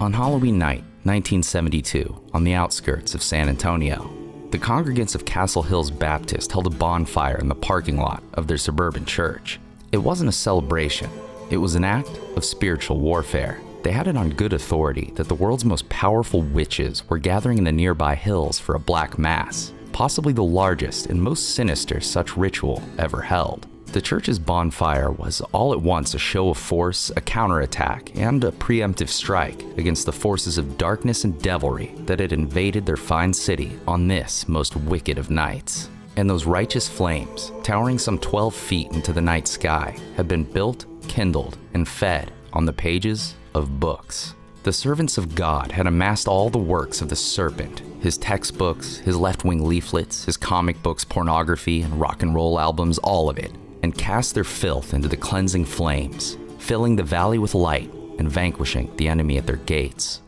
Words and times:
On 0.00 0.14
Halloween 0.14 0.56
night, 0.56 0.82
1972, 1.02 2.30
on 2.32 2.42
the 2.42 2.54
outskirts 2.54 3.14
of 3.14 3.22
San 3.22 3.50
Antonio, 3.50 4.10
the 4.50 4.58
congregants 4.58 5.14
of 5.14 5.26
Castle 5.26 5.62
Hills 5.62 5.90
Baptist 5.90 6.50
held 6.50 6.66
a 6.66 6.70
bonfire 6.70 7.36
in 7.36 7.48
the 7.48 7.54
parking 7.54 7.98
lot 7.98 8.22
of 8.32 8.46
their 8.46 8.56
suburban 8.56 9.04
church. 9.04 9.60
It 9.92 9.98
wasn't 9.98 10.30
a 10.30 10.32
celebration, 10.32 11.10
it 11.50 11.58
was 11.58 11.74
an 11.74 11.84
act 11.84 12.18
of 12.34 12.46
spiritual 12.46 12.98
warfare. 12.98 13.60
They 13.82 13.92
had 13.92 14.08
it 14.08 14.16
on 14.16 14.30
good 14.30 14.54
authority 14.54 15.12
that 15.16 15.28
the 15.28 15.34
world's 15.34 15.66
most 15.66 15.86
powerful 15.90 16.40
witches 16.40 17.06
were 17.10 17.18
gathering 17.18 17.58
in 17.58 17.64
the 17.64 17.70
nearby 17.70 18.14
hills 18.14 18.58
for 18.58 18.76
a 18.76 18.80
black 18.80 19.18
mass, 19.18 19.74
possibly 19.92 20.32
the 20.32 20.42
largest 20.42 21.08
and 21.08 21.20
most 21.20 21.50
sinister 21.50 22.00
such 22.00 22.38
ritual 22.38 22.82
ever 22.96 23.20
held. 23.20 23.66
The 23.92 24.00
church's 24.00 24.38
bonfire 24.38 25.10
was 25.10 25.40
all 25.50 25.72
at 25.72 25.80
once 25.80 26.14
a 26.14 26.18
show 26.18 26.50
of 26.50 26.58
force, 26.58 27.10
a 27.16 27.20
counterattack, 27.20 28.16
and 28.16 28.44
a 28.44 28.52
preemptive 28.52 29.08
strike 29.08 29.60
against 29.78 30.06
the 30.06 30.12
forces 30.12 30.58
of 30.58 30.78
darkness 30.78 31.24
and 31.24 31.42
devilry 31.42 31.92
that 32.06 32.20
had 32.20 32.32
invaded 32.32 32.86
their 32.86 32.96
fine 32.96 33.32
city 33.32 33.72
on 33.88 34.06
this 34.06 34.46
most 34.46 34.76
wicked 34.76 35.18
of 35.18 35.28
nights. 35.28 35.90
And 36.14 36.30
those 36.30 36.46
righteous 36.46 36.88
flames, 36.88 37.50
towering 37.64 37.98
some 37.98 38.16
12 38.20 38.54
feet 38.54 38.92
into 38.92 39.12
the 39.12 39.20
night 39.20 39.48
sky, 39.48 39.98
had 40.16 40.28
been 40.28 40.44
built, 40.44 40.86
kindled, 41.08 41.58
and 41.74 41.88
fed 41.88 42.30
on 42.52 42.66
the 42.66 42.72
pages 42.72 43.34
of 43.54 43.80
books. 43.80 44.36
The 44.62 44.72
servants 44.72 45.18
of 45.18 45.34
God 45.34 45.72
had 45.72 45.88
amassed 45.88 46.28
all 46.28 46.48
the 46.48 46.58
works 46.58 47.00
of 47.02 47.08
the 47.08 47.16
serpent 47.16 47.82
his 48.00 48.16
textbooks, 48.16 48.96
his 48.98 49.16
left 49.16 49.44
wing 49.44 49.62
leaflets, 49.62 50.24
his 50.24 50.36
comic 50.36 50.82
books, 50.82 51.04
pornography, 51.04 51.82
and 51.82 52.00
rock 52.00 52.22
and 52.22 52.34
roll 52.34 52.58
albums, 52.58 52.96
all 52.98 53.28
of 53.28 53.36
it 53.36 53.52
and 53.82 53.96
cast 53.96 54.34
their 54.34 54.44
filth 54.44 54.94
into 54.94 55.08
the 55.08 55.16
cleansing 55.16 55.64
flames, 55.64 56.36
filling 56.58 56.96
the 56.96 57.02
valley 57.02 57.38
with 57.38 57.54
light 57.54 57.92
and 58.18 58.30
vanquishing 58.30 58.94
the 58.96 59.08
enemy 59.08 59.38
at 59.38 59.46
their 59.46 59.56
gates. 59.56 60.22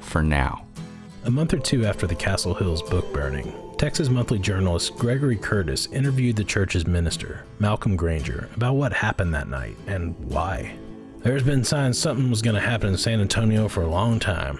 For 0.00 0.22
now. 0.22 0.64
A 1.24 1.30
month 1.30 1.54
or 1.54 1.58
two 1.58 1.84
after 1.84 2.06
the 2.06 2.14
Castle 2.14 2.54
Hills 2.54 2.82
book 2.82 3.12
burning, 3.12 3.52
Texas 3.78 4.08
Monthly 4.08 4.38
journalist 4.38 4.96
Gregory 4.96 5.36
Curtis 5.36 5.86
interviewed 5.86 6.36
the 6.36 6.44
church's 6.44 6.86
minister, 6.86 7.44
Malcolm 7.58 7.96
Granger, 7.96 8.48
about 8.54 8.74
what 8.74 8.92
happened 8.92 9.34
that 9.34 9.48
night 9.48 9.76
and 9.86 10.16
why. 10.18 10.76
There's 11.18 11.42
been 11.42 11.64
signs 11.64 11.98
something 11.98 12.30
was 12.30 12.42
going 12.42 12.54
to 12.54 12.60
happen 12.60 12.88
in 12.88 12.96
San 12.96 13.20
Antonio 13.20 13.68
for 13.68 13.82
a 13.82 13.90
long 13.90 14.18
time. 14.18 14.58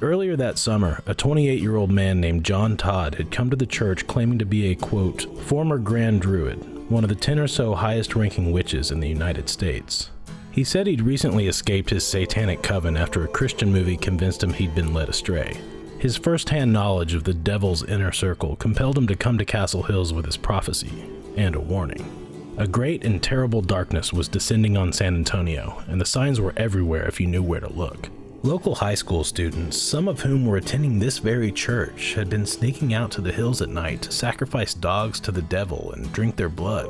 Earlier 0.00 0.36
that 0.36 0.58
summer, 0.58 1.02
a 1.06 1.14
28 1.14 1.60
year 1.60 1.74
old 1.74 1.90
man 1.90 2.20
named 2.20 2.44
John 2.44 2.76
Todd 2.76 3.16
had 3.16 3.32
come 3.32 3.50
to 3.50 3.56
the 3.56 3.66
church 3.66 4.06
claiming 4.06 4.38
to 4.38 4.46
be 4.46 4.70
a 4.70 4.76
quote, 4.76 5.26
former 5.42 5.78
Grand 5.78 6.22
Druid, 6.22 6.77
one 6.88 7.04
of 7.04 7.08
the 7.08 7.14
10 7.14 7.38
or 7.38 7.48
so 7.48 7.74
highest 7.74 8.16
ranking 8.16 8.52
witches 8.52 8.90
in 8.90 9.00
the 9.00 9.08
United 9.08 9.48
States. 9.48 10.10
He 10.50 10.64
said 10.64 10.86
he'd 10.86 11.02
recently 11.02 11.46
escaped 11.46 11.90
his 11.90 12.06
satanic 12.06 12.62
coven 12.62 12.96
after 12.96 13.24
a 13.24 13.28
Christian 13.28 13.72
movie 13.72 13.96
convinced 13.96 14.42
him 14.42 14.52
he'd 14.52 14.74
been 14.74 14.94
led 14.94 15.08
astray. 15.08 15.60
His 15.98 16.16
first 16.16 16.48
hand 16.48 16.72
knowledge 16.72 17.14
of 17.14 17.24
the 17.24 17.34
devil's 17.34 17.84
inner 17.84 18.12
circle 18.12 18.56
compelled 18.56 18.96
him 18.96 19.06
to 19.08 19.16
come 19.16 19.38
to 19.38 19.44
Castle 19.44 19.82
Hills 19.82 20.12
with 20.12 20.24
his 20.24 20.36
prophecy 20.36 21.08
and 21.36 21.54
a 21.54 21.60
warning. 21.60 22.54
A 22.56 22.66
great 22.66 23.04
and 23.04 23.22
terrible 23.22 23.60
darkness 23.60 24.12
was 24.12 24.26
descending 24.26 24.76
on 24.76 24.92
San 24.92 25.14
Antonio, 25.14 25.82
and 25.86 26.00
the 26.00 26.04
signs 26.04 26.40
were 26.40 26.54
everywhere 26.56 27.06
if 27.06 27.20
you 27.20 27.26
knew 27.26 27.42
where 27.42 27.60
to 27.60 27.72
look. 27.72 28.08
Local 28.48 28.74
high 28.74 28.94
school 28.94 29.24
students, 29.24 29.76
some 29.76 30.08
of 30.08 30.22
whom 30.22 30.46
were 30.46 30.56
attending 30.56 30.98
this 30.98 31.18
very 31.18 31.52
church, 31.52 32.14
had 32.14 32.30
been 32.30 32.46
sneaking 32.46 32.94
out 32.94 33.10
to 33.10 33.20
the 33.20 33.30
hills 33.30 33.60
at 33.60 33.68
night 33.68 34.00
to 34.00 34.10
sacrifice 34.10 34.72
dogs 34.72 35.20
to 35.20 35.30
the 35.30 35.42
devil 35.42 35.92
and 35.92 36.10
drink 36.14 36.34
their 36.36 36.48
blood. 36.48 36.88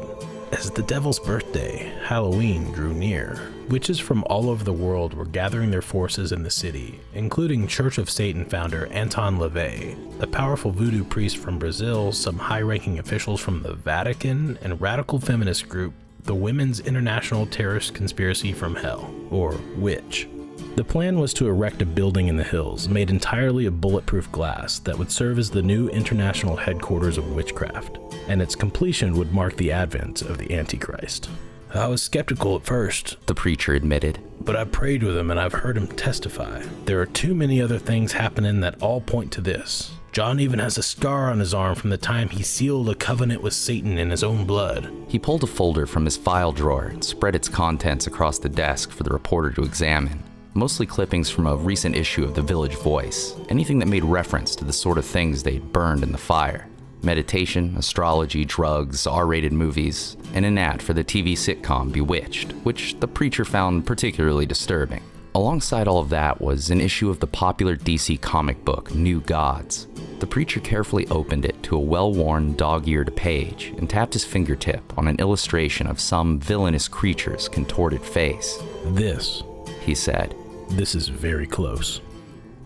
As 0.52 0.70
the 0.70 0.84
devil's 0.84 1.19
birthday, 1.19 1.92
Halloween, 2.04 2.70
drew 2.70 2.94
near, 2.94 3.50
witches 3.69 3.98
from 3.98 4.22
all 4.30 4.48
over 4.48 4.62
the 4.62 4.72
world 4.72 5.14
were 5.14 5.24
gathering 5.24 5.72
their 5.72 5.82
forces 5.82 6.30
in 6.30 6.44
the 6.44 6.50
city, 6.50 7.00
including 7.12 7.66
Church 7.66 7.98
of 7.98 8.08
Satan 8.08 8.44
founder 8.44 8.86
Anton 8.92 9.38
LaVey, 9.38 10.22
a 10.22 10.28
powerful 10.28 10.70
voodoo 10.70 11.02
priest 11.02 11.38
from 11.38 11.58
Brazil, 11.58 12.12
some 12.12 12.38
high 12.38 12.62
ranking 12.62 13.00
officials 13.00 13.40
from 13.40 13.64
the 13.64 13.75
Vatican, 13.75 14.60
and 14.62 14.80
radical 14.80 15.19
feminist 15.19 15.69
group, 15.69 15.92
the 16.22 16.36
Women's 16.36 16.78
International 16.78 17.46
Terrorist 17.46 17.94
Conspiracy 17.94 18.52
from 18.52 18.76
Hell, 18.76 19.12
or 19.32 19.58
WITCH. 19.75 20.28
The 20.78 20.84
plan 20.84 21.18
was 21.18 21.34
to 21.34 21.48
erect 21.48 21.82
a 21.82 21.84
building 21.84 22.28
in 22.28 22.36
the 22.36 22.44
hills 22.44 22.88
made 22.88 23.10
entirely 23.10 23.66
of 23.66 23.80
bulletproof 23.80 24.30
glass 24.30 24.78
that 24.78 24.96
would 24.96 25.10
serve 25.10 25.36
as 25.36 25.50
the 25.50 25.60
new 25.60 25.88
international 25.88 26.54
headquarters 26.54 27.18
of 27.18 27.34
witchcraft, 27.34 27.98
and 28.28 28.40
its 28.40 28.54
completion 28.54 29.16
would 29.16 29.32
mark 29.32 29.56
the 29.56 29.72
advent 29.72 30.22
of 30.22 30.38
the 30.38 30.54
Antichrist. 30.54 31.30
I 31.74 31.88
was 31.88 32.00
skeptical 32.00 32.54
at 32.54 32.64
first, 32.64 33.16
the 33.26 33.34
preacher 33.34 33.74
admitted. 33.74 34.20
But 34.40 34.54
I 34.54 34.62
prayed 34.62 35.02
with 35.02 35.16
him 35.16 35.32
and 35.32 35.40
I've 35.40 35.52
heard 35.52 35.76
him 35.76 35.88
testify. 35.88 36.62
There 36.84 37.00
are 37.00 37.06
too 37.06 37.34
many 37.34 37.60
other 37.60 37.80
things 37.80 38.12
happening 38.12 38.60
that 38.60 38.80
all 38.80 39.00
point 39.00 39.32
to 39.32 39.40
this. 39.40 39.90
John 40.12 40.38
even 40.38 40.60
has 40.60 40.78
a 40.78 40.82
scar 40.84 41.28
on 41.28 41.40
his 41.40 41.54
arm 41.54 41.74
from 41.74 41.90
the 41.90 41.98
time 41.98 42.28
he 42.28 42.44
sealed 42.44 42.88
a 42.88 42.94
covenant 42.94 43.42
with 43.42 43.52
Satan 43.52 43.98
in 43.98 44.10
his 44.10 44.22
own 44.22 44.44
blood. 44.44 44.88
He 45.08 45.18
pulled 45.18 45.42
a 45.42 45.48
folder 45.48 45.88
from 45.88 46.04
his 46.04 46.16
file 46.16 46.52
drawer 46.52 46.84
and 46.84 47.02
spread 47.02 47.34
its 47.34 47.48
contents 47.48 48.06
across 48.06 48.38
the 48.38 48.48
desk 48.48 48.92
for 48.92 49.02
the 49.02 49.10
reporter 49.10 49.50
to 49.50 49.64
examine 49.64 50.22
mostly 50.58 50.86
clippings 50.86 51.30
from 51.30 51.46
a 51.46 51.56
recent 51.56 51.94
issue 51.94 52.24
of 52.24 52.34
The 52.34 52.42
Village 52.42 52.74
Voice, 52.74 53.36
anything 53.48 53.78
that 53.78 53.86
made 53.86 54.04
reference 54.04 54.56
to 54.56 54.64
the 54.64 54.72
sort 54.72 54.98
of 54.98 55.06
things 55.06 55.42
they'd 55.42 55.72
burned 55.72 56.02
in 56.02 56.12
the 56.12 56.19
fire 56.19 56.69
meditation, 57.02 57.76
astrology, 57.76 58.44
drugs, 58.44 59.06
R 59.06 59.24
rated 59.26 59.52
movies, 59.52 60.16
and 60.34 60.44
an 60.44 60.58
ad 60.58 60.82
for 60.82 60.94
the 60.94 61.04
TV 61.04 61.34
sitcom 61.34 61.92
Bewitched, 61.92 62.50
which 62.64 62.98
the 62.98 63.06
preacher 63.06 63.44
found 63.44 63.86
particularly 63.86 64.46
disturbing. 64.46 65.02
Alongside 65.34 65.86
all 65.86 66.00
of 66.00 66.08
that 66.08 66.41
was 66.41 66.70
an 66.70 66.80
issue 66.80 67.08
of 67.08 67.20
the 67.20 67.26
popular 67.28 67.76
DC 67.76 68.20
comic 68.20 68.64
book 68.64 68.92
New 68.94 69.20
Gods. 69.20 69.86
The 70.19 70.26
preacher 70.26 70.58
carefully 70.58 71.06
opened 71.08 71.44
it 71.44 71.62
to 71.64 71.76
a 71.76 71.80
well 71.80 72.12
worn, 72.12 72.56
dog 72.56 72.88
eared 72.88 73.14
page 73.14 73.72
and 73.78 73.88
tapped 73.88 74.14
his 74.14 74.25
fingertip 74.25 74.98
on 74.98 75.06
an 75.06 75.20
illustration 75.20 75.86
of 75.86 76.00
some 76.00 76.40
villainous 76.40 76.88
creature's 76.88 77.48
contorted 77.48 78.02
face. 78.02 78.58
This, 78.86 79.44
he 79.82 79.94
said, 79.94 80.34
this 80.70 80.94
is 80.94 81.08
very 81.08 81.46
close. 81.46 82.00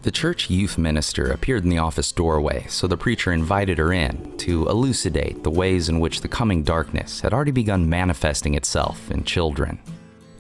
The 0.03 0.11
church 0.11 0.51
youth 0.51 0.79
minister 0.79 1.31
appeared 1.31 1.63
in 1.63 1.71
the 1.71 1.79
office 1.79 2.11
doorway, 2.11 2.67
so 2.69 2.89
the 2.89 2.97
preacher 2.97 3.33
invited 3.33 3.79
her 3.79 3.93
in 3.93 4.37
to 4.39 4.69
elucidate 4.69 5.45
the 5.45 5.51
ways 5.51 5.89
in 5.89 6.01
which 6.01 6.21
the 6.21 6.29
coming 6.29 6.65
darkness 6.65 7.21
had 7.21 7.33
already 7.33 7.53
begun 7.53 7.89
manifesting 7.89 8.55
itself 8.55 9.11
in 9.13 9.23
children. 9.23 9.79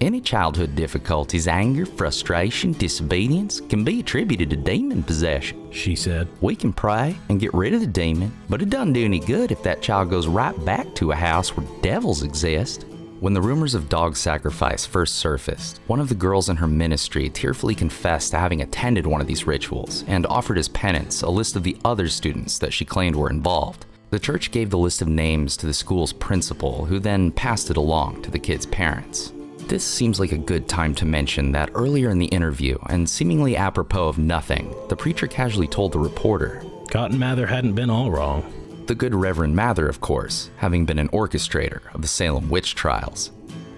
Any 0.01 0.21
childhood 0.21 0.75
difficulties, 0.75 1.47
anger, 1.47 1.87
frustration, 1.87 2.73
disobedience, 2.73 3.61
can 3.61 3.85
be 3.85 4.01
attributed 4.01 4.51
to 4.51 4.57
demon 4.57 5.05
possession, 5.05 5.71
she 5.71 5.95
said. 5.95 6.27
We 6.41 6.57
can 6.57 6.73
pray 6.73 7.17
and 7.29 7.39
get 7.39 7.55
rid 7.55 7.73
of 7.73 7.83
the 7.83 7.87
demon, 7.87 8.37
but 8.49 8.63
it 8.63 8.69
doesn't 8.69 8.95
do 8.95 9.05
any 9.05 9.21
good 9.21 9.53
if 9.53 9.63
that 9.63 9.81
child 9.81 10.11
goes 10.11 10.27
right 10.27 10.65
back 10.65 10.93
to 10.97 11.13
a 11.13 11.15
house 11.15 11.57
where 11.57 11.65
devils 11.83 12.25
exist. 12.25 12.85
When 13.23 13.35
the 13.35 13.41
rumors 13.41 13.77
of 13.77 13.89
dog 13.89 14.17
sacrifice 14.17 14.85
first 14.85 15.15
surfaced, 15.15 15.81
one 15.87 16.01
of 16.01 16.09
the 16.09 16.15
girls 16.17 16.49
in 16.49 16.57
her 16.57 16.67
ministry 16.67 17.29
tearfully 17.29 17.77
confessed 17.77 18.33
to 18.33 18.37
having 18.37 18.63
attended 18.63 19.07
one 19.07 19.21
of 19.21 19.29
these 19.29 19.47
rituals 19.47 20.03
and 20.09 20.27
offered 20.27 20.59
as 20.59 20.69
penance 20.69 21.23
a 21.23 21.31
list 21.31 21.55
of 21.55 21.63
the 21.63 21.77
other 21.85 22.09
students 22.09 22.59
that 22.59 22.73
she 22.73 22.85
claimed 22.85 23.15
were 23.15 23.31
involved. 23.31 23.87
The 24.11 24.19
church 24.19 24.51
gave 24.51 24.71
the 24.71 24.79
list 24.79 25.03
of 25.03 25.07
names 25.07 25.57
to 25.59 25.67
the 25.67 25.73
school's 25.73 26.13
principal, 26.13 26.85
who 26.85 26.99
then 26.99 27.31
passed 27.31 27.71
it 27.71 27.77
along 27.77 28.23
to 28.23 28.31
the 28.33 28.41
kids' 28.41 28.67
parents. 28.67 29.33
This 29.69 29.85
seems 29.85 30.19
like 30.19 30.33
a 30.33 30.37
good 30.37 30.67
time 30.67 30.93
to 30.97 31.07
mention 31.07 31.53
that 31.53 31.71
earlier 31.77 32.11
in 32.11 32.19
the 32.19 32.27
interview, 32.27 32.77
and 32.89 33.09
seemingly 33.09 33.57
apropos 33.57 34.09
of 34.09 34.19
nothing, 34.19 34.75
the 34.89 34.97
preacher 34.97 35.29
casually 35.29 35.69
told 35.69 35.93
the 35.93 35.99
reporter 36.01 36.65
Cotton 36.91 37.21
Mather 37.21 37.47
hadn't 37.47 37.75
been 37.75 37.89
all 37.89 38.11
wrong 38.11 38.53
the 38.87 38.95
good 38.95 39.15
Reverend 39.15 39.55
Mather, 39.55 39.89
of 39.89 40.01
course, 40.01 40.51
having 40.57 40.85
been 40.85 40.99
an 40.99 41.09
orchestrator 41.11 41.81
of 41.95 42.03
the 42.03 42.09
Salem 42.09 42.49
witch 42.49 42.75
trials. 42.75 43.31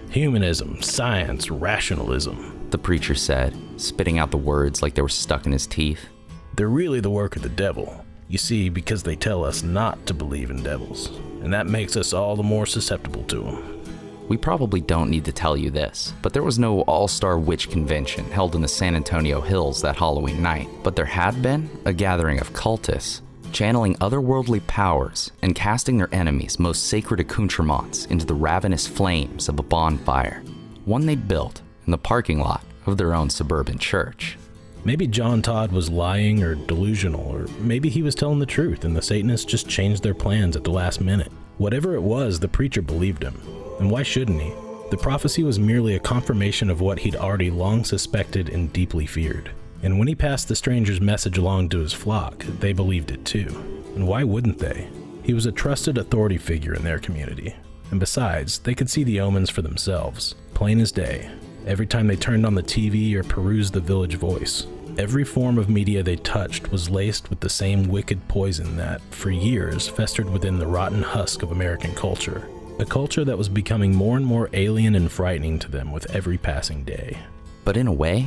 Humanism, 0.09 0.81
science, 0.81 1.51
rationalism, 1.51 2.67
the 2.71 2.77
preacher 2.77 3.13
said, 3.13 3.55
spitting 3.77 4.17
out 4.17 4.31
the 4.31 4.37
words 4.37 4.81
like 4.81 4.95
they 4.95 5.01
were 5.01 5.09
stuck 5.09 5.45
in 5.45 5.51
his 5.51 5.67
teeth. 5.67 6.07
They're 6.55 6.69
really 6.69 7.01
the 7.01 7.09
work 7.09 7.35
of 7.35 7.43
the 7.43 7.49
devil. 7.49 8.03
You 8.27 8.39
see, 8.39 8.69
because 8.69 9.03
they 9.03 9.15
tell 9.15 9.43
us 9.43 9.61
not 9.61 10.05
to 10.07 10.13
believe 10.13 10.49
in 10.49 10.63
devils, 10.63 11.09
and 11.43 11.53
that 11.53 11.67
makes 11.67 11.95
us 11.95 12.11
all 12.11 12.35
the 12.35 12.41
more 12.41 12.65
susceptible 12.65 13.23
to 13.25 13.43
them. 13.43 13.83
We 14.27 14.37
probably 14.37 14.81
don't 14.81 15.11
need 15.11 15.25
to 15.25 15.31
tell 15.31 15.55
you 15.55 15.69
this, 15.69 16.13
but 16.23 16.33
there 16.33 16.41
was 16.41 16.57
no 16.57 16.81
All 16.81 17.07
Star 17.07 17.37
Witch 17.37 17.69
Convention 17.69 18.25
held 18.31 18.55
in 18.55 18.61
the 18.61 18.67
San 18.67 18.95
Antonio 18.95 19.39
Hills 19.39 19.83
that 19.83 19.97
Halloween 19.97 20.41
night, 20.41 20.67
but 20.81 20.95
there 20.95 21.05
had 21.05 21.43
been 21.43 21.69
a 21.85 21.93
gathering 21.93 22.39
of 22.41 22.51
cultists 22.53 23.21
channeling 23.51 23.95
otherworldly 23.95 24.65
powers 24.67 25.31
and 25.41 25.55
casting 25.55 25.97
their 25.97 26.13
enemies' 26.13 26.59
most 26.59 26.83
sacred 26.83 27.19
accoutrements 27.19 28.05
into 28.05 28.25
the 28.25 28.33
ravenous 28.33 28.87
flames 28.87 29.49
of 29.49 29.59
a 29.59 29.63
bonfire, 29.63 30.43
one 30.85 31.05
they'd 31.05 31.27
built 31.27 31.61
in 31.85 31.91
the 31.91 31.97
parking 31.97 32.39
lot 32.39 32.63
of 32.85 32.97
their 32.97 33.13
own 33.13 33.29
suburban 33.29 33.77
church. 33.77 34.37
Maybe 34.83 35.07
John 35.07 35.41
Todd 35.41 35.71
was 35.71 35.89
lying 35.89 36.43
or 36.43 36.55
delusional, 36.55 37.21
or 37.21 37.47
maybe 37.59 37.89
he 37.89 38.03
was 38.03 38.15
telling 38.15 38.39
the 38.39 38.45
truth 38.45 38.85
and 38.85 38.95
the 38.95 39.01
Satanists 39.01 39.45
just 39.45 39.67
changed 39.67 40.03
their 40.03 40.13
plans 40.13 40.55
at 40.55 40.63
the 40.63 40.71
last 40.71 41.01
minute. 41.01 41.31
Whatever 41.57 41.95
it 41.95 42.03
was, 42.03 42.39
the 42.39 42.47
preacher 42.47 42.81
believed 42.81 43.23
him. 43.23 43.39
And 43.79 43.89
why 43.89 44.03
shouldn't 44.03 44.41
he? 44.41 44.53
The 44.91 44.97
prophecy 44.97 45.43
was 45.43 45.57
merely 45.57 45.95
a 45.95 45.99
confirmation 45.99 46.69
of 46.69 46.81
what 46.81 46.99
he'd 46.99 47.15
already 47.15 47.49
long 47.49 47.83
suspected 47.83 48.49
and 48.49 48.71
deeply 48.71 49.05
feared 49.05 49.51
And 49.85 49.99
when 49.99 50.07
he 50.07 50.15
passed 50.15 50.47
the 50.47 50.55
stranger's 50.55 50.99
message 50.99 51.37
along 51.37 51.69
to 51.69 51.77
his 51.77 51.93
flock, 51.93 52.43
they 52.59 52.73
believed 52.73 53.11
it 53.11 53.23
too. 53.23 53.45
And 53.93 54.07
why 54.07 54.23
wouldn't 54.23 54.57
they? 54.57 54.89
He 55.21 55.35
was 55.35 55.45
a 55.45 55.51
trusted 55.51 55.99
authority 55.99 56.39
figure 56.39 56.73
in 56.73 56.83
their 56.83 56.97
community. 56.97 57.55
And 57.91 57.99
besides, 57.99 58.57
they 58.57 58.73
could 58.73 58.89
see 58.89 59.03
the 59.03 59.19
omens 59.19 59.51
for 59.51 59.61
themselves, 59.61 60.33
plain 60.55 60.79
as 60.79 60.91
day, 60.91 61.29
every 61.67 61.85
time 61.85 62.07
they 62.07 62.15
turned 62.15 62.47
on 62.47 62.55
the 62.55 62.63
TV 62.63 63.13
or 63.13 63.21
perused 63.21 63.73
the 63.73 63.79
village 63.79 64.15
voice. 64.15 64.65
Every 64.97 65.23
form 65.23 65.59
of 65.59 65.69
media 65.69 66.01
they 66.01 66.15
touched 66.15 66.71
was 66.71 66.89
laced 66.89 67.29
with 67.29 67.39
the 67.39 67.47
same 67.49 67.87
wicked 67.87 68.27
poison 68.27 68.77
that, 68.77 69.01
for 69.11 69.29
years, 69.29 69.87
festered 69.87 70.31
within 70.31 70.57
the 70.57 70.65
rotten 70.65 71.03
husk 71.03 71.43
of 71.43 71.51
American 71.51 71.93
culture. 71.93 72.49
A 72.79 72.85
culture 72.85 73.23
that 73.23 73.37
was 73.37 73.49
becoming 73.49 73.93
more 73.93 74.17
and 74.17 74.25
more 74.25 74.49
alien 74.53 74.95
and 74.95 75.11
frightening 75.11 75.59
to 75.59 75.69
them 75.69 75.91
with 75.91 76.09
every 76.09 76.39
passing 76.39 76.83
day. 76.85 77.19
But 77.63 77.77
in 77.77 77.85
a 77.85 77.93
way, 77.93 78.25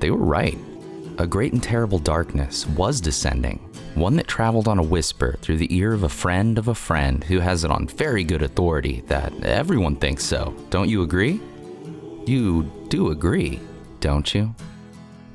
they 0.00 0.10
were 0.10 0.16
right. 0.16 0.56
A 1.16 1.28
great 1.28 1.52
and 1.52 1.62
terrible 1.62 2.00
darkness 2.00 2.66
was 2.66 3.00
descending, 3.00 3.58
one 3.94 4.16
that 4.16 4.26
traveled 4.26 4.66
on 4.66 4.80
a 4.80 4.82
whisper 4.82 5.38
through 5.40 5.58
the 5.58 5.72
ear 5.72 5.92
of 5.92 6.02
a 6.02 6.08
friend 6.08 6.58
of 6.58 6.66
a 6.66 6.74
friend 6.74 7.22
who 7.22 7.38
has 7.38 7.62
it 7.62 7.70
on 7.70 7.86
very 7.86 8.24
good 8.24 8.42
authority 8.42 9.04
that 9.06 9.32
everyone 9.44 9.94
thinks 9.94 10.24
so. 10.24 10.52
Don't 10.70 10.88
you 10.88 11.02
agree? 11.02 11.40
You 12.26 12.64
do 12.88 13.12
agree, 13.12 13.60
don't 14.00 14.34
you? 14.34 14.52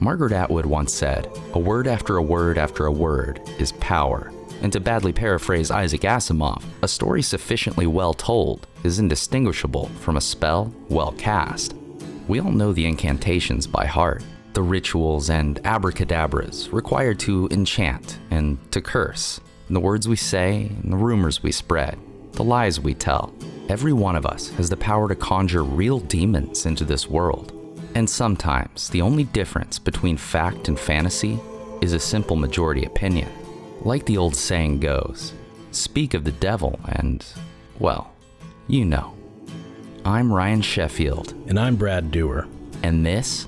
Margaret 0.02 0.34
Atwood 0.34 0.66
once 0.66 0.94
said, 0.94 1.30
A 1.54 1.60
word 1.60 1.88
after 1.88 2.18
a 2.18 2.22
word 2.22 2.58
after 2.58 2.86
a 2.86 2.92
word 2.92 3.40
is 3.58 3.72
power. 3.74 4.34
And 4.62 4.74
to 4.74 4.82
badly 4.82 5.14
paraphrase 5.14 5.72
Isaac 5.72 6.02
Asimov, 6.02 6.62
a 6.82 6.90
story 6.90 7.22
sufficiently 7.22 7.88
well 7.88 8.14
told 8.14 8.68
is 8.84 9.00
indistinguishable 9.00 9.88
from 10.02 10.18
a 10.18 10.22
spell 10.22 10.74
well 10.90 11.14
cast. 11.14 11.74
We 12.28 12.42
all 12.42 12.52
know 12.52 12.74
the 12.74 12.86
incantations 12.86 13.66
by 13.66 13.86
heart, 13.86 14.24
the 14.54 14.62
rituals 14.62 15.30
and 15.30 15.60
abracadabras 15.66 16.70
required 16.70 17.20
to 17.20 17.48
enchant 17.52 18.20
and 18.32 18.58
to 18.72 18.82
curse, 18.82 19.40
and 19.68 19.76
the 19.76 19.82
words 19.82 20.08
we 20.08 20.16
say 20.16 20.72
and 20.84 20.92
the 20.92 20.98
rumors 20.98 21.44
we 21.44 21.52
spread, 21.52 21.98
the 22.34 22.44
lies 22.44 22.80
we 22.80 22.94
tell. 22.94 23.34
Every 23.70 23.94
one 23.94 24.16
of 24.16 24.26
us 24.26 24.50
has 24.52 24.70
the 24.70 24.78
power 24.78 25.08
to 25.08 25.16
conjure 25.16 25.64
real 25.64 26.00
demons 26.00 26.66
into 26.66 26.84
this 26.84 27.08
world. 27.08 27.54
And 27.96 28.10
sometimes 28.10 28.90
the 28.90 29.02
only 29.02 29.24
difference 29.26 29.80
between 29.80 30.18
fact 30.18 30.68
and 30.68 30.80
fantasy 30.80 31.40
is 31.82 31.94
a 31.94 32.00
simple 32.00 32.36
majority 32.36 32.86
opinion. 32.86 33.30
Like 33.82 34.06
the 34.06 34.18
old 34.18 34.36
saying 34.36 34.80
goes 34.80 35.34
speak 35.72 36.14
of 36.16 36.24
the 36.24 36.32
devil, 36.32 36.80
and, 36.86 37.24
well, 37.78 38.12
you 38.68 38.86
know. 38.86 39.16
I'm 40.04 40.34
Ryan 40.34 40.62
Sheffield. 40.62 41.34
And 41.48 41.60
I'm 41.60 41.76
Brad 41.76 42.12
Dewar. 42.12 42.48
And 42.82 43.06
this 43.06 43.48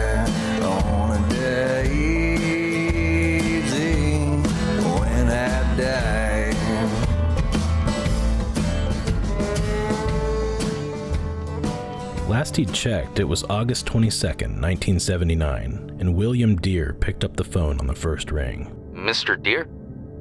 Last 12.51 12.57
he 12.57 12.65
checked, 12.65 13.19
it 13.21 13.23
was 13.23 13.45
August 13.45 13.85
22nd, 13.85 14.59
1979, 14.59 15.95
and 16.01 16.15
William 16.15 16.57
Dear 16.57 16.91
picked 16.99 17.23
up 17.23 17.37
the 17.37 17.45
phone 17.45 17.79
on 17.79 17.87
the 17.87 17.95
first 17.95 18.29
ring. 18.29 18.69
Mr. 18.93 19.41
Dear? 19.41 19.69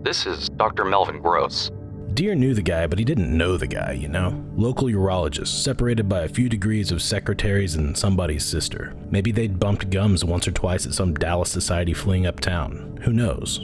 This 0.02 0.26
is 0.26 0.48
Dr. 0.50 0.84
Melvin 0.84 1.20
Gross. 1.20 1.72
Dear 2.14 2.36
knew 2.36 2.54
the 2.54 2.62
guy, 2.62 2.86
but 2.86 3.00
he 3.00 3.04
didn't 3.04 3.36
know 3.36 3.56
the 3.56 3.66
guy, 3.66 3.94
you 3.94 4.06
know? 4.06 4.44
Local 4.54 4.86
urologist, 4.86 5.60
separated 5.64 6.08
by 6.08 6.20
a 6.20 6.28
few 6.28 6.48
degrees 6.48 6.92
of 6.92 7.02
secretaries 7.02 7.74
and 7.74 7.98
somebody's 7.98 8.44
sister. 8.44 8.94
Maybe 9.10 9.32
they'd 9.32 9.58
bumped 9.58 9.90
gums 9.90 10.24
once 10.24 10.46
or 10.46 10.52
twice 10.52 10.86
at 10.86 10.94
some 10.94 11.14
Dallas 11.14 11.50
society 11.50 11.94
fleeing 11.94 12.26
uptown. 12.26 13.00
Who 13.02 13.12
knows? 13.12 13.58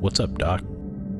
What's 0.00 0.20
up, 0.20 0.38
Doc? 0.38 0.62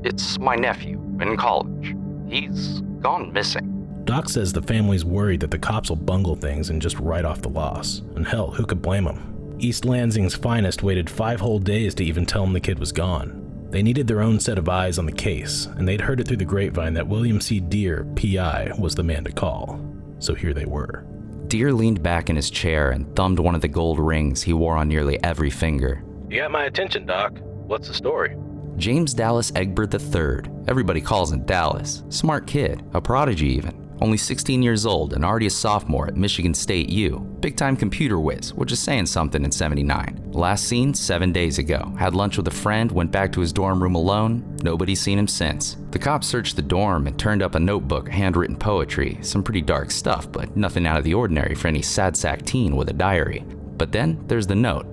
It's 0.02 0.38
my 0.38 0.56
nephew 0.56 0.98
in 1.20 1.36
college. 1.36 1.94
He's 2.26 2.80
gone 3.02 3.34
missing. 3.34 3.75
Doc 4.06 4.28
says 4.28 4.52
the 4.52 4.62
family's 4.62 5.04
worried 5.04 5.40
that 5.40 5.50
the 5.50 5.58
cops 5.58 5.88
will 5.88 5.96
bungle 5.96 6.36
things 6.36 6.70
and 6.70 6.80
just 6.80 6.96
write 7.00 7.24
off 7.24 7.42
the 7.42 7.48
loss. 7.48 8.02
And 8.14 8.26
hell, 8.26 8.52
who 8.52 8.64
could 8.64 8.80
blame 8.80 9.02
them? 9.02 9.56
East 9.58 9.84
Lansing's 9.84 10.36
finest 10.36 10.84
waited 10.84 11.10
five 11.10 11.40
whole 11.40 11.58
days 11.58 11.92
to 11.96 12.04
even 12.04 12.24
tell 12.24 12.44
him 12.44 12.52
the 12.52 12.60
kid 12.60 12.78
was 12.78 12.92
gone. 12.92 13.42
They 13.70 13.82
needed 13.82 14.06
their 14.06 14.22
own 14.22 14.38
set 14.38 14.58
of 14.58 14.68
eyes 14.68 15.00
on 15.00 15.06
the 15.06 15.12
case, 15.12 15.66
and 15.76 15.88
they'd 15.88 16.00
heard 16.00 16.20
it 16.20 16.28
through 16.28 16.36
the 16.36 16.44
grapevine 16.44 16.94
that 16.94 17.08
William 17.08 17.40
C. 17.40 17.58
Dear, 17.58 18.06
PI, 18.14 18.70
was 18.78 18.94
the 18.94 19.02
man 19.02 19.24
to 19.24 19.32
call. 19.32 19.84
So 20.20 20.34
here 20.34 20.54
they 20.54 20.66
were. 20.66 21.04
Dear 21.48 21.72
leaned 21.72 22.00
back 22.00 22.30
in 22.30 22.36
his 22.36 22.48
chair 22.48 22.92
and 22.92 23.12
thumbed 23.16 23.40
one 23.40 23.56
of 23.56 23.60
the 23.60 23.66
gold 23.66 23.98
rings 23.98 24.40
he 24.40 24.52
wore 24.52 24.76
on 24.76 24.86
nearly 24.86 25.20
every 25.24 25.50
finger. 25.50 26.04
You 26.30 26.42
got 26.42 26.52
my 26.52 26.66
attention, 26.66 27.06
Doc. 27.06 27.38
What's 27.66 27.88
the 27.88 27.94
story? 27.94 28.36
James 28.76 29.14
Dallas 29.14 29.50
Egbert 29.56 29.92
III. 29.92 30.48
Everybody 30.68 31.00
calls 31.00 31.32
him 31.32 31.44
Dallas. 31.44 32.04
Smart 32.08 32.46
kid, 32.46 32.84
a 32.94 33.00
prodigy 33.00 33.48
even. 33.48 33.85
Only 34.00 34.18
16 34.18 34.62
years 34.62 34.84
old 34.84 35.14
and 35.14 35.24
already 35.24 35.46
a 35.46 35.50
sophomore 35.50 36.06
at 36.06 36.16
Michigan 36.16 36.52
State 36.52 36.88
U. 36.90 37.20
Big 37.40 37.56
time 37.56 37.76
computer 37.76 38.20
whiz, 38.20 38.52
which 38.52 38.72
is 38.72 38.78
saying 38.78 39.06
something 39.06 39.44
in 39.44 39.50
79. 39.50 40.30
Last 40.32 40.64
seen 40.64 40.92
seven 40.92 41.32
days 41.32 41.58
ago. 41.58 41.94
Had 41.98 42.14
lunch 42.14 42.36
with 42.36 42.48
a 42.48 42.50
friend, 42.50 42.92
went 42.92 43.10
back 43.10 43.32
to 43.32 43.40
his 43.40 43.52
dorm 43.52 43.82
room 43.82 43.94
alone. 43.94 44.58
Nobody's 44.62 45.00
seen 45.00 45.18
him 45.18 45.28
since. 45.28 45.76
The 45.92 45.98
cops 45.98 46.26
searched 46.26 46.56
the 46.56 46.62
dorm 46.62 47.06
and 47.06 47.18
turned 47.18 47.42
up 47.42 47.54
a 47.54 47.60
notebook, 47.60 48.08
handwritten 48.08 48.56
poetry. 48.56 49.18
Some 49.22 49.42
pretty 49.42 49.62
dark 49.62 49.90
stuff, 49.90 50.30
but 50.30 50.56
nothing 50.56 50.86
out 50.86 50.98
of 50.98 51.04
the 51.04 51.14
ordinary 51.14 51.54
for 51.54 51.68
any 51.68 51.82
sad 51.82 52.16
sack 52.16 52.44
teen 52.44 52.76
with 52.76 52.90
a 52.90 52.94
diary. 52.94 53.44
But 53.78 53.92
then 53.92 54.22
there's 54.26 54.46
the 54.46 54.54
note 54.54 54.86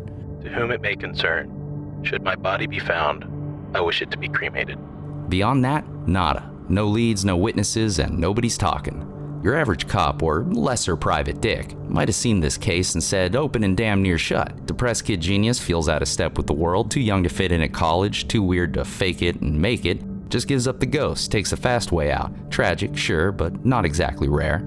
To 0.44 0.50
whom 0.50 0.72
it 0.72 0.82
may 0.82 0.96
concern, 0.96 2.02
should 2.04 2.24
my 2.24 2.36
body 2.36 2.68
be 2.68 2.80
found, 2.80 3.26
I 3.76 3.82
wish 3.82 4.02
it 4.02 4.12
to 4.12 4.18
be 4.18 4.30
cremated. 4.30 4.78
Beyond 5.30 5.66
that, 5.66 5.86
nada. 6.08 6.53
No 6.70 6.88
leads, 6.88 7.26
no 7.26 7.38
witnesses, 7.38 8.00
and 8.00 8.18
nobody's 8.18 8.58
talking. 8.58 9.10
Your 9.44 9.56
average 9.56 9.88
cop 9.90 10.24
or 10.24 10.44
lesser 10.46 10.96
private 10.96 11.42
dick 11.42 11.78
might 11.90 12.08
have 12.08 12.16
seen 12.16 12.40
this 12.40 12.58
case 12.58 12.94
and 12.94 13.04
said, 13.04 13.36
open 13.36 13.66
and 13.66 13.76
damn 13.76 14.02
near 14.02 14.18
shut. 14.18 14.66
Depressed 14.66 15.04
kid 15.04 15.20
genius 15.20 15.60
feels 15.60 15.90
out 15.90 16.02
of 16.02 16.08
step 16.08 16.38
with 16.38 16.48
the 16.48 16.54
world, 16.54 16.90
too 16.90 17.02
young 17.02 17.24
to 17.24 17.30
fit 17.30 17.52
in 17.52 17.62
at 17.62 17.74
college, 17.74 18.30
too 18.30 18.42
weird 18.42 18.74
to 18.76 18.86
fake 18.86 19.22
it 19.22 19.42
and 19.42 19.62
make 19.62 19.86
it. 19.86 20.02
Just 20.30 20.48
gives 20.48 20.66
up 20.66 20.80
the 20.80 20.86
ghost, 20.86 21.30
takes 21.30 21.52
a 21.52 21.58
fast 21.58 21.92
way 21.92 22.12
out. 22.12 22.32
Tragic, 22.50 22.96
sure, 22.96 23.34
but 23.34 23.66
not 23.66 23.84
exactly 23.84 24.30
rare. 24.30 24.66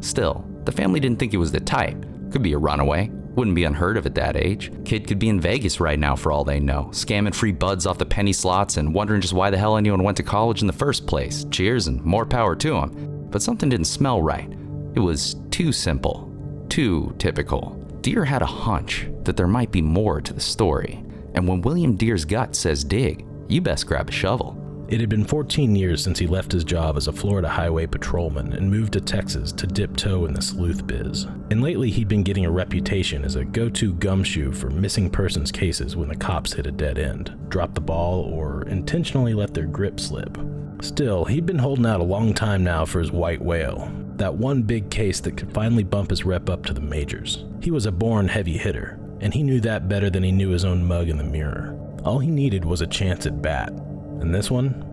Still, 0.00 0.44
the 0.64 0.72
family 0.72 0.98
didn't 0.98 1.20
think 1.20 1.30
he 1.30 1.38
was 1.38 1.52
the 1.52 1.60
type. 1.60 2.04
Could 2.32 2.42
be 2.42 2.54
a 2.54 2.58
runaway, 2.58 3.12
wouldn't 3.34 3.56
be 3.56 3.64
unheard 3.64 3.96
of 3.96 4.06
at 4.06 4.14
that 4.16 4.36
age. 4.36 4.72
Kid 4.84 5.06
could 5.06 5.18
be 5.18 5.28
in 5.28 5.40
Vegas 5.40 5.80
right 5.80 5.98
now 5.98 6.16
for 6.16 6.32
all 6.32 6.44
they 6.44 6.60
know, 6.60 6.88
scamming 6.92 7.34
free 7.34 7.52
buds 7.52 7.86
off 7.86 7.98
the 7.98 8.06
penny 8.06 8.32
slots 8.32 8.76
and 8.76 8.94
wondering 8.94 9.20
just 9.20 9.34
why 9.34 9.50
the 9.50 9.58
hell 9.58 9.76
anyone 9.76 10.02
went 10.02 10.16
to 10.16 10.22
college 10.22 10.60
in 10.60 10.66
the 10.66 10.72
first 10.72 11.06
place. 11.06 11.44
Cheers 11.50 11.86
and 11.86 12.04
more 12.04 12.26
power 12.26 12.56
to 12.56 12.76
him. 12.76 13.28
But 13.30 13.42
something 13.42 13.68
didn't 13.68 13.86
smell 13.86 14.22
right. 14.22 14.50
It 14.94 15.00
was 15.00 15.36
too 15.50 15.72
simple, 15.72 16.30
too 16.68 17.14
typical. 17.18 17.76
Dear 18.00 18.24
had 18.24 18.42
a 18.42 18.46
hunch 18.46 19.08
that 19.24 19.36
there 19.36 19.46
might 19.46 19.70
be 19.70 19.82
more 19.82 20.20
to 20.20 20.32
the 20.32 20.40
story. 20.40 21.04
And 21.34 21.46
when 21.46 21.62
William 21.62 21.96
Dear's 21.96 22.24
gut 22.24 22.56
says 22.56 22.82
dig, 22.82 23.24
you 23.48 23.60
best 23.60 23.86
grab 23.86 24.08
a 24.08 24.12
shovel. 24.12 24.59
It 24.90 24.98
had 24.98 25.08
been 25.08 25.24
14 25.24 25.76
years 25.76 26.02
since 26.02 26.18
he 26.18 26.26
left 26.26 26.50
his 26.50 26.64
job 26.64 26.96
as 26.96 27.06
a 27.06 27.12
Florida 27.12 27.48
highway 27.48 27.86
patrolman 27.86 28.52
and 28.54 28.68
moved 28.68 28.94
to 28.94 29.00
Texas 29.00 29.52
to 29.52 29.68
dip 29.68 29.96
toe 29.96 30.26
in 30.26 30.34
the 30.34 30.42
sleuth 30.42 30.84
biz. 30.84 31.28
And 31.52 31.62
lately, 31.62 31.92
he'd 31.92 32.08
been 32.08 32.24
getting 32.24 32.44
a 32.44 32.50
reputation 32.50 33.24
as 33.24 33.36
a 33.36 33.44
go 33.44 33.68
to 33.68 33.92
gumshoe 33.94 34.50
for 34.50 34.68
missing 34.68 35.08
persons 35.08 35.52
cases 35.52 35.94
when 35.94 36.08
the 36.08 36.16
cops 36.16 36.54
hit 36.54 36.66
a 36.66 36.72
dead 36.72 36.98
end, 36.98 37.38
dropped 37.48 37.76
the 37.76 37.80
ball, 37.80 38.22
or 38.22 38.62
intentionally 38.66 39.32
let 39.32 39.54
their 39.54 39.66
grip 39.66 40.00
slip. 40.00 40.36
Still, 40.80 41.24
he'd 41.24 41.46
been 41.46 41.60
holding 41.60 41.86
out 41.86 42.00
a 42.00 42.04
long 42.04 42.34
time 42.34 42.64
now 42.64 42.84
for 42.84 42.98
his 42.98 43.12
white 43.12 43.40
whale, 43.40 43.92
that 44.16 44.34
one 44.34 44.62
big 44.62 44.90
case 44.90 45.20
that 45.20 45.36
could 45.36 45.54
finally 45.54 45.84
bump 45.84 46.10
his 46.10 46.24
rep 46.24 46.50
up 46.50 46.66
to 46.66 46.74
the 46.74 46.80
majors. 46.80 47.44
He 47.62 47.70
was 47.70 47.86
a 47.86 47.92
born 47.92 48.26
heavy 48.26 48.58
hitter, 48.58 48.98
and 49.20 49.32
he 49.32 49.44
knew 49.44 49.60
that 49.60 49.88
better 49.88 50.10
than 50.10 50.24
he 50.24 50.32
knew 50.32 50.48
his 50.48 50.64
own 50.64 50.84
mug 50.84 51.08
in 51.08 51.16
the 51.16 51.22
mirror. 51.22 51.78
All 52.04 52.18
he 52.18 52.30
needed 52.30 52.64
was 52.64 52.80
a 52.80 52.88
chance 52.88 53.24
at 53.26 53.40
bat, 53.40 53.72
and 54.20 54.34
this 54.34 54.50
one? 54.50 54.84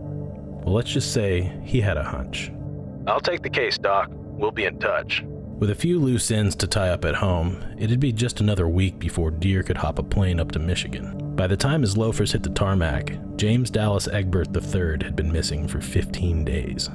Well, 0.63 0.73
let's 0.73 0.91
just 0.91 1.13
say 1.13 1.51
he 1.63 1.81
had 1.81 1.97
a 1.97 2.03
hunch. 2.03 2.51
I'll 3.07 3.21
take 3.21 3.41
the 3.41 3.49
case, 3.49 3.77
Doc. 3.77 4.09
We'll 4.11 4.51
be 4.51 4.65
in 4.65 4.79
touch. 4.79 5.23
With 5.59 5.71
a 5.71 5.75
few 5.75 5.99
loose 5.99 6.29
ends 6.29 6.55
to 6.57 6.67
tie 6.67 6.89
up 6.89 7.03
at 7.03 7.15
home, 7.15 7.63
it'd 7.79 7.99
be 7.99 8.11
just 8.11 8.41
another 8.41 8.67
week 8.67 8.99
before 8.99 9.31
Dear 9.31 9.63
could 9.63 9.77
hop 9.77 9.97
a 9.97 10.03
plane 10.03 10.39
up 10.39 10.51
to 10.51 10.59
Michigan. 10.59 11.35
By 11.35 11.47
the 11.47 11.57
time 11.57 11.81
his 11.81 11.97
loafers 11.97 12.31
hit 12.31 12.43
the 12.43 12.49
tarmac, 12.49 13.17
James 13.37 13.71
Dallas 13.71 14.07
Egbert 14.07 14.55
III 14.55 15.03
had 15.03 15.15
been 15.15 15.31
missing 15.31 15.67
for 15.67 15.81
15 15.81 16.45
days. 16.45 16.89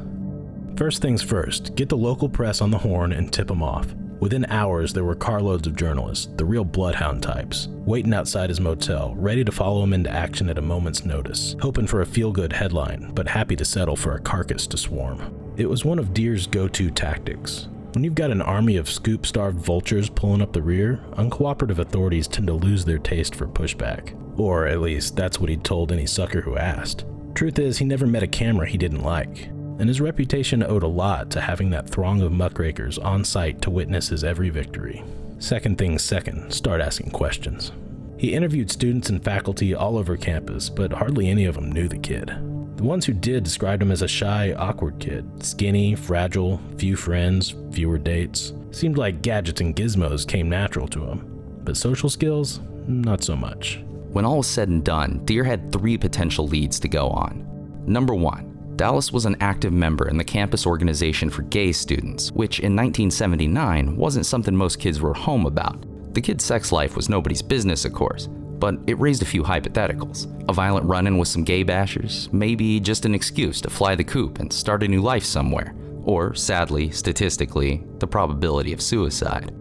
First 0.77 1.03
things 1.03 1.23
first, 1.23 1.75
get 1.75 1.89
the 1.89 1.97
local 1.97 2.29
press 2.29 2.61
on 2.61 2.71
the 2.71 2.79
horn 2.79 3.13
and 3.13 3.33
tip 3.33 3.49
them 3.49 3.63
off. 3.63 3.95
Within 4.23 4.47
hours, 4.51 4.93
there 4.93 5.03
were 5.03 5.17
carloads 5.17 5.67
of 5.67 5.75
journalists, 5.75 6.29
the 6.37 6.45
real 6.45 6.63
bloodhound 6.63 7.25
types, 7.25 7.67
waiting 7.85 8.15
outside 8.15 8.51
his 8.51 8.61
motel, 8.61 9.17
ready 9.17 9.43
to 9.43 9.51
follow 9.51 9.83
him 9.83 9.93
into 9.93 10.09
action 10.09 10.49
at 10.49 10.59
a 10.59 10.63
moment's 10.63 11.05
notice, 11.05 11.57
hoping 11.61 11.89
for 11.89 12.03
a 12.03 12.07
feel 12.07 12.31
good 12.31 12.53
headline, 12.53 13.11
but 13.15 13.27
happy 13.27 13.57
to 13.57 13.65
settle 13.65 13.97
for 13.97 14.15
a 14.15 14.21
carcass 14.21 14.69
to 14.69 14.77
swarm. 14.77 15.35
It 15.57 15.69
was 15.69 15.85
one 15.85 15.99
of 15.99 16.15
Dear's 16.15 16.47
go 16.47 16.69
to 16.69 16.89
tactics. 16.89 17.67
When 17.95 18.05
you've 18.05 18.15
got 18.15 18.31
an 18.31 18.43
army 18.43 18.77
of 18.77 18.89
scoop 18.89 19.27
starved 19.27 19.59
vultures 19.59 20.09
pulling 20.09 20.41
up 20.41 20.53
the 20.53 20.63
rear, 20.63 21.01
uncooperative 21.15 21.81
authorities 21.81 22.29
tend 22.29 22.47
to 22.47 22.53
lose 22.53 22.85
their 22.85 23.01
taste 23.01 23.35
for 23.35 23.49
pushback. 23.49 24.17
Or 24.39 24.69
at 24.69 24.81
least, 24.81 25.17
that's 25.17 25.41
what 25.41 25.51
he 25.51 25.57
told 25.57 25.91
any 25.91 26.07
sucker 26.07 26.43
who 26.43 26.57
asked. 26.57 27.05
Truth 27.35 27.59
is, 27.59 27.79
he 27.79 27.85
never 27.85 28.07
met 28.07 28.23
a 28.23 28.29
camera 28.29 28.69
he 28.69 28.79
didn't 28.79 29.03
like 29.03 29.51
and 29.83 29.89
his 29.89 30.01
reputation 30.01 30.63
owed 30.63 30.85
a 30.85 30.87
lot 30.87 31.29
to 31.29 31.41
having 31.41 31.69
that 31.69 31.91
throng 31.91 32.23
of 32.23 32.31
muckrakers 32.31 32.99
on 32.99 33.25
site 33.25 33.61
to 33.61 33.69
witness 33.69 34.11
his 34.11 34.23
every 34.23 34.49
victory. 34.49 35.03
Second 35.41 35.77
things 35.77 36.05
second, 36.05 36.53
start 36.53 36.81
asking 36.81 37.11
questions. 37.11 37.73
He 38.17 38.33
interviewed 38.33 38.71
students 38.71 39.09
and 39.09 39.25
faculty 39.25 39.75
all 39.75 39.99
over 39.99 40.17
campus, 40.17 40.69
but 40.69 40.93
hardly 40.93 41.29
any 41.29 41.47
of 41.47 41.57
them 41.57 41.73
knew 41.73 41.89
the 41.89 41.99
kid. 41.99 42.29
The 42.77 42.85
ones 42.85 43.05
who 43.05 43.13
did 43.13 43.43
described 43.43 43.83
him 43.83 43.91
as 43.91 44.03
a 44.03 44.07
shy, 44.07 44.53
awkward 44.53 45.01
kid, 45.01 45.29
skinny, 45.45 45.97
fragile, 45.97 46.61
few 46.79 46.95
friends, 46.95 47.57
fewer 47.73 47.99
dates. 47.99 48.53
Seemed 48.71 48.99
like 48.99 49.21
gadgets 49.21 49.63
and 49.63 49.75
gizmos 49.75 50.25
came 50.25 50.49
natural 50.49 50.87
to 50.87 51.05
him, 51.05 51.43
but 51.65 51.77
social 51.77 52.09
skills, 52.09 52.61
not 52.87 53.25
so 53.25 53.35
much. 53.35 53.81
When 54.13 54.25
all 54.25 54.37
was 54.37 54.47
said 54.47 54.69
and 54.69 54.85
done, 54.85 55.25
Dear 55.25 55.43
had 55.43 55.73
three 55.73 55.99
potential 55.99 56.47
leads 56.47 56.79
to 56.79 56.89
go 56.89 57.09
on. 57.09 57.49
Number 57.85 58.15
one, 58.15 58.52
Dallas 58.77 59.13
was 59.13 59.27
an 59.27 59.37
active 59.41 59.73
member 59.73 60.09
in 60.09 60.17
the 60.17 60.25
campus 60.25 60.67
organization 60.67 61.29
for 61.29 61.43
gay 61.43 61.73
students, 61.73 62.33
which 62.33 62.61
in 62.61 62.75
1979 62.75 63.97
wasn't 63.97 64.27
something 64.27 64.57
most 64.57 64.79
kids 64.79 65.01
were 65.01 65.15
home 65.15 65.47
about. 65.47 65.85
The 66.15 66.23
kid's 66.23 66.45
sex 66.45 66.73
life 66.73 66.97
was 66.97 67.09
nobody's 67.09 67.43
business, 67.43 67.85
of 67.85 67.93
course, 67.93 68.29
but 68.29 68.77
it 68.87 68.99
raised 68.99 69.23
a 69.23 69.27
few 69.27 69.43
hypotheticals. 69.43 70.27
A 70.49 70.53
violent 70.53 70.87
run 70.87 71.07
in 71.07 71.19
with 71.19 71.29
some 71.29 71.45
gay 71.45 71.65
bashers, 71.65 72.33
maybe 72.33 72.81
just 72.81 73.05
an 73.05 73.15
excuse 73.15 73.61
to 73.61 73.71
fly 73.71 73.95
the 73.95 74.05
coop 74.05 74.39
and 74.39 74.53
start 74.53 74.83
a 74.83 74.89
new 74.89 75.03
life 75.03 75.25
somewhere, 75.25 75.75
or, 76.05 76.35
sadly, 76.35 76.91
statistically, 76.91 77.85
the 77.99 78.07
probability 78.07 78.73
of 78.73 78.81
suicide. 78.81 79.55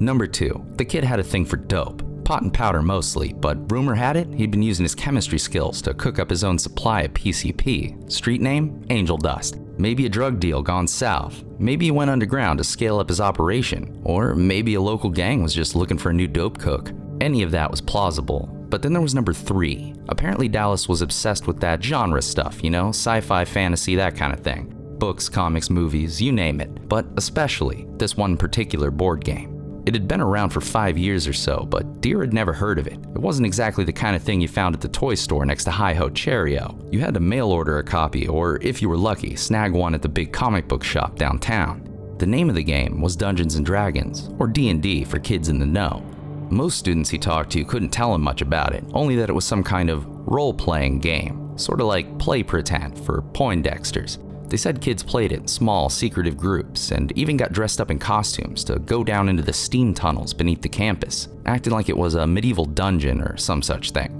Number 0.00 0.26
two, 0.26 0.64
the 0.76 0.84
kid 0.84 1.04
had 1.04 1.20
a 1.20 1.24
thing 1.24 1.44
for 1.44 1.56
dope 1.56 2.07
pot 2.28 2.42
and 2.42 2.52
powder 2.52 2.82
mostly, 2.82 3.32
but 3.32 3.72
rumor 3.72 3.94
had 3.94 4.14
it 4.14 4.30
he'd 4.34 4.50
been 4.50 4.62
using 4.62 4.84
his 4.84 4.94
chemistry 4.94 5.38
skills 5.38 5.80
to 5.80 5.94
cook 5.94 6.18
up 6.18 6.28
his 6.28 6.44
own 6.44 6.58
supply 6.58 7.00
of 7.00 7.14
PCP. 7.14 8.12
Street 8.12 8.42
name? 8.42 8.84
Angel 8.90 9.16
Dust. 9.16 9.58
Maybe 9.78 10.04
a 10.04 10.10
drug 10.10 10.38
deal 10.38 10.60
gone 10.60 10.86
south. 10.86 11.42
Maybe 11.58 11.86
he 11.86 11.90
went 11.90 12.10
underground 12.10 12.58
to 12.58 12.64
scale 12.64 12.98
up 12.98 13.08
his 13.08 13.22
operation. 13.22 13.98
Or 14.04 14.34
maybe 14.34 14.74
a 14.74 14.80
local 14.80 15.08
gang 15.08 15.42
was 15.42 15.54
just 15.54 15.74
looking 15.74 15.96
for 15.96 16.10
a 16.10 16.12
new 16.12 16.28
dope 16.28 16.58
cook. 16.58 16.90
Any 17.22 17.42
of 17.42 17.50
that 17.52 17.70
was 17.70 17.80
plausible. 17.80 18.54
But 18.68 18.82
then 18.82 18.92
there 18.92 19.00
was 19.00 19.14
number 19.14 19.32
three. 19.32 19.94
Apparently, 20.10 20.48
Dallas 20.48 20.86
was 20.86 21.00
obsessed 21.00 21.46
with 21.46 21.58
that 21.60 21.82
genre 21.82 22.20
stuff, 22.20 22.62
you 22.62 22.68
know, 22.68 22.90
sci 22.90 23.22
fi, 23.22 23.46
fantasy, 23.46 23.96
that 23.96 24.16
kind 24.16 24.34
of 24.34 24.40
thing. 24.40 24.74
Books, 24.98 25.30
comics, 25.30 25.70
movies, 25.70 26.20
you 26.20 26.32
name 26.32 26.60
it. 26.60 26.88
But 26.90 27.06
especially 27.16 27.86
this 27.96 28.18
one 28.18 28.36
particular 28.36 28.90
board 28.90 29.24
game. 29.24 29.57
It 29.88 29.94
had 29.94 30.06
been 30.06 30.20
around 30.20 30.50
for 30.50 30.60
five 30.60 30.98
years 30.98 31.26
or 31.26 31.32
so, 31.32 31.64
but 31.64 32.02
Dear 32.02 32.20
had 32.20 32.34
never 32.34 32.52
heard 32.52 32.78
of 32.78 32.86
it. 32.86 32.98
It 33.14 33.22
wasn't 33.22 33.46
exactly 33.46 33.84
the 33.84 33.92
kind 33.94 34.14
of 34.14 34.22
thing 34.22 34.38
you 34.38 34.46
found 34.46 34.74
at 34.74 34.82
the 34.82 34.88
toy 34.88 35.14
store 35.14 35.46
next 35.46 35.64
to 35.64 35.70
Hi 35.70 35.94
Ho 35.94 36.10
Cherry-O. 36.10 36.78
You 36.92 37.00
had 37.00 37.14
to 37.14 37.20
mail 37.20 37.48
order 37.50 37.78
a 37.78 37.82
copy, 37.82 38.28
or 38.28 38.60
if 38.60 38.82
you 38.82 38.90
were 38.90 38.98
lucky, 38.98 39.34
snag 39.34 39.72
one 39.72 39.94
at 39.94 40.02
the 40.02 40.08
big 40.10 40.30
comic 40.30 40.68
book 40.68 40.84
shop 40.84 41.16
downtown. 41.16 41.88
The 42.18 42.26
name 42.26 42.50
of 42.50 42.54
the 42.54 42.62
game 42.62 43.00
was 43.00 43.16
Dungeons 43.16 43.54
and 43.54 43.64
Dragons, 43.64 44.28
or 44.38 44.46
D&D 44.46 45.04
for 45.04 45.18
kids 45.18 45.48
in 45.48 45.58
the 45.58 45.64
know. 45.64 46.04
Most 46.50 46.76
students 46.76 47.08
he 47.08 47.16
talked 47.16 47.50
to 47.52 47.64
couldn't 47.64 47.88
tell 47.88 48.14
him 48.14 48.20
much 48.20 48.42
about 48.42 48.74
it, 48.74 48.84
only 48.92 49.16
that 49.16 49.30
it 49.30 49.34
was 49.34 49.46
some 49.46 49.64
kind 49.64 49.88
of 49.88 50.04
role-playing 50.06 50.98
game, 50.98 51.56
sort 51.56 51.80
of 51.80 51.86
like 51.86 52.18
play 52.18 52.42
pretend 52.42 52.98
for 53.06 53.22
Poindexters. 53.32 54.18
They 54.48 54.56
said 54.56 54.80
kids 54.80 55.02
played 55.02 55.32
it 55.32 55.40
in 55.40 55.48
small, 55.48 55.90
secretive 55.90 56.36
groups 56.36 56.90
and 56.90 57.12
even 57.18 57.36
got 57.36 57.52
dressed 57.52 57.80
up 57.80 57.90
in 57.90 57.98
costumes 57.98 58.64
to 58.64 58.78
go 58.78 59.04
down 59.04 59.28
into 59.28 59.42
the 59.42 59.52
steam 59.52 59.92
tunnels 59.92 60.32
beneath 60.32 60.62
the 60.62 60.68
campus, 60.68 61.28
acting 61.44 61.72
like 61.72 61.88
it 61.88 61.96
was 61.96 62.14
a 62.14 62.26
medieval 62.26 62.64
dungeon 62.64 63.20
or 63.20 63.36
some 63.36 63.60
such 63.60 63.90
thing. 63.90 64.14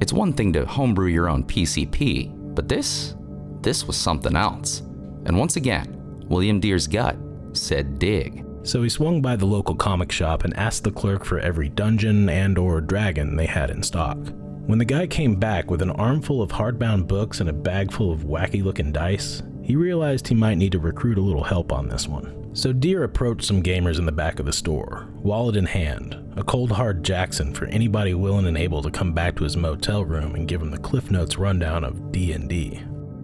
It's 0.00 0.12
one 0.12 0.32
thing 0.32 0.52
to 0.52 0.66
homebrew 0.66 1.08
your 1.08 1.28
own 1.28 1.44
PCP, 1.44 2.54
but 2.54 2.68
this? 2.68 3.16
This 3.60 3.86
was 3.86 3.96
something 3.96 4.36
else. 4.36 4.80
And 5.26 5.36
once 5.36 5.56
again, 5.56 6.24
William 6.28 6.60
Dear's 6.60 6.86
gut 6.86 7.16
said 7.52 7.98
dig. 7.98 8.44
So 8.64 8.82
he 8.82 8.88
swung 8.88 9.20
by 9.20 9.34
the 9.34 9.46
local 9.46 9.74
comic 9.74 10.12
shop 10.12 10.44
and 10.44 10.56
asked 10.56 10.84
the 10.84 10.92
clerk 10.92 11.24
for 11.24 11.40
every 11.40 11.68
dungeon 11.68 12.28
and 12.28 12.56
or 12.56 12.80
dragon 12.80 13.34
they 13.34 13.46
had 13.46 13.70
in 13.70 13.82
stock. 13.82 14.18
When 14.66 14.78
the 14.78 14.84
guy 14.84 15.08
came 15.08 15.34
back 15.34 15.70
with 15.70 15.82
an 15.82 15.90
armful 15.90 16.40
of 16.40 16.52
hardbound 16.52 17.08
books 17.08 17.40
and 17.40 17.48
a 17.48 17.52
bag 17.52 17.90
full 17.90 18.12
of 18.12 18.20
wacky 18.20 18.62
looking 18.62 18.92
dice, 18.92 19.42
he 19.62 19.76
realized 19.76 20.28
he 20.28 20.34
might 20.34 20.58
need 20.58 20.72
to 20.72 20.78
recruit 20.78 21.18
a 21.18 21.22
little 21.22 21.44
help 21.44 21.72
on 21.72 21.88
this 21.88 22.08
one. 22.08 22.54
So 22.54 22.72
Dear 22.72 23.04
approached 23.04 23.44
some 23.46 23.62
gamers 23.62 23.98
in 23.98 24.04
the 24.04 24.12
back 24.12 24.38
of 24.38 24.46
the 24.46 24.52
store, 24.52 25.08
wallet 25.14 25.56
in 25.56 25.64
hand, 25.64 26.16
a 26.36 26.44
cold 26.44 26.70
hard 26.70 27.02
Jackson 27.02 27.54
for 27.54 27.64
anybody 27.66 28.12
willing 28.12 28.46
and 28.46 28.58
able 28.58 28.82
to 28.82 28.90
come 28.90 29.12
back 29.12 29.36
to 29.36 29.44
his 29.44 29.56
motel 29.56 30.04
room 30.04 30.34
and 30.34 30.46
give 30.46 30.60
him 30.60 30.70
the 30.70 30.78
Cliff 30.78 31.10
Notes 31.10 31.38
rundown 31.38 31.84
of 31.84 32.12
D&D. 32.12 32.82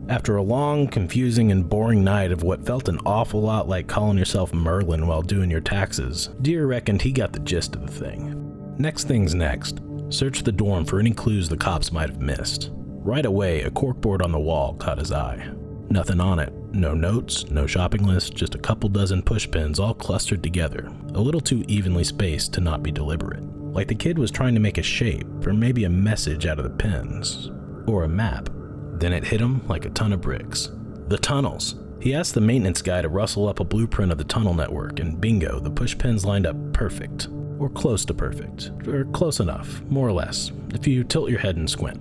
After 0.09 0.37
a 0.37 0.43
long, 0.43 0.89
confusing, 0.89 1.53
and 1.53 1.69
boring 1.69 2.03
night 2.03 2.33
of 2.33 2.43
what 2.43 2.65
felt 2.65 2.89
an 2.89 2.99
awful 3.05 3.43
lot 3.43 3.69
like 3.69 3.87
calling 3.87 4.17
yourself 4.17 4.55
Merlin 4.55 5.07
while 5.07 5.21
doing 5.21 5.51
your 5.51 5.61
taxes, 5.61 6.31
Dear 6.41 6.67
reckoned 6.67 7.03
he 7.03 7.13
got 7.13 7.35
the 7.35 7.41
gist 7.41 7.77
of 7.77 7.83
the 7.83 7.93
thing. 7.93 8.75
Next 8.79 9.05
thing's 9.05 9.35
next. 9.35 9.81
Search 10.09 10.43
the 10.43 10.53
dorm 10.53 10.87
for 10.87 11.01
any 11.01 11.11
clues 11.11 11.51
the 11.51 11.57
cops 11.59 11.93
might 11.93 12.09
have 12.09 12.23
missed. 12.23 12.71
Right 12.73 13.27
away, 13.27 13.63
a 13.63 13.71
corkboard 13.71 14.23
on 14.23 14.33
the 14.33 14.41
wall 14.41 14.75
caught 14.75 14.97
his 14.97 15.13
eye. 15.13 15.51
Nothing 15.91 16.21
on 16.21 16.39
it. 16.39 16.53
No 16.73 16.93
notes, 16.95 17.51
no 17.51 17.67
shopping 17.67 18.05
list, 18.05 18.35
just 18.35 18.55
a 18.55 18.59
couple 18.59 18.91
dozen 18.91 19.23
pushpins 19.23 19.79
all 19.79 19.95
clustered 19.95 20.43
together, 20.43 20.91
a 21.15 21.21
little 21.21 21.41
too 21.41 21.65
evenly 21.67 22.05
spaced 22.05 22.53
to 22.55 22.61
not 22.61 22.83
be 22.83 22.91
deliberate. 22.91 23.43
Like 23.73 23.89
the 23.89 23.95
kid 23.95 24.19
was 24.19 24.31
trying 24.31 24.55
to 24.55 24.61
make 24.61 24.77
a 24.77 24.83
shape, 24.83 25.27
or 25.47 25.55
maybe 25.55 25.85
a 25.85 25.91
message 25.91 26.45
out 26.45 26.59
of 26.59 26.65
the 26.65 26.71
pins. 26.71 27.51
Or 27.87 28.05
a 28.05 28.09
map. 28.09 28.51
Then 28.95 29.15
it 29.15 29.25
hit 29.25 29.41
him 29.41 29.67
like 29.67 29.87
a 29.87 29.91
ton 29.91 30.13
of 30.13 30.21
bricks. 30.21 30.71
The 31.09 31.17
tunnels! 31.17 31.77
He 32.01 32.15
asked 32.15 32.35
the 32.35 32.41
maintenance 32.41 32.83
guy 32.83 33.01
to 33.01 33.09
rustle 33.09 33.49
up 33.49 33.61
a 33.61 33.65
blueprint 33.65 34.13
of 34.13 34.19
the 34.19 34.25
tunnel 34.25 34.55
network, 34.55 35.01
and 35.01 35.21
bingo, 35.21 35.59
the 35.59 35.71
pushpins 35.71 36.25
lined 36.25 36.47
up 36.47 36.57
perfect. 36.75 37.29
Or 37.59 37.71
close 37.71 38.05
to 38.05 38.15
perfect. 38.15 38.73
Or 38.87 39.05
close 39.07 39.41
enough, 39.41 39.81
more 39.85 40.07
or 40.07 40.13
less, 40.13 40.53
if 40.75 40.87
you 40.87 41.03
tilt 41.03 41.31
your 41.31 41.41
head 41.41 41.57
and 41.57 41.69
squint. 41.69 42.01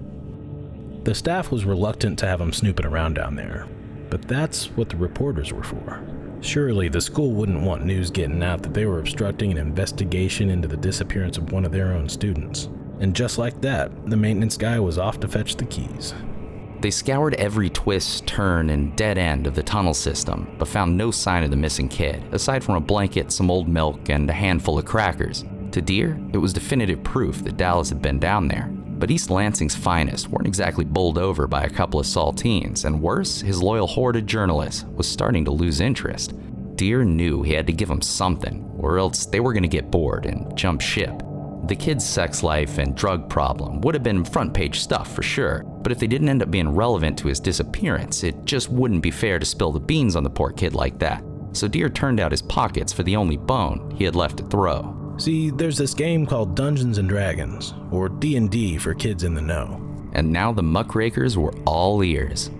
The 1.06 1.15
staff 1.15 1.51
was 1.51 1.63
reluctant 1.63 2.20
to 2.20 2.27
have 2.27 2.41
him 2.41 2.51
snooping 2.51 2.86
around 2.86 3.13
down 3.13 3.36
there, 3.36 3.65
but 4.10 4.28
that's 4.28 4.66
what 4.72 4.90
the 4.90 4.98
reporters 4.98 5.54
were 5.54 5.64
for. 5.64 6.02
Surely 6.42 6.88
the 6.88 7.02
school 7.02 7.32
wouldn't 7.32 7.64
want 7.64 7.86
news 7.86 8.12
getting 8.12 8.44
out 8.44 8.62
that 8.64 8.74
they 8.74 8.86
were 8.86 9.00
obstructing 9.00 9.52
an 9.52 9.58
investigation 9.58 10.50
into 10.50 10.68
the 10.68 10.78
disappearance 10.78 11.38
of 11.38 11.52
one 11.52 11.66
of 11.66 11.72
their 11.72 11.94
own 11.94 12.08
students. 12.08 12.70
And 13.00 13.16
just 13.16 13.38
like 13.38 13.60
that, 13.62 13.92
the 14.10 14.18
maintenance 14.18 14.58
guy 14.58 14.80
was 14.80 14.98
off 14.98 15.20
to 15.22 15.28
fetch 15.28 15.56
the 15.56 15.66
keys. 15.66 16.14
They 16.80 16.92
scoured 16.92 17.34
every 17.36 17.72
twist, 17.72 18.28
turn, 18.28 18.70
and 18.70 18.96
dead 18.96 19.18
end 19.18 19.48
of 19.48 19.56
the 19.56 19.64
tunnel 19.64 19.96
system, 19.96 20.56
but 20.60 20.68
found 20.68 20.96
no 20.96 21.10
sign 21.10 21.44
of 21.44 21.50
the 21.50 21.58
missing 21.58 21.90
kid, 21.90 22.24
aside 22.32 22.64
from 22.64 22.76
a 22.76 22.80
blanket, 22.80 23.32
some 23.32 23.50
old 23.50 23.68
milk, 23.68 24.10
and 24.10 24.30
a 24.30 24.34
handful 24.34 24.78
of 24.78 24.86
crackers. 24.86 25.44
To 25.72 25.82
Dear, 25.82 26.20
it 26.34 26.38
was 26.38 26.54
definitive 26.54 27.04
proof 27.04 27.44
that 27.44 27.58
Dallas 27.58 27.90
had 27.90 28.02
been 28.02 28.20
down 28.20 28.48
there. 28.48 28.72
But 28.98 29.12
East 29.12 29.30
Lansing's 29.30 29.75
finest 29.75 30.30
weren't 30.30 30.48
exactly 30.48 30.84
bowled 30.84 31.20
over 31.20 31.46
by 31.46 31.63
a 31.63 31.70
couple 31.70 32.00
of 32.00 32.08
saltines, 32.08 32.86
and 32.86 33.01
worse, 33.01 33.42
his 33.42 33.62
loyal 33.62 33.86
horde 33.86 34.16
of 34.16 34.25
journalists 34.25 34.86
was 34.86 35.08
starting 35.08 35.46
to 35.46 35.51
lose 35.51 35.82
interest. 35.82 36.34
Dear 36.75 37.04
knew 37.04 37.44
he 37.44 37.54
had 37.54 37.68
to 37.68 37.74
give 37.74 37.89
them 37.89 38.01
something, 38.01 38.68
or 38.80 38.98
else 38.98 39.25
they 39.25 39.39
were 39.39 39.54
going 39.54 39.63
to 39.63 39.70
get 39.70 39.92
bored 39.92 40.25
and 40.25 40.56
jump 40.58 40.82
ship. 40.82 41.22
The 41.68 41.75
kid's 41.75 42.08
sex 42.08 42.44
life 42.44 42.77
and 42.77 42.96
drug 42.96 43.30
problem 43.30 43.82
would 43.82 43.94
have 43.94 44.04
been 44.04 44.24
front 44.24 44.54
page 44.54 44.80
stuff 44.80 45.13
for 45.13 45.22
sure, 45.22 45.63
but 45.82 45.92
if 45.92 46.00
they 46.00 46.08
didn't 46.08 46.30
end 46.30 46.42
up 46.42 46.50
being 46.50 46.70
relevant 46.70 47.20
to 47.20 47.27
his 47.27 47.39
disappearance, 47.39 48.24
it 48.24 48.46
just 48.46 48.70
wouldn't 48.70 49.04
be 49.04 49.12
fair 49.12 49.38
to 49.38 49.46
spill 49.46 49.72
the 49.72 49.80
beans 49.80 50.16
on 50.16 50.24
the 50.24 50.30
poor 50.30 50.51
kid 50.51 50.74
like 50.74 50.98
that. 51.00 51.24
So 51.51 51.68
Dear 51.68 51.89
turned 51.89 52.20
out 52.20 52.32
his 52.32 52.42
pockets 52.42 52.94
for 52.94 53.04
the 53.04 53.16
only 53.16 53.38
bone 53.38 53.94
he 53.96 54.06
had 54.06 54.16
left 54.16 54.38
to 54.38 54.44
throw. 54.46 55.07
See, 55.17 55.50
there's 55.50 55.77
this 55.77 55.93
game 55.93 56.25
called 56.25 56.55
Dungeons 56.55 57.00
and 57.00 57.09
Dragons, 57.09 57.74
or 57.91 58.07
D&D 58.07 58.77
for 58.77 58.93
kids 58.93 59.24
in 59.24 59.33
the 59.33 59.41
know. 59.41 59.81
And 60.13 60.31
now 60.31 60.51
the 60.51 60.63
muckrakers 60.63 61.38
were 61.38 61.53
all 61.65 62.03
ears. 62.03 62.51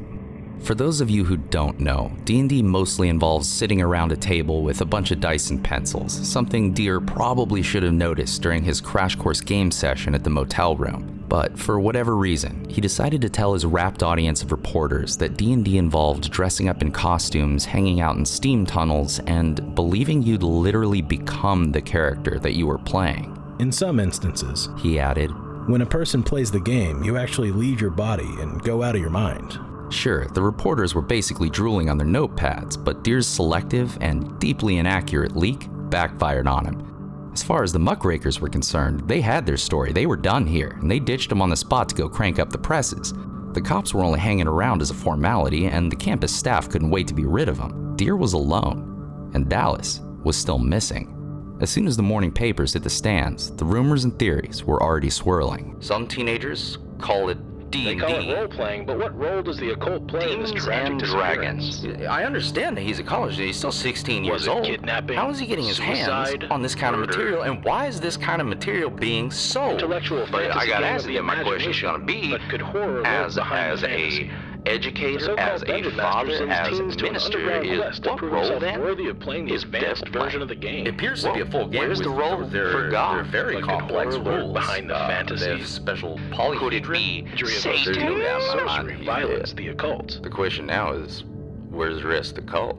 For 0.60 0.74
those 0.74 1.02
of 1.02 1.10
you 1.10 1.24
who 1.24 1.38
don't 1.38 1.80
know, 1.80 2.12
D&D 2.26 2.64
mostly 2.64 3.10
involves 3.10 3.48
sitting 3.48 3.80
around 3.80 4.12
a 4.12 4.18
table 4.18 4.64
with 4.64 4.82
a 4.82 4.86
bunch 4.86 5.12
of 5.12 5.20
dice 5.20 5.52
and 5.52 5.64
pencils, 5.64 6.14
something 6.28 6.74
Dear 6.74 7.00
probably 7.00 7.62
should 7.62 7.84
have 7.84 7.94
noticed 7.94 8.42
during 8.42 8.64
his 8.64 8.82
crash 8.82 9.16
course 9.16 9.40
game 9.40 9.70
session 9.70 10.16
at 10.16 10.24
the 10.24 10.30
motel 10.32 10.76
room. 10.76 11.17
But 11.28 11.58
for 11.58 11.80
whatever 11.80 12.16
reason, 12.16 12.68
he 12.70 12.80
decided 12.80 13.22
to 13.22 13.30
tell 13.30 13.54
his 13.54 13.66
rapt 13.66 14.04
audience 14.04 14.42
of 14.42 14.52
reporters 14.52 15.18
that 15.18 15.38
D&D 15.38 15.78
involved 15.78 16.32
dressing 16.32 16.70
up 16.70 16.82
in 16.82 16.92
costumes, 16.92 17.66
hanging 17.66 18.00
out 18.00 18.16
in 18.16 18.26
steam 18.26 18.66
tunnels, 18.66 19.20
and 19.28 19.76
believing 19.76 20.24
you'd 20.24 20.44
literally 20.44 21.02
become 21.02 21.72
the 21.72 21.82
character 21.82 22.40
that 22.40 22.54
you 22.54 22.66
were 22.66 22.78
playing. 22.78 23.38
In 23.60 23.72
some 23.72 24.00
instances, 24.00 24.70
He 24.78 25.00
added, 25.00 25.32
when 25.68 25.82
a 25.82 25.86
person 25.86 26.24
plays 26.24 26.50
the 26.50 26.60
game, 26.60 27.04
you 27.04 27.18
actually 27.18 27.52
leave 27.52 27.82
your 27.82 27.90
body 27.92 28.30
and 28.40 28.62
go 28.64 28.84
out 28.84 28.96
of 28.96 29.02
your 29.02 29.10
mind. 29.10 29.60
Sure, 29.90 30.28
the 30.28 30.42
reporters 30.42 30.96
were 30.96 31.02
basically 31.02 31.50
drooling 31.50 31.90
on 31.90 31.98
their 31.98 32.08
notepads, 32.08 32.82
but 32.82 33.04
Dear's 33.04 33.28
selective 33.28 33.98
and 34.00 34.38
deeply 34.40 34.78
inaccurate 34.78 35.36
leak 35.36 35.68
backfired 35.90 36.48
on 36.48 36.66
him. 36.66 36.97
As 37.38 37.44
far 37.44 37.62
as 37.62 37.72
the 37.72 37.78
muckrakers 37.78 38.42
were 38.42 38.50
concerned, 38.50 39.08
they 39.08 39.22
had 39.22 39.46
their 39.46 39.58
story. 39.58 39.94
They 39.94 40.08
were 40.08 40.18
done 40.18 40.48
here, 40.48 40.76
and 40.82 40.90
they 40.90 40.98
ditched 40.98 41.32
him 41.32 41.40
on 41.40 41.52
the 41.52 41.56
spot 41.56 41.88
to 41.90 41.94
go 41.94 42.10
crank 42.10 42.40
up 42.40 42.50
the 42.50 42.58
presses. 42.58 43.14
The 43.54 43.62
cops 43.62 43.94
were 43.94 44.04
only 44.04 44.20
hanging 44.20 44.48
around 44.48 44.82
as 44.82 44.90
a 44.90 44.96
formality, 44.96 45.68
and 45.68 45.92
the 45.92 45.96
campus 45.96 46.36
staff 46.36 46.68
couldn't 46.68 46.90
wait 46.90 47.08
to 47.10 47.14
be 47.14 47.26
rid 47.26 47.48
of 47.48 47.60
him. 47.60 47.96
Dear 47.96 48.16
was 48.16 48.34
alone, 48.34 49.30
and 49.36 49.48
Dallas 49.48 50.02
was 50.24 50.36
still 50.36 50.58
missing. 50.58 51.14
As 51.62 51.70
soon 51.70 51.86
as 51.86 51.96
the 51.96 52.02
morning 52.02 52.32
papers 52.32 52.74
hit 52.74 52.82
the 52.82 52.90
stands, 52.90 53.52
the 53.52 53.66
rumors 53.66 54.04
and 54.04 54.18
theories 54.18 54.64
were 54.64 54.82
already 54.82 55.12
swirling. 55.12 55.76
Some 55.80 56.08
teenagers 56.08 56.80
call 56.98 57.30
it 57.30 57.38
They 57.72 57.96
call 57.96 58.10
it 58.30 58.34
role 58.34 58.48
playing, 58.48 58.86
but 58.86 58.98
what 58.98 59.18
role 59.18 59.42
does 59.42 59.58
the 59.58 59.72
occult 59.72 60.08
play 60.08 60.32
in 60.32 60.42
this 60.42 60.52
Demons 60.52 60.66
tragic 60.66 60.90
and 60.92 61.00
dragons. 61.02 61.86
I 62.10 62.24
understand 62.24 62.78
that 62.78 62.82
he's 62.82 63.00
a 63.00 63.04
college 63.04 63.34
student. 63.34 63.48
He's 63.48 63.58
still 63.58 63.72
16 63.72 64.24
Was 64.24 64.28
years 64.28 64.48
it 64.48 64.50
old. 64.50 64.66
kidnapping, 64.66 65.18
How 65.18 65.30
is 65.30 65.40
he 65.40 65.46
getting 65.46 65.66
his 65.66 65.78
hands 65.78 66.06
suicide, 66.06 66.46
on 66.52 66.62
this 66.62 66.76
kind 66.76 66.96
murder? 66.96 67.04
of 67.12 67.18
material? 67.18 67.42
And 67.44 67.64
why 67.66 67.88
is 67.88 68.00
this 68.00 68.16
kind 68.18 68.42
of 68.42 68.48
material 68.48 68.90
being 68.90 69.30
sold? 69.32 69.74
Intellectual 69.74 70.26
But 70.32 70.46
I 70.46 70.48
fantasy 70.52 70.70
got 70.70 70.80
to 70.80 70.86
ask 70.88 71.06
the 71.06 71.14
you, 71.14 71.24
my 71.24 71.34
question's 71.44 71.82
imagination, 71.82 71.90
going 71.90 72.00
to 72.00 72.06
be 72.06 72.32
but 72.32 72.42
could 72.50 72.62
horror 72.62 73.06
as, 73.06 73.36
behind 73.36 73.72
as 73.74 73.84
a 73.84 73.88
fantasy? 73.88 74.24
The 74.24 74.32
educator, 74.68 75.20
so-called 75.20 75.40
as 75.40 75.62
a 75.62 75.66
Dungeon 75.66 75.96
Master 75.96 76.38
father, 76.38 76.52
as 76.52 76.68
a 76.68 76.72
teens 76.72 76.96
to 76.98 77.06
an 77.06 77.14
minister, 77.14 77.62
is 77.62 77.80
what 78.02 78.22
role 78.22 78.42
himself 78.42 78.62
then? 78.62 78.82
worthy 78.82 79.08
of 79.08 79.20
playing 79.20 79.46
the 79.46 79.54
is 79.54 79.64
advanced 79.64 80.06
Death 80.06 80.14
version 80.14 80.42
of 80.42 80.48
the 80.48 80.56
game. 80.56 80.86
It 80.88 80.94
appears 80.94 81.24
to 81.24 81.34
be 81.34 81.42
a 81.42 81.46
full 81.46 81.68
game. 81.68 81.80
where's 81.82 82.00
with 82.00 82.08
the 82.08 82.14
role 82.14 82.46
their, 82.46 82.72
for 82.72 82.90
God? 82.90 83.16
Their 83.16 83.24
very 83.24 83.56
Like, 83.56 83.64
complex 83.64 84.16
rules 84.18 84.54
behind 84.54 84.90
the 84.90 84.96
Uh, 84.96 85.08
fantasy? 85.08 85.46
They 85.46 85.58
have 85.58 85.68
special 85.68 86.20
Could 86.58 86.74
it 86.74 86.90
be 86.90 87.26
of 87.42 87.50
Satan? 87.50 87.94
There's 87.94 87.98
no 87.98 88.18
doubt 88.20 88.42
in 88.42 88.48
my 88.58 88.64
mind. 88.64 88.88
Sorcery, 88.90 89.06
violence, 89.06 89.54
the 89.54 89.68
occult. 89.70 90.20
The 90.24 90.30
question 90.30 90.66
now 90.66 90.94
is, 90.94 91.24
where's 91.70 92.02
the 92.02 92.08
rest 92.08 92.38
of 92.38 92.46
the 92.46 92.52
cult? 92.52 92.78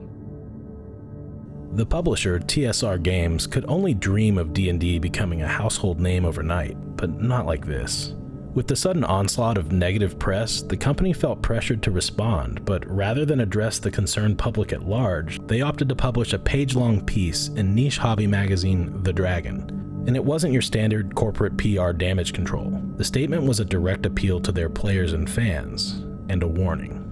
The 1.72 1.86
publisher, 1.86 2.38
TSR 2.40 3.02
Games, 3.02 3.46
could 3.46 3.64
only 3.68 3.94
dream 3.94 4.38
of 4.38 4.52
D&D 4.52 4.98
becoming 4.98 5.42
a 5.42 5.48
household 5.48 6.00
name 6.00 6.24
overnight, 6.24 6.76
but 6.96 7.20
not 7.20 7.46
like 7.46 7.66
this. 7.66 8.14
With 8.58 8.66
the 8.66 8.74
sudden 8.74 9.04
onslaught 9.04 9.56
of 9.56 9.70
negative 9.70 10.18
press, 10.18 10.62
the 10.62 10.76
company 10.76 11.12
felt 11.12 11.42
pressured 11.42 11.80
to 11.84 11.92
respond, 11.92 12.64
but 12.64 12.84
rather 12.90 13.24
than 13.24 13.38
address 13.38 13.78
the 13.78 13.88
concerned 13.88 14.36
public 14.36 14.72
at 14.72 14.82
large, 14.82 15.38
they 15.46 15.60
opted 15.60 15.88
to 15.90 15.94
publish 15.94 16.32
a 16.32 16.40
page-long 16.40 17.04
piece 17.04 17.50
in 17.50 17.72
niche 17.72 17.98
hobby 17.98 18.26
magazine 18.26 19.00
The 19.04 19.12
Dragon. 19.12 20.02
And 20.08 20.16
it 20.16 20.24
wasn't 20.24 20.52
your 20.52 20.62
standard 20.62 21.14
corporate 21.14 21.56
PR 21.56 21.92
damage 21.92 22.32
control. 22.32 22.82
The 22.96 23.04
statement 23.04 23.44
was 23.44 23.60
a 23.60 23.64
direct 23.64 24.06
appeal 24.06 24.40
to 24.40 24.50
their 24.50 24.68
players 24.68 25.12
and 25.12 25.30
fans, 25.30 26.04
and 26.28 26.42
a 26.42 26.48
warning. 26.48 27.04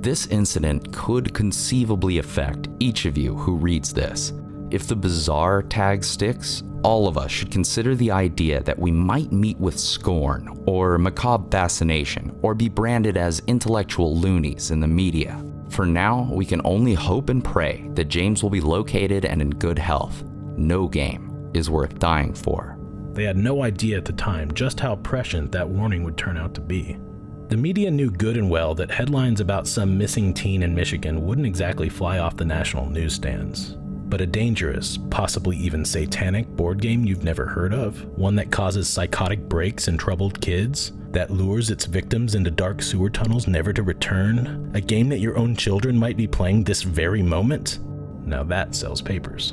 This 0.00 0.28
incident 0.28 0.92
could 0.92 1.34
conceivably 1.34 2.18
affect 2.18 2.68
each 2.78 3.04
of 3.04 3.18
you 3.18 3.34
who 3.34 3.56
reads 3.56 3.92
this. 3.92 4.32
If 4.70 4.86
the 4.86 4.96
bizarre 4.96 5.62
tag 5.62 6.04
sticks, 6.04 6.62
all 6.82 7.08
of 7.08 7.16
us 7.16 7.30
should 7.30 7.50
consider 7.50 7.94
the 7.94 8.10
idea 8.10 8.62
that 8.64 8.78
we 8.78 8.90
might 8.90 9.32
meet 9.32 9.58
with 9.58 9.80
scorn 9.80 10.62
or 10.66 10.98
macabre 10.98 11.50
fascination 11.50 12.38
or 12.42 12.54
be 12.54 12.68
branded 12.68 13.16
as 13.16 13.42
intellectual 13.46 14.16
loonies 14.16 14.70
in 14.70 14.80
the 14.80 14.86
media. 14.86 15.42
For 15.70 15.86
now, 15.86 16.28
we 16.30 16.44
can 16.44 16.60
only 16.64 16.92
hope 16.92 17.30
and 17.30 17.42
pray 17.42 17.88
that 17.94 18.08
James 18.08 18.42
will 18.42 18.50
be 18.50 18.60
located 18.60 19.24
and 19.24 19.40
in 19.40 19.50
good 19.50 19.78
health. 19.78 20.22
No 20.56 20.86
game 20.86 21.50
is 21.54 21.70
worth 21.70 21.98
dying 21.98 22.34
for. 22.34 22.78
They 23.14 23.24
had 23.24 23.38
no 23.38 23.62
idea 23.62 23.96
at 23.96 24.04
the 24.04 24.12
time 24.12 24.52
just 24.52 24.78
how 24.78 24.96
prescient 24.96 25.50
that 25.52 25.68
warning 25.68 26.04
would 26.04 26.18
turn 26.18 26.36
out 26.36 26.54
to 26.54 26.60
be. 26.60 26.98
The 27.48 27.56
media 27.56 27.90
knew 27.90 28.10
good 28.10 28.36
and 28.36 28.50
well 28.50 28.74
that 28.74 28.90
headlines 28.90 29.40
about 29.40 29.66
some 29.66 29.96
missing 29.96 30.34
teen 30.34 30.62
in 30.62 30.74
Michigan 30.74 31.24
wouldn't 31.24 31.46
exactly 31.46 31.88
fly 31.88 32.18
off 32.18 32.36
the 32.36 32.44
national 32.44 32.90
newsstands. 32.90 33.78
But 34.08 34.22
a 34.22 34.26
dangerous, 34.26 34.98
possibly 35.10 35.56
even 35.58 35.84
satanic 35.84 36.48
board 36.48 36.80
game 36.80 37.04
you've 37.04 37.24
never 37.24 37.46
heard 37.46 37.74
of, 37.74 38.04
one 38.18 38.34
that 38.36 38.50
causes 38.50 38.88
psychotic 38.88 39.48
breaks 39.48 39.86
in 39.86 39.98
troubled 39.98 40.40
kids, 40.40 40.92
that 41.10 41.30
lures 41.30 41.70
its 41.70 41.84
victims 41.84 42.34
into 42.34 42.50
dark 42.50 42.82
sewer 42.82 43.10
tunnels 43.10 43.46
never 43.46 43.72
to 43.72 43.82
return, 43.82 44.70
a 44.74 44.80
game 44.80 45.08
that 45.10 45.20
your 45.20 45.36
own 45.36 45.54
children 45.56 45.96
might 45.96 46.16
be 46.16 46.26
playing 46.26 46.64
this 46.64 46.82
very 46.82 47.22
moment? 47.22 47.80
Now 48.24 48.42
that 48.44 48.74
sells 48.74 49.02
papers. 49.02 49.52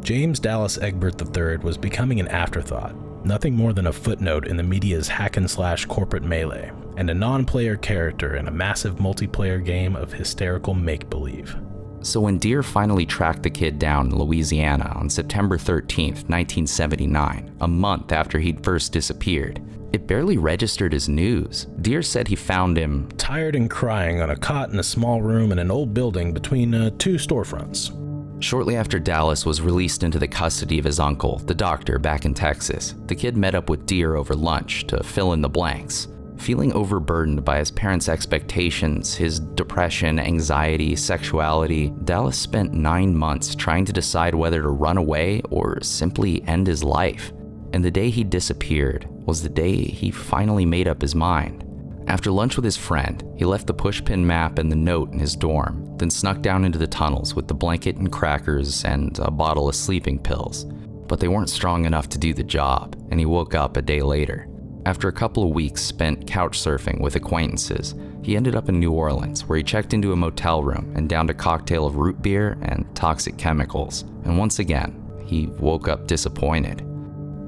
James 0.00 0.38
Dallas 0.38 0.76
Egbert 0.78 1.20
III 1.36 1.58
was 1.58 1.78
becoming 1.78 2.20
an 2.20 2.28
afterthought, 2.28 2.94
nothing 3.24 3.54
more 3.54 3.72
than 3.72 3.86
a 3.86 3.92
footnote 3.92 4.46
in 4.46 4.56
the 4.56 4.62
media's 4.62 5.08
hack 5.08 5.38
and 5.38 5.50
slash 5.50 5.86
corporate 5.86 6.22
melee, 6.22 6.70
and 6.98 7.08
a 7.08 7.14
non 7.14 7.46
player 7.46 7.76
character 7.76 8.36
in 8.36 8.48
a 8.48 8.52
massive 8.52 8.96
multiplayer 8.96 9.64
game 9.64 9.96
of 9.96 10.12
hysterical 10.12 10.74
make 10.74 11.08
believe. 11.08 11.56
So 12.04 12.20
when 12.20 12.36
Dear 12.36 12.62
finally 12.62 13.06
tracked 13.06 13.42
the 13.42 13.50
kid 13.50 13.78
down 13.78 14.08
in 14.08 14.18
Louisiana 14.18 14.92
on 14.94 15.08
September 15.08 15.56
13th, 15.56 16.28
1979, 16.28 17.56
a 17.62 17.66
month 17.66 18.12
after 18.12 18.38
he'd 18.38 18.62
first 18.62 18.92
disappeared, 18.92 19.62
it 19.94 20.06
barely 20.06 20.36
registered 20.36 20.92
as 20.92 21.08
news. 21.08 21.66
Dear 21.80 22.02
said 22.02 22.28
he 22.28 22.36
found 22.36 22.76
him 22.76 23.08
Tired 23.16 23.56
and 23.56 23.70
crying 23.70 24.20
on 24.20 24.28
a 24.28 24.36
cot 24.36 24.70
in 24.70 24.78
a 24.78 24.82
small 24.82 25.22
room 25.22 25.50
in 25.50 25.58
an 25.58 25.70
old 25.70 25.94
building 25.94 26.34
between 26.34 26.74
uh, 26.74 26.90
two 26.98 27.14
storefronts. 27.14 27.98
Shortly 28.42 28.76
after 28.76 28.98
Dallas 28.98 29.46
was 29.46 29.62
released 29.62 30.02
into 30.02 30.18
the 30.18 30.28
custody 30.28 30.78
of 30.78 30.84
his 30.84 31.00
uncle, 31.00 31.38
the 31.38 31.54
doctor, 31.54 31.98
back 31.98 32.26
in 32.26 32.34
Texas, 32.34 32.94
the 33.06 33.14
kid 33.14 33.34
met 33.34 33.54
up 33.54 33.70
with 33.70 33.86
Dear 33.86 34.16
over 34.16 34.34
lunch 34.34 34.86
to 34.88 35.02
fill 35.02 35.32
in 35.32 35.40
the 35.40 35.48
blanks. 35.48 36.08
Feeling 36.44 36.74
overburdened 36.74 37.42
by 37.42 37.58
his 37.58 37.70
parents' 37.70 38.10
expectations, 38.10 39.14
his 39.14 39.40
depression, 39.40 40.18
anxiety, 40.18 40.94
sexuality, 40.94 41.90
Dallas 42.04 42.36
spent 42.36 42.74
nine 42.74 43.16
months 43.16 43.54
trying 43.54 43.86
to 43.86 43.94
decide 43.94 44.34
whether 44.34 44.60
to 44.60 44.68
run 44.68 44.98
away 44.98 45.40
or 45.48 45.80
simply 45.80 46.46
end 46.46 46.66
his 46.66 46.84
life. 46.84 47.32
And 47.72 47.82
the 47.82 47.90
day 47.90 48.10
he 48.10 48.24
disappeared 48.24 49.08
was 49.24 49.42
the 49.42 49.48
day 49.48 49.84
he 49.84 50.10
finally 50.10 50.66
made 50.66 50.86
up 50.86 51.00
his 51.00 51.14
mind. 51.14 51.64
After 52.08 52.30
lunch 52.30 52.56
with 52.56 52.64
his 52.66 52.76
friend, 52.76 53.24
he 53.38 53.46
left 53.46 53.66
the 53.66 53.72
pushpin 53.72 54.22
map 54.22 54.58
and 54.58 54.70
the 54.70 54.76
note 54.76 55.14
in 55.14 55.18
his 55.18 55.34
dorm, 55.34 55.96
then 55.96 56.10
snuck 56.10 56.42
down 56.42 56.66
into 56.66 56.78
the 56.78 56.86
tunnels 56.86 57.34
with 57.34 57.48
the 57.48 57.54
blanket 57.54 57.96
and 57.96 58.12
crackers 58.12 58.84
and 58.84 59.18
a 59.20 59.30
bottle 59.30 59.66
of 59.66 59.76
sleeping 59.76 60.18
pills. 60.18 60.66
But 61.08 61.20
they 61.20 61.28
weren't 61.28 61.48
strong 61.48 61.86
enough 61.86 62.10
to 62.10 62.18
do 62.18 62.34
the 62.34 62.44
job, 62.44 62.96
and 63.10 63.18
he 63.18 63.24
woke 63.24 63.54
up 63.54 63.78
a 63.78 63.82
day 63.82 64.02
later. 64.02 64.46
After 64.86 65.08
a 65.08 65.12
couple 65.12 65.42
of 65.42 65.54
weeks 65.54 65.80
spent 65.80 66.26
couch 66.26 66.58
surfing 66.58 67.00
with 67.00 67.16
acquaintances, 67.16 67.94
he 68.22 68.36
ended 68.36 68.54
up 68.54 68.68
in 68.68 68.78
New 68.78 68.92
Orleans, 68.92 69.46
where 69.46 69.56
he 69.56 69.64
checked 69.64 69.94
into 69.94 70.12
a 70.12 70.16
motel 70.16 70.62
room 70.62 70.92
and 70.94 71.08
downed 71.08 71.30
a 71.30 71.34
cocktail 71.34 71.86
of 71.86 71.96
root 71.96 72.20
beer 72.20 72.58
and 72.62 72.86
toxic 72.94 73.38
chemicals. 73.38 74.02
And 74.24 74.36
once 74.36 74.58
again, 74.58 74.94
he 75.24 75.46
woke 75.46 75.88
up 75.88 76.06
disappointed. 76.06 76.82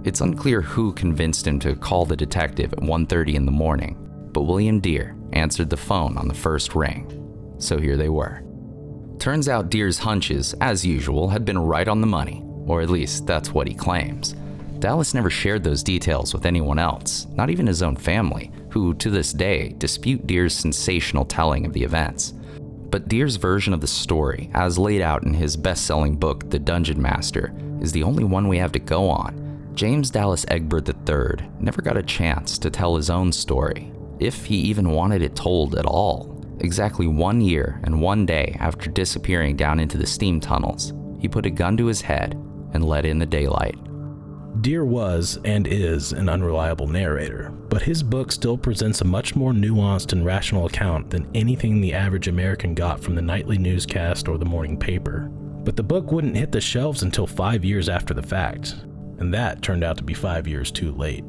It's 0.05 0.22
unclear 0.22 0.62
who 0.62 0.94
convinced 0.94 1.46
him 1.46 1.59
to 1.61 1.77
call 1.77 2.07
the 2.07 2.16
detective 2.16 2.72
at 2.72 2.83
1:30 2.83 3.35
in 3.35 3.44
the 3.44 3.53
morning, 3.53 3.99
but 4.33 4.42
William 4.42 4.81
Dear 4.81 5.14
answered 5.33 5.68
the 5.68 5.77
phone 5.77 6.16
on 6.16 6.29
the 6.29 6.35
first 6.35 6.75
ring. 6.75 7.12
So 7.59 7.79
here 7.79 7.99
they 7.99 8.09
were. 8.09 8.42
Turns 9.18 9.49
out 9.49 9.70
Dear's 9.70 9.99
hunches, 9.99 10.55
as 10.61 10.87
usual, 10.87 11.29
had 11.29 11.44
been 11.44 11.59
right 11.59 11.88
on 11.88 12.01
the 12.01 12.07
money, 12.07 12.42
or 12.66 12.81
at 12.81 12.90
least 12.90 13.27
that's 13.27 13.53
what 13.53 13.66
he 13.66 13.75
claims. 13.75 14.35
Dallas 14.78 15.14
never 15.14 15.30
shared 15.30 15.64
those 15.64 15.82
details 15.82 16.34
with 16.34 16.46
anyone 16.46 16.78
else, 16.78 17.26
not 17.34 17.50
even 17.50 17.66
his 17.66 17.82
own 17.82 17.96
family, 17.96 18.50
who 18.70 18.94
to 18.94 19.10
this 19.10 19.32
day 19.32 19.74
dispute 19.78 20.26
Dear's 20.26 20.54
sensational 20.54 21.24
telling 21.24 21.64
of 21.64 21.72
the 21.72 21.82
events. 21.82 22.34
But 22.90 23.08
Dear's 23.08 23.36
version 23.36 23.72
of 23.72 23.80
the 23.80 23.86
story, 23.86 24.50
as 24.54 24.78
laid 24.78 25.00
out 25.00 25.24
in 25.24 25.34
his 25.34 25.56
best 25.56 25.86
selling 25.86 26.16
book, 26.16 26.48
The 26.50 26.58
Dungeon 26.58 27.00
Master, 27.00 27.52
is 27.80 27.92
the 27.92 28.02
only 28.02 28.24
one 28.24 28.48
we 28.48 28.58
have 28.58 28.72
to 28.72 28.78
go 28.78 29.08
on. 29.08 29.72
James 29.74 30.10
Dallas 30.10 30.46
Egbert 30.48 30.88
III 30.88 31.48
never 31.60 31.82
got 31.82 31.96
a 31.96 32.02
chance 32.02 32.58
to 32.58 32.70
tell 32.70 32.96
his 32.96 33.10
own 33.10 33.32
story, 33.32 33.92
if 34.18 34.44
he 34.44 34.56
even 34.56 34.90
wanted 34.90 35.22
it 35.22 35.34
told 35.36 35.74
at 35.74 35.86
all. 35.86 36.32
Exactly 36.60 37.06
one 37.06 37.40
year 37.40 37.80
and 37.84 38.00
one 38.00 38.24
day 38.24 38.56
after 38.60 38.90
disappearing 38.90 39.56
down 39.56 39.78
into 39.78 39.98
the 39.98 40.06
steam 40.06 40.40
tunnels, 40.40 40.92
he 41.20 41.28
put 41.28 41.44
a 41.44 41.50
gun 41.50 41.76
to 41.76 41.86
his 41.86 42.00
head 42.00 42.32
and 42.72 42.84
let 42.84 43.04
in 43.04 43.18
the 43.18 43.26
daylight. 43.26 43.76
Dear 44.61 44.85
was 44.85 45.38
and 45.45 45.66
is 45.66 46.12
an 46.12 46.29
unreliable 46.29 46.87
narrator, 46.87 47.51
but 47.69 47.83
his 47.83 48.03
book 48.03 48.31
still 48.31 48.57
presents 48.57 49.01
a 49.01 49.05
much 49.05 49.35
more 49.35 49.53
nuanced 49.53 50.12
and 50.12 50.25
rational 50.25 50.66
account 50.66 51.11
than 51.11 51.29
anything 51.35 51.81
the 51.81 51.92
average 51.92 52.29
American 52.29 52.73
got 52.75 53.01
from 53.01 53.14
the 53.14 53.23
nightly 53.23 53.59
newscast 53.59 54.29
or 54.29 54.38
the 54.38 54.45
morning 54.45 54.79
paper. 54.79 55.29
But 55.64 55.77
the 55.77 55.83
book 55.83 56.11
wouldn't 56.11 56.37
hit 56.37 56.53
the 56.53 56.61
shelves 56.61 57.03
until 57.03 57.27
five 57.27 57.64
years 57.64 57.88
after 57.88 58.14
the 58.14 58.23
fact, 58.23 58.77
and 59.19 59.35
that 59.35 59.62
turned 59.62 59.85
out 59.85 59.99
to 59.99 60.05
be 60.05 60.14
five 60.14 60.47
years 60.47 60.71
too 60.71 60.92
late. 60.92 61.25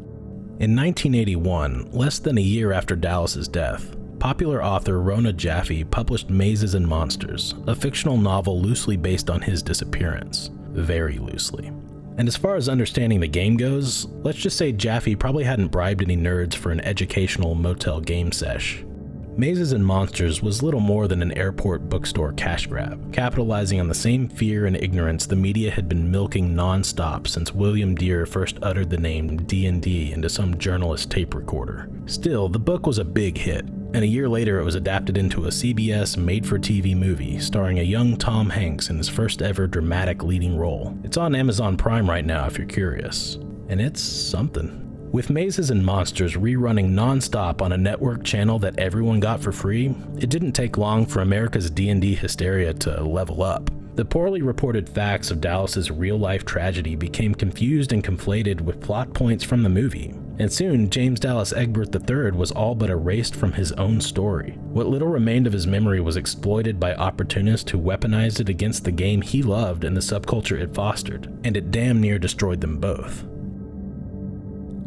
In 0.60 0.76
1981, 0.76 1.90
less 1.92 2.20
than 2.20 2.38
a 2.38 2.42
year 2.42 2.72
after 2.72 2.96
Dallas's 2.96 3.48
death, 3.48 3.96
popular 4.20 4.64
author 4.64 5.02
Rona 5.02 5.34
Jaffe 5.34 5.84
published 5.86 6.30
Mazes 6.30 6.76
and 6.76 6.88
Monsters, 6.88 7.56
a 7.68 7.76
fictional 7.76 8.18
novel 8.18 8.62
loosely 8.62 8.96
based 8.96 9.30
on 9.30 9.42
his 9.42 9.62
disappearance. 9.62 10.50
Very 10.70 11.18
loosely. 11.18 11.72
And 12.18 12.28
as 12.28 12.36
far 12.36 12.56
as 12.56 12.68
understanding 12.68 13.20
the 13.20 13.28
game 13.28 13.58
goes, 13.58 14.08
let's 14.24 14.40
just 14.40 14.58
say 14.58 14.72
Jaffe 14.72 15.16
probably 15.16 15.44
hadn't 15.44 15.68
bribed 15.68 16.02
any 16.02 16.18
nerds 16.18 16.56
for 16.56 16.72
an 16.72 16.82
educational 16.82 17.54
motel 17.54 18.02
game 18.02 18.32
sesh. 18.32 18.84
Mazes 19.40 19.72
and 19.72 19.86
Monsters 19.86 20.42
was 20.42 20.64
little 20.64 20.80
more 20.80 21.08
than 21.08 21.22
an 21.22 21.38
airport 21.38 21.90
bookstore 21.90 22.34
cash 22.34 22.66
grab, 22.66 23.14
capitalizing 23.14 23.80
on 23.80 23.88
the 23.88 23.94
same 23.94 24.28
fear 24.28 24.66
and 24.66 24.76
ignorance 24.76 25.28
the 25.28 25.36
media 25.36 25.70
had 25.70 25.88
been 25.88 26.10
milking 26.10 26.56
non-stop 26.56 27.28
since 27.28 27.54
William 27.54 27.94
Dear 27.94 28.26
first 28.26 28.58
uttered 28.64 28.90
the 28.90 28.98
name 28.98 29.38
D&D 29.38 30.12
into 30.12 30.28
some 30.28 30.58
journalist 30.58 31.12
tape 31.12 31.36
recorder. 31.36 31.88
Still, 32.08 32.50
the 32.50 32.58
book 32.58 32.88
was 32.88 32.98
a 32.98 33.06
big 33.06 33.38
hit, 33.38 33.64
and 33.94 33.98
a 33.98 34.08
year 34.08 34.28
later 34.28 34.60
it 34.60 34.66
was 34.66 34.74
adapted 34.74 35.20
into 35.20 35.46
a 35.46 35.50
CBS 35.50 36.18
made-for-TV 36.18 36.98
movie 36.98 37.38
starring 37.38 37.78
a 37.78 37.84
young 37.84 38.18
Tom 38.18 38.50
Hanks 38.50 38.90
in 38.90 38.98
his 38.98 39.08
first 39.08 39.44
ever 39.44 39.68
dramatic 39.68 40.24
leading 40.24 40.58
role. 40.58 40.98
It's 41.04 41.16
on 41.16 41.36
Amazon 41.36 41.78
Prime 41.78 42.10
right 42.10 42.26
now 42.26 42.48
if 42.48 42.58
you're 42.58 42.66
curious, 42.66 43.36
and 43.70 43.80
it's 43.80 44.02
something. 44.02 44.87
With 45.12 45.30
Mazes 45.30 45.70
and 45.70 45.86
Monsters 45.86 46.36
rerunning 46.36 46.90
non-stop 46.90 47.62
on 47.62 47.72
a 47.72 47.78
network 47.78 48.26
channel 48.26 48.60
that 48.60 48.78
everyone 48.78 49.22
got 49.22 49.40
for 49.40 49.54
free, 49.54 49.96
it 50.20 50.30
didn't 50.30 50.52
take 50.52 50.78
long 50.78 51.06
for 51.06 51.22
America's 51.22 51.72
D&D 51.72 52.16
hysteria 52.16 52.74
to 52.74 53.04
level 53.04 53.42
up. 53.42 53.72
The 53.96 54.04
poorly 54.04 54.42
reported 54.42 54.90
facts 54.90 55.32
of 55.32 55.40
Dallas's 55.40 55.90
real-life 55.90 56.44
tragedy 56.44 56.96
became 56.96 57.34
confused 57.34 57.94
and 57.94 58.04
conflated 58.04 58.60
with 58.60 58.82
plot 58.82 59.14
points 59.14 59.46
from 59.46 59.64
the 59.64 59.70
movie, 59.70 60.14
and 60.40 60.52
soon 60.52 60.90
James 60.90 61.22
Dallas 61.22 61.54
Egbert 61.54 61.96
III 61.96 62.32
was 62.32 62.52
all 62.52 62.76
but 62.76 62.90
erased 62.90 63.34
from 63.34 63.54
his 63.54 63.72
own 63.72 64.02
story. 64.02 64.52
What 64.72 64.88
little 64.88 65.08
remained 65.08 65.48
of 65.48 65.54
his 65.54 65.66
memory 65.66 66.02
was 66.02 66.18
exploited 66.18 66.82
by 66.82 66.94
opportunists 66.96 67.72
who 67.72 67.80
weaponized 67.80 68.42
it 68.42 68.50
against 68.50 68.84
the 68.84 68.92
game 68.92 69.22
he 69.22 69.42
loved 69.42 69.86
and 69.86 69.96
the 69.96 70.02
subculture 70.02 70.60
it 70.60 70.76
fostered, 70.76 71.34
and 71.46 71.56
it 71.56 71.72
damn 71.72 72.02
near 72.02 72.20
destroyed 72.20 72.60
them 72.60 72.78
both. 72.78 73.26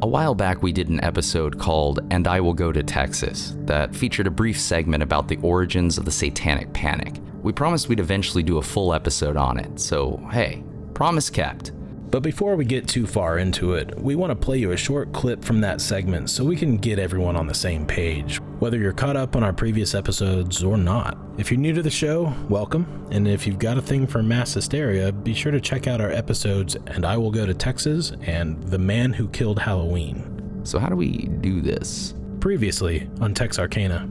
A 0.02 0.06
while 0.06 0.34
back, 0.34 0.62
we 0.62 0.72
did 0.72 0.88
an 0.88 1.04
episode 1.04 1.58
called 1.58 2.00
And 2.10 2.26
I 2.26 2.40
Will 2.40 2.54
Go 2.54 2.72
to 2.72 2.82
Texas 2.82 3.54
that 3.66 3.94
featured 3.94 4.26
a 4.26 4.30
brief 4.30 4.58
segment 4.58 5.02
about 5.02 5.28
the 5.28 5.36
origins 5.42 5.98
of 5.98 6.06
the 6.06 6.10
Satanic 6.10 6.72
Panic. 6.72 7.16
We 7.42 7.52
promised 7.52 7.90
we'd 7.90 8.00
eventually 8.00 8.42
do 8.42 8.56
a 8.56 8.62
full 8.62 8.94
episode 8.94 9.36
on 9.36 9.58
it, 9.58 9.78
so 9.78 10.16
hey, 10.32 10.64
promise 10.94 11.28
kept. 11.28 11.72
But 12.10 12.24
before 12.24 12.56
we 12.56 12.64
get 12.64 12.88
too 12.88 13.06
far 13.06 13.38
into 13.38 13.74
it, 13.74 13.96
we 14.00 14.16
want 14.16 14.32
to 14.32 14.34
play 14.34 14.58
you 14.58 14.72
a 14.72 14.76
short 14.76 15.12
clip 15.12 15.44
from 15.44 15.60
that 15.60 15.80
segment 15.80 16.28
so 16.28 16.44
we 16.44 16.56
can 16.56 16.76
get 16.76 16.98
everyone 16.98 17.36
on 17.36 17.46
the 17.46 17.54
same 17.54 17.86
page, 17.86 18.40
whether 18.58 18.76
you're 18.76 18.92
caught 18.92 19.16
up 19.16 19.36
on 19.36 19.44
our 19.44 19.52
previous 19.52 19.94
episodes 19.94 20.64
or 20.64 20.76
not. 20.76 21.16
If 21.38 21.52
you're 21.52 21.60
new 21.60 21.72
to 21.72 21.82
the 21.82 21.90
show, 21.90 22.34
welcome, 22.48 23.06
and 23.12 23.28
if 23.28 23.46
you've 23.46 23.60
got 23.60 23.78
a 23.78 23.82
thing 23.82 24.08
for 24.08 24.24
mass 24.24 24.54
hysteria, 24.54 25.12
be 25.12 25.34
sure 25.34 25.52
to 25.52 25.60
check 25.60 25.86
out 25.86 26.00
our 26.00 26.10
episodes 26.10 26.76
And 26.88 27.06
I 27.06 27.16
Will 27.16 27.30
Go 27.30 27.46
to 27.46 27.54
Texas 27.54 28.10
and 28.22 28.60
The 28.64 28.78
Man 28.78 29.12
Who 29.12 29.28
Killed 29.28 29.60
Halloween. 29.60 30.60
So, 30.64 30.80
how 30.80 30.88
do 30.88 30.96
we 30.96 31.28
do 31.40 31.60
this? 31.60 32.14
Previously 32.40 33.08
on 33.20 33.34
Texarkana. 33.34 34.10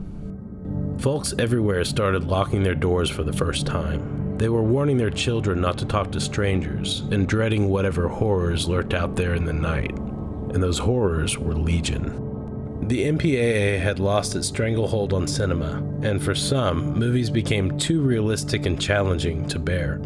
Folks 0.98 1.34
everywhere 1.38 1.84
started 1.84 2.24
locking 2.24 2.62
their 2.62 2.74
doors 2.74 3.10
for 3.10 3.24
the 3.24 3.32
first 3.32 3.66
time. 3.66 4.19
They 4.40 4.48
were 4.48 4.62
warning 4.62 4.96
their 4.96 5.10
children 5.10 5.60
not 5.60 5.76
to 5.80 5.84
talk 5.84 6.10
to 6.12 6.18
strangers 6.18 7.00
and 7.10 7.28
dreading 7.28 7.68
whatever 7.68 8.08
horrors 8.08 8.66
lurked 8.66 8.94
out 8.94 9.14
there 9.14 9.34
in 9.34 9.44
the 9.44 9.52
night. 9.52 9.90
And 9.90 10.62
those 10.62 10.78
horrors 10.78 11.36
were 11.36 11.52
legion. 11.52 12.88
The 12.88 13.04
MPAA 13.04 13.78
had 13.78 13.98
lost 13.98 14.34
its 14.34 14.48
stranglehold 14.48 15.12
on 15.12 15.28
cinema, 15.28 15.86
and 16.00 16.24
for 16.24 16.34
some, 16.34 16.98
movies 16.98 17.28
became 17.28 17.76
too 17.76 18.00
realistic 18.00 18.64
and 18.64 18.80
challenging 18.80 19.46
to 19.48 19.58
bear. 19.58 20.00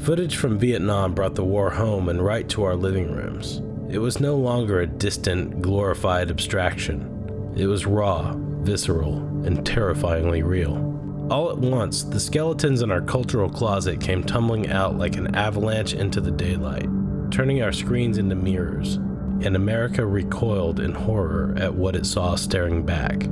Footage 0.00 0.36
from 0.36 0.58
Vietnam 0.58 1.14
brought 1.14 1.34
the 1.34 1.42
war 1.42 1.70
home 1.70 2.10
and 2.10 2.22
right 2.22 2.46
to 2.50 2.64
our 2.64 2.76
living 2.76 3.10
rooms. 3.10 3.62
It 3.88 3.98
was 3.98 4.20
no 4.20 4.36
longer 4.36 4.82
a 4.82 4.86
distant, 4.86 5.62
glorified 5.62 6.30
abstraction. 6.30 7.54
It 7.56 7.66
was 7.66 7.86
raw, 7.86 8.34
visceral, 8.36 9.16
and 9.46 9.64
terrifyingly 9.64 10.42
real. 10.42 10.99
All 11.30 11.48
at 11.48 11.58
once, 11.58 12.02
the 12.02 12.18
skeletons 12.18 12.82
in 12.82 12.90
our 12.90 13.00
cultural 13.00 13.48
closet 13.48 14.00
came 14.00 14.24
tumbling 14.24 14.68
out 14.68 14.98
like 14.98 15.14
an 15.14 15.32
avalanche 15.36 15.94
into 15.94 16.20
the 16.20 16.32
daylight, 16.32 16.88
turning 17.30 17.62
our 17.62 17.70
screens 17.70 18.18
into 18.18 18.34
mirrors, 18.34 18.96
and 18.96 19.54
America 19.54 20.04
recoiled 20.04 20.80
in 20.80 20.92
horror 20.92 21.54
at 21.56 21.72
what 21.72 21.94
it 21.94 22.04
saw 22.04 22.34
staring 22.34 22.84
back. 22.84 23.28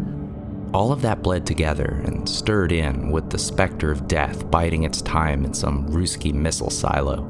All 0.72 0.92
of 0.92 1.02
that 1.02 1.24
bled 1.24 1.44
together 1.44 2.00
and 2.04 2.28
stirred 2.28 2.70
in 2.70 3.10
with 3.10 3.30
the 3.30 3.38
specter 3.38 3.90
of 3.90 4.06
death 4.06 4.48
biding 4.48 4.84
its 4.84 5.02
time 5.02 5.44
in 5.44 5.52
some 5.52 5.88
Ruski 5.88 6.32
missile 6.32 6.70
silo. 6.70 7.24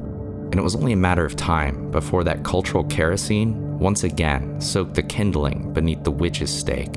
And 0.51 0.55
it 0.55 0.63
was 0.63 0.75
only 0.75 0.93
a 0.93 0.97
matter 0.97 1.25
of 1.25 1.35
time 1.35 1.89
before 1.89 2.23
that 2.25 2.43
cultural 2.43 2.83
kerosene 2.83 3.79
once 3.79 4.03
again 4.03 4.61
soaked 4.61 4.93
the 4.93 5.01
kindling 5.01 5.73
beneath 5.73 6.03
the 6.03 6.11
witch's 6.11 6.55
stake. 6.55 6.91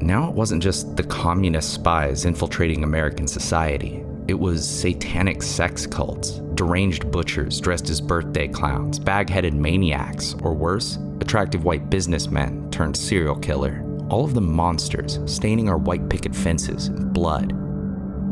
Now 0.00 0.28
it 0.28 0.34
wasn't 0.34 0.62
just 0.62 0.96
the 0.96 1.02
communist 1.02 1.74
spies 1.74 2.24
infiltrating 2.24 2.84
American 2.84 3.26
society. 3.26 4.04
It 4.28 4.38
was 4.38 4.68
satanic 4.68 5.42
sex 5.42 5.86
cults, 5.86 6.40
deranged 6.54 7.10
butchers 7.10 7.60
dressed 7.60 7.90
as 7.90 8.00
birthday 8.00 8.46
clowns, 8.46 8.98
bag 8.98 9.28
headed 9.28 9.54
maniacs, 9.54 10.34
or 10.42 10.54
worse, 10.54 10.98
attractive 11.20 11.64
white 11.64 11.90
businessmen 11.90 12.70
turned 12.70 12.96
serial 12.96 13.36
killer. 13.36 13.84
All 14.08 14.24
of 14.24 14.34
them 14.34 14.50
monsters, 14.52 15.18
staining 15.26 15.68
our 15.68 15.78
white 15.78 16.08
picket 16.08 16.34
fences 16.34 16.86
in 16.86 17.12
blood. 17.12 17.52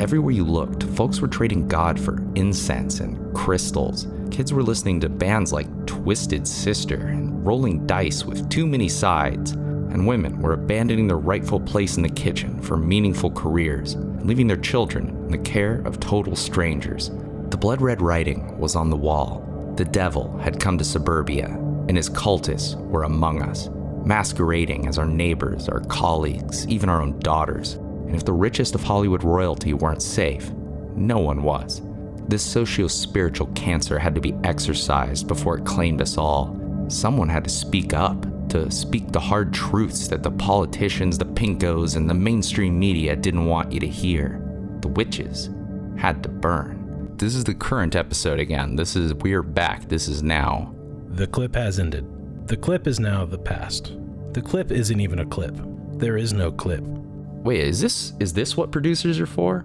Everywhere 0.01 0.33
you 0.33 0.45
looked, 0.45 0.85
folks 0.85 1.21
were 1.21 1.29
trading 1.29 1.67
God 1.67 1.99
for 1.99 2.23
incense 2.37 3.01
and 3.01 3.35
crystals. 3.35 4.07
Kids 4.31 4.53
were 4.53 4.63
listening 4.63 5.01
to 5.01 5.09
bands 5.09 5.53
like 5.53 5.87
Twisted 5.87 6.47
Sister 6.47 7.09
and 7.09 7.45
rolling 7.45 7.87
dice 7.87 8.25
with 8.25 8.49
too 8.51 8.67
many 8.67 8.89
sides 8.89 9.57
and 9.97 10.07
women 10.07 10.43
were 10.43 10.53
abandoning 10.53 11.07
their 11.07 11.17
rightful 11.17 11.59
place 11.59 11.97
in 11.97 12.03
the 12.03 12.09
kitchen 12.11 12.61
for 12.61 12.77
meaningful 12.77 13.31
careers 13.31 13.95
and 13.95 14.27
leaving 14.27 14.47
their 14.47 14.59
children 14.59 15.09
in 15.09 15.31
the 15.31 15.39
care 15.39 15.81
of 15.87 15.99
total 15.99 16.37
strangers. 16.37 17.11
The 17.49 17.57
blood 17.57 17.81
red 17.81 18.03
writing 18.03 18.59
was 18.59 18.77
on 18.77 18.91
the 18.91 18.97
wall. 18.97 19.43
The 19.79 19.87
devil 19.87 20.37
had 20.37 20.61
come 20.61 20.77
to 20.77 20.85
suburbia, 20.85 21.47
and 21.89 21.97
his 21.97 22.11
cultists 22.11 22.79
were 22.91 23.05
among 23.05 23.41
us, 23.41 23.71
masquerading 24.05 24.87
as 24.87 24.99
our 24.99 25.07
neighbors, 25.07 25.67
our 25.67 25.81
colleagues, 25.81 26.69
even 26.69 26.91
our 26.91 27.01
own 27.01 27.19
daughters. 27.21 27.77
And 27.77 28.15
if 28.15 28.27
the 28.27 28.35
richest 28.35 28.75
of 28.75 28.83
Hollywood 28.83 29.25
royalty 29.25 29.73
weren't 29.73 30.03
safe, 30.03 30.53
no 30.95 31.21
one 31.21 31.43
was. 31.43 31.81
This 32.29 32.43
socio 32.43 32.87
spiritual 32.87 33.47
cancer 33.55 33.99
had 33.99 34.15
to 34.15 34.21
be 34.21 34.35
exorcised 34.45 35.27
before 35.27 35.57
it 35.57 35.65
claimed 35.65 36.03
us 36.03 36.19
all. 36.19 36.55
Someone 36.89 37.31
had 37.31 37.45
to 37.45 37.51
speak 37.51 37.95
up 37.95 38.27
to 38.51 38.71
speak 38.71 39.13
the 39.13 39.21
hard 39.21 39.53
truths 39.53 40.09
that 40.09 40.23
the 40.23 40.31
politicians, 40.31 41.19
the 41.19 41.25
pinkos, 41.25 41.97
and 41.97 42.09
the 42.09 42.15
mainstream 42.15 42.79
media 42.79 43.17
didn't 43.17 43.47
want 43.47 43.73
you 43.73 43.81
to 43.81 43.87
hear. 43.87 44.41
The 44.81 44.89
witches 44.89 45.51
had 45.97 46.23
to 46.23 46.29
burn. 46.29 47.15
This 47.17 47.35
is 47.35 47.45
the 47.45 47.55
current 47.55 47.97
episode 47.97 48.39
again. 48.39 48.77
This 48.77 48.95
is 48.95 49.15
We're 49.15 49.43
Back. 49.43 49.89
This 49.89 50.09
is 50.09 50.23
now. 50.23 50.75
The 51.09 51.27
clip 51.27 51.55
has 51.55 51.79
ended. 51.79 52.07
The 52.47 52.57
clip 52.57 52.87
is 52.87 53.01
now 53.01 53.25
the 53.25 53.39
past. 53.39 53.97
The 54.33 54.43
clip 54.43 54.71
isn't 54.71 55.01
even 55.01 55.21
a 55.21 55.27
clip. 55.27 55.57
There 55.93 56.19
is 56.19 56.33
no 56.33 56.53
clip. 56.53 56.83
Wait, 56.85 57.61
is 57.61 57.81
this 57.81 58.13
is 58.21 58.33
this 58.33 58.57
what 58.57 58.71
producers 58.71 59.19
are 59.19 59.27
for? 59.27 59.65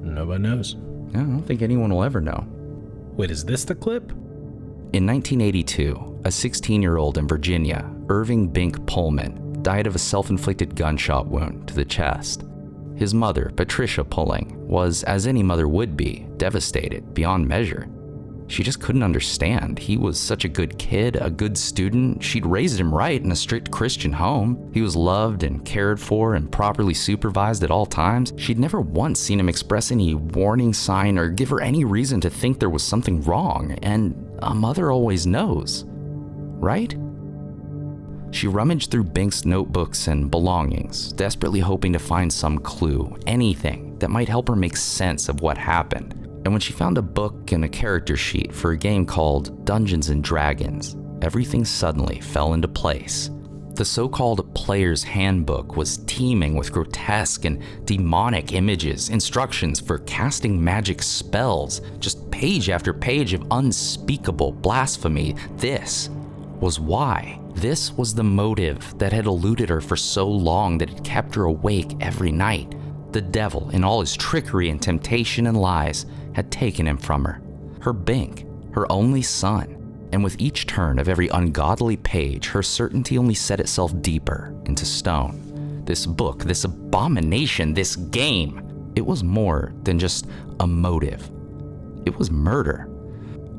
Nobody 0.00 0.42
knows. 0.42 0.76
I 1.10 1.18
don't 1.18 1.42
think 1.42 1.60
anyone 1.60 1.92
will 1.92 2.02
ever 2.02 2.20
know. 2.20 2.46
Wait, 3.16 3.30
is 3.30 3.44
this 3.44 3.64
the 3.64 3.74
clip? 3.74 4.10
In 4.92 5.06
1982, 5.06 6.20
a 6.24 6.30
16 6.30 6.80
year 6.80 6.96
old 6.96 7.18
in 7.18 7.28
Virginia, 7.28 7.90
Irving 8.08 8.48
Bink 8.48 8.86
Pulling, 8.86 9.62
died 9.62 9.86
of 9.86 9.94
a 9.94 9.98
self 9.98 10.30
inflicted 10.30 10.76
gunshot 10.76 11.26
wound 11.26 11.66
to 11.68 11.74
the 11.74 11.84
chest. 11.84 12.44
His 12.96 13.12
mother, 13.12 13.52
Patricia 13.56 14.04
Pulling, 14.04 14.66
was, 14.66 15.02
as 15.04 15.26
any 15.26 15.42
mother 15.42 15.68
would 15.68 15.96
be, 15.96 16.26
devastated 16.38 17.12
beyond 17.12 17.46
measure. 17.46 17.88
She 18.48 18.62
just 18.62 18.80
couldn't 18.80 19.02
understand. 19.02 19.78
He 19.78 19.96
was 19.96 20.18
such 20.18 20.44
a 20.44 20.48
good 20.48 20.78
kid, 20.78 21.16
a 21.20 21.28
good 21.28 21.58
student. 21.58 22.22
She'd 22.22 22.46
raised 22.46 22.78
him 22.78 22.94
right 22.94 23.20
in 23.20 23.32
a 23.32 23.36
strict 23.36 23.70
Christian 23.70 24.12
home. 24.12 24.70
He 24.72 24.82
was 24.82 24.94
loved 24.94 25.42
and 25.42 25.64
cared 25.64 26.00
for 26.00 26.34
and 26.34 26.50
properly 26.50 26.94
supervised 26.94 27.64
at 27.64 27.72
all 27.72 27.86
times. 27.86 28.32
She'd 28.36 28.60
never 28.60 28.80
once 28.80 29.18
seen 29.18 29.40
him 29.40 29.48
express 29.48 29.90
any 29.90 30.14
warning 30.14 30.72
sign 30.72 31.18
or 31.18 31.28
give 31.28 31.50
her 31.50 31.60
any 31.60 31.84
reason 31.84 32.20
to 32.20 32.30
think 32.30 32.60
there 32.60 32.70
was 32.70 32.84
something 32.84 33.20
wrong. 33.22 33.72
And 33.82 34.14
a 34.42 34.54
mother 34.54 34.92
always 34.92 35.26
knows, 35.26 35.84
right? 35.88 36.94
She 38.36 38.48
rummaged 38.48 38.90
through 38.90 39.04
Bink's 39.04 39.44
notebooks 39.44 40.08
and 40.08 40.30
belongings, 40.30 41.12
desperately 41.12 41.60
hoping 41.60 41.92
to 41.94 41.98
find 41.98 42.32
some 42.32 42.58
clue, 42.58 43.16
anything 43.26 43.98
that 43.98 44.10
might 44.10 44.28
help 44.28 44.48
her 44.48 44.56
make 44.56 44.76
sense 44.76 45.28
of 45.28 45.40
what 45.40 45.58
happened 45.58 46.26
and 46.46 46.54
when 46.54 46.60
she 46.60 46.72
found 46.72 46.96
a 46.96 47.02
book 47.02 47.50
and 47.50 47.64
a 47.64 47.68
character 47.68 48.16
sheet 48.16 48.54
for 48.54 48.70
a 48.70 48.76
game 48.76 49.04
called 49.04 49.64
Dungeons 49.64 50.10
and 50.10 50.22
Dragons, 50.22 50.96
everything 51.20 51.64
suddenly 51.64 52.20
fell 52.20 52.54
into 52.54 52.68
place. 52.68 53.30
The 53.74 53.84
so 53.84 54.08
called 54.08 54.54
Player's 54.54 55.02
Handbook 55.02 55.76
was 55.76 55.98
teeming 56.06 56.54
with 56.54 56.70
grotesque 56.70 57.46
and 57.46 57.60
demonic 57.84 58.52
images, 58.52 59.08
instructions 59.08 59.80
for 59.80 59.98
casting 59.98 60.62
magic 60.62 61.02
spells, 61.02 61.80
just 61.98 62.30
page 62.30 62.70
after 62.70 62.94
page 62.94 63.32
of 63.32 63.44
unspeakable 63.50 64.52
blasphemy. 64.52 65.34
This 65.56 66.10
was 66.60 66.78
why. 66.78 67.40
This 67.56 67.90
was 67.94 68.14
the 68.14 68.22
motive 68.22 68.98
that 68.98 69.14
had 69.14 69.24
eluded 69.24 69.70
her 69.70 69.80
for 69.80 69.96
so 69.96 70.28
long 70.28 70.76
that 70.76 70.90
it 70.90 71.02
kept 71.02 71.34
her 71.36 71.44
awake 71.44 71.96
every 72.02 72.30
night. 72.30 72.74
The 73.12 73.22
devil, 73.22 73.70
in 73.70 73.82
all 73.82 74.00
his 74.00 74.14
trickery 74.14 74.68
and 74.68 74.80
temptation 74.80 75.46
and 75.46 75.58
lies, 75.58 76.04
had 76.34 76.52
taken 76.52 76.86
him 76.86 76.98
from 76.98 77.24
her. 77.24 77.40
Her 77.80 77.94
Bink, 77.94 78.44
her 78.72 78.90
only 78.92 79.22
son. 79.22 80.08
And 80.12 80.22
with 80.22 80.38
each 80.38 80.66
turn 80.66 80.98
of 80.98 81.08
every 81.08 81.28
ungodly 81.28 81.96
page, 81.96 82.48
her 82.48 82.62
certainty 82.62 83.16
only 83.16 83.32
set 83.32 83.58
itself 83.58 84.02
deeper 84.02 84.54
into 84.66 84.84
stone. 84.84 85.82
This 85.86 86.04
book, 86.04 86.44
this 86.44 86.64
abomination, 86.64 87.72
this 87.72 87.96
game, 87.96 88.92
it 88.96 89.06
was 89.06 89.24
more 89.24 89.72
than 89.82 89.98
just 89.98 90.26
a 90.60 90.66
motive. 90.66 91.30
It 92.04 92.18
was 92.18 92.30
murder. 92.30 92.90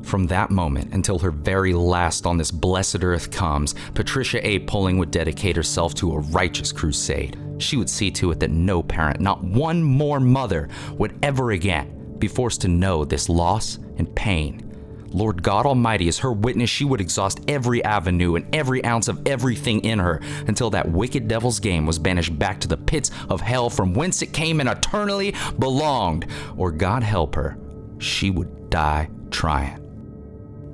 From 0.08 0.26
that 0.28 0.50
moment 0.50 0.94
until 0.94 1.18
her 1.18 1.30
very 1.30 1.74
last 1.74 2.24
on 2.24 2.38
this 2.38 2.50
blessed 2.50 3.04
earth 3.04 3.30
comes, 3.30 3.74
Patricia 3.92 4.44
A. 4.48 4.60
Pulling 4.60 4.96
would 4.96 5.10
dedicate 5.10 5.54
herself 5.54 5.92
to 5.96 6.14
a 6.14 6.20
righteous 6.20 6.72
crusade. 6.72 7.36
She 7.58 7.76
would 7.76 7.90
see 7.90 8.10
to 8.12 8.30
it 8.30 8.40
that 8.40 8.50
no 8.50 8.82
parent, 8.82 9.20
not 9.20 9.44
one 9.44 9.82
more 9.82 10.18
mother, 10.18 10.70
would 10.92 11.18
ever 11.22 11.50
again 11.50 12.16
be 12.18 12.26
forced 12.26 12.62
to 12.62 12.68
know 12.68 13.04
this 13.04 13.28
loss 13.28 13.78
and 13.98 14.12
pain. 14.16 14.64
Lord 15.10 15.42
God 15.42 15.66
Almighty 15.66 16.08
is 16.08 16.20
her 16.20 16.32
witness, 16.32 16.70
she 16.70 16.86
would 16.86 17.02
exhaust 17.02 17.40
every 17.46 17.84
avenue 17.84 18.36
and 18.36 18.54
every 18.54 18.82
ounce 18.86 19.08
of 19.08 19.20
everything 19.28 19.84
in 19.84 19.98
her 19.98 20.22
until 20.46 20.70
that 20.70 20.90
wicked 20.90 21.28
devil's 21.28 21.60
game 21.60 21.84
was 21.84 21.98
banished 21.98 22.38
back 22.38 22.60
to 22.60 22.68
the 22.68 22.78
pits 22.78 23.10
of 23.28 23.42
hell 23.42 23.68
from 23.68 23.92
whence 23.92 24.22
it 24.22 24.32
came 24.32 24.60
and 24.60 24.70
eternally 24.70 25.34
belonged. 25.58 26.26
Or 26.56 26.72
God 26.72 27.02
help 27.02 27.34
her, 27.34 27.58
she 27.98 28.30
would 28.30 28.70
die 28.70 29.10
trying 29.30 29.84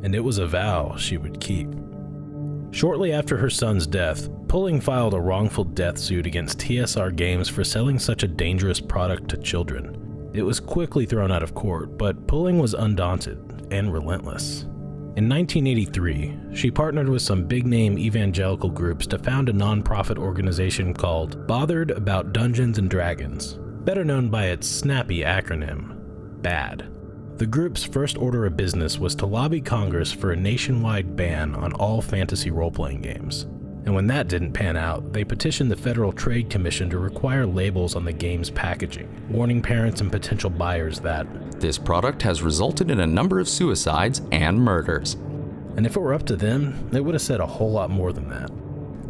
and 0.05 0.15
it 0.15 0.23
was 0.23 0.39
a 0.39 0.47
vow 0.47 0.95
she 0.97 1.17
would 1.17 1.41
keep. 1.41 1.69
Shortly 2.71 3.13
after 3.13 3.39
her 3.39 3.51
son's 3.51 3.87
death, 3.87 4.29
Pulling 4.49 4.81
filed 4.81 5.15
a 5.15 5.21
wrongful 5.21 5.65
death 5.65 5.97
suit 5.97 6.27
against 6.27 6.59
TSR 6.59 7.17
Games 7.17 7.49
for 7.49 7.65
selling 7.65 7.99
such 7.99 8.23
a 8.23 8.29
dangerous 8.29 8.81
product 8.81 9.29
to 9.31 9.37
children. 9.39 10.31
It 10.35 10.43
was 10.43 10.61
quickly 10.61 11.07
thrown 11.07 11.33
out 11.33 11.43
of 11.43 11.55
court, 11.55 11.97
but 11.97 12.27
Pulling 12.27 12.59
was 12.59 12.75
undaunted 12.75 13.67
and 13.71 13.93
relentless. 13.93 14.65
In 15.17 15.29
1983, 15.29 16.55
she 16.55 16.71
partnered 16.71 17.09
with 17.09 17.23
some 17.23 17.47
big 17.47 17.67
name 17.67 17.99
evangelical 17.99 18.69
groups 18.69 19.07
to 19.07 19.19
found 19.19 19.49
a 19.49 19.53
nonprofit 19.53 20.19
organization 20.19 20.93
called 20.93 21.47
Bothered 21.47 21.93
About 21.93 22.33
Dungeons 22.33 22.79
and 22.79 22.91
Dragons, 22.91 23.59
better 23.85 24.05
known 24.05 24.29
by 24.29 24.47
its 24.47 24.67
snappy 24.67 25.21
acronym 25.21 25.97
BAD. 26.43 26.94
The 27.37 27.47
group's 27.47 27.83
first 27.83 28.17
order 28.17 28.47
of 28.47 28.57
business 28.57 28.97
was 28.97 29.17
to 29.17 29.27
lobby 29.27 29.61
Congress 29.61 30.13
for 30.13 30.31
a 30.31 30.37
nationwide 30.37 31.17
ban 31.17 31.57
on 31.57 31.73
all 31.73 32.01
fantasy 32.01 32.53
role 32.53 32.71
playing 32.71 33.01
games. 33.01 33.43
And 33.85 33.93
when 33.93 34.07
that 34.07 34.29
didn't 34.29 34.53
pan 34.53 34.77
out, 34.77 35.13
they 35.13 35.25
petitioned 35.25 35.69
the 35.69 35.77
Federal 35.77 36.13
Trade 36.13 36.49
Commission 36.49 36.89
to 36.91 36.99
require 36.99 37.45
labels 37.45 37.97
on 37.97 38.05
the 38.05 38.13
game's 38.13 38.51
packaging, 38.51 39.09
warning 39.29 39.61
parents 39.61 40.01
and 40.01 40.13
potential 40.13 40.49
buyers 40.49 41.01
that 41.01 41.27
this 41.61 41.77
product 41.77 42.23
has 42.23 42.41
resulted 42.41 42.89
in 42.89 43.01
a 43.01 43.07
number 43.07 43.41
of 43.41 43.49
suicides 43.49 44.23
and 44.31 44.57
murders. 44.57 45.15
And 45.77 45.87
if 45.87 45.97
it 45.97 46.01
were 46.01 46.15
up 46.15 46.27
to 46.27 46.37
them, 46.37 46.89
they 46.91 47.01
would 47.01 47.17
have 47.17 47.23
said 47.23 47.41
a 47.41 47.47
whole 47.47 47.73
lot 47.73 47.91
more 47.91 48.13
than 48.13 48.29
that. 48.29 48.49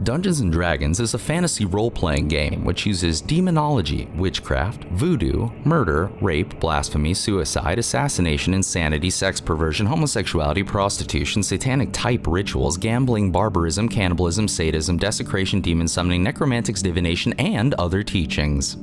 Dungeons 0.03 0.41
and 0.41 0.51
Dragons 0.51 0.99
is 0.99 1.15
a 1.15 1.19
fantasy 1.19 1.65
role 1.65 1.91
playing 1.91 2.29
game 2.29 2.65
which 2.65 2.85
uses 2.85 3.21
demonology, 3.21 4.07
witchcraft, 4.17 4.85
voodoo, 4.85 5.49
murder, 5.65 6.11
rape, 6.21 6.59
blasphemy, 6.59 7.15
suicide, 7.15 7.79
assassination, 7.79 8.55
insanity, 8.55 9.09
sex 9.09 9.41
perversion, 9.41 9.87
homosexuality, 9.87 10.65
prostitution, 10.65 11.43
satanic 11.43 11.91
type 11.93 12.27
rituals, 12.27 12.77
gambling, 12.77 13.31
barbarism, 13.31 13.89
cannibalism, 13.89 14.49
sadism, 14.49 14.99
desecration, 14.99 15.61
demon 15.61 15.87
summoning, 15.87 16.23
necromantics, 16.23 16.83
divination, 16.83 17.33
and 17.35 17.75
other 17.75 18.03
teachings. 18.03 18.77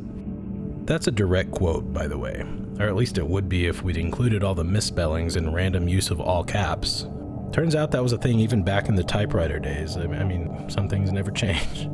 That's 0.86 1.08
a 1.08 1.12
direct 1.12 1.52
quote, 1.52 1.94
by 1.94 2.08
the 2.08 2.18
way. 2.18 2.44
Or 2.80 2.88
at 2.88 2.96
least 2.96 3.18
it 3.18 3.28
would 3.28 3.50
be 3.50 3.68
if 3.68 3.84
we'd 3.84 3.98
included 3.98 4.44
all 4.44 4.56
the 4.56 4.64
misspellings 4.64 5.36
and 5.36 5.54
random 5.54 5.88
use 5.88 6.10
of 6.10 6.22
all 6.22 6.44
caps. 6.44 7.06
Turns 7.52 7.76
out 7.76 7.92
that 7.92 8.02
was 8.02 8.14
a 8.14 8.18
thing 8.18 8.40
even 8.40 8.64
back 8.64 8.88
in 8.88 8.96
the 8.96 9.04
typewriter 9.04 9.60
days. 9.60 9.98
I 9.98 10.06
mean, 10.24 10.70
some 10.70 10.88
things 10.88 11.12
never 11.12 11.32
change. 11.44 11.90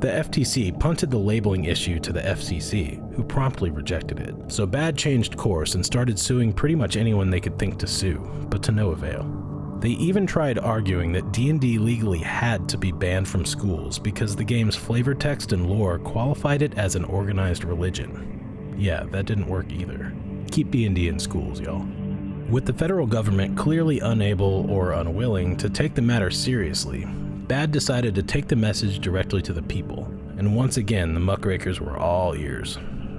The 0.00 0.08
FTC 0.08 0.78
punted 0.78 1.10
the 1.10 1.18
labeling 1.18 1.64
issue 1.64 1.98
to 2.00 2.12
the 2.12 2.20
FCC, 2.20 3.14
who 3.14 3.22
promptly 3.22 3.70
rejected 3.70 4.18
it. 4.20 4.34
So 4.48 4.66
Bad 4.66 4.96
changed 4.96 5.36
course 5.36 5.74
and 5.74 5.84
started 5.84 6.18
suing 6.18 6.54
pretty 6.54 6.74
much 6.74 6.96
anyone 6.96 7.28
they 7.28 7.40
could 7.40 7.58
think 7.58 7.78
to 7.78 7.86
sue, 7.86 8.18
but 8.48 8.62
to 8.62 8.72
no 8.72 8.90
avail. 8.90 9.24
They 9.80 9.90
even 9.90 10.26
tried 10.26 10.58
arguing 10.58 11.12
that 11.12 11.32
D&D 11.32 11.78
legally 11.78 12.18
had 12.18 12.68
to 12.68 12.78
be 12.78 12.92
banned 12.92 13.28
from 13.28 13.46
schools 13.46 13.98
because 13.98 14.36
the 14.36 14.44
game's 14.44 14.76
flavor 14.76 15.14
text 15.14 15.52
and 15.52 15.66
lore 15.66 15.98
qualified 15.98 16.60
it 16.60 16.76
as 16.78 16.96
an 16.96 17.04
organized 17.04 17.64
religion. 17.64 18.74
Yeah, 18.78 19.04
that 19.10 19.26
didn't 19.26 19.48
work 19.48 19.72
either. 19.72 20.14
Keep 20.50 20.70
D&D 20.70 21.08
in 21.08 21.18
schools, 21.18 21.60
y'all. 21.60 21.86
With 22.50 22.66
the 22.66 22.72
federal 22.72 23.06
government 23.06 23.56
clearly 23.56 24.00
unable 24.00 24.68
or 24.68 24.90
unwilling 24.90 25.56
to 25.58 25.70
take 25.70 25.94
the 25.94 26.02
matter 26.02 26.32
seriously, 26.32 27.06
Bad 27.46 27.70
decided 27.70 28.12
to 28.16 28.24
take 28.24 28.48
the 28.48 28.56
message 28.56 28.98
directly 28.98 29.40
to 29.42 29.52
the 29.52 29.62
people, 29.62 30.12
and 30.36 30.56
once 30.56 30.76
again 30.76 31.14
the 31.14 31.20
muckrakers 31.20 31.80
were 31.80 31.96
all 31.96 32.34
ears. 32.34 32.76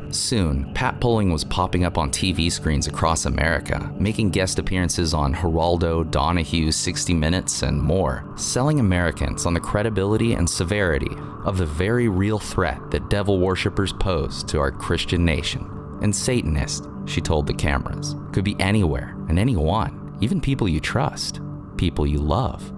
Soon, 0.09 0.73
Pat 0.73 0.99
Pulling 0.99 1.31
was 1.31 1.45
popping 1.45 1.85
up 1.85 1.97
on 1.97 2.11
TV 2.11 2.51
screens 2.51 2.87
across 2.87 3.25
America, 3.25 3.93
making 3.97 4.31
guest 4.31 4.59
appearances 4.59 5.13
on 5.13 5.33
Geraldo, 5.33 6.11
Donahue, 6.11 6.69
60 6.69 7.13
Minutes, 7.13 7.63
and 7.63 7.81
more, 7.81 8.29
selling 8.35 8.81
Americans 8.81 9.45
on 9.45 9.53
the 9.53 9.61
credibility 9.61 10.33
and 10.33 10.49
severity 10.49 11.15
of 11.45 11.57
the 11.57 11.65
very 11.65 12.09
real 12.09 12.39
threat 12.39 12.79
that 12.91 13.09
devil 13.09 13.39
worshippers 13.39 13.93
pose 13.93 14.43
to 14.43 14.59
our 14.59 14.71
Christian 14.71 15.23
nation. 15.23 15.80
And 16.01 16.15
Satanists 16.15 16.87
she 17.05 17.21
told 17.21 17.47
the 17.47 17.53
cameras, 17.53 18.15
could 18.31 18.43
be 18.43 18.55
anywhere 18.59 19.15
and 19.27 19.37
anyone, 19.37 20.17
even 20.21 20.41
people 20.41 20.67
you 20.67 20.79
trust, 20.79 21.41
people 21.77 22.05
you 22.07 22.19
love. 22.19 22.71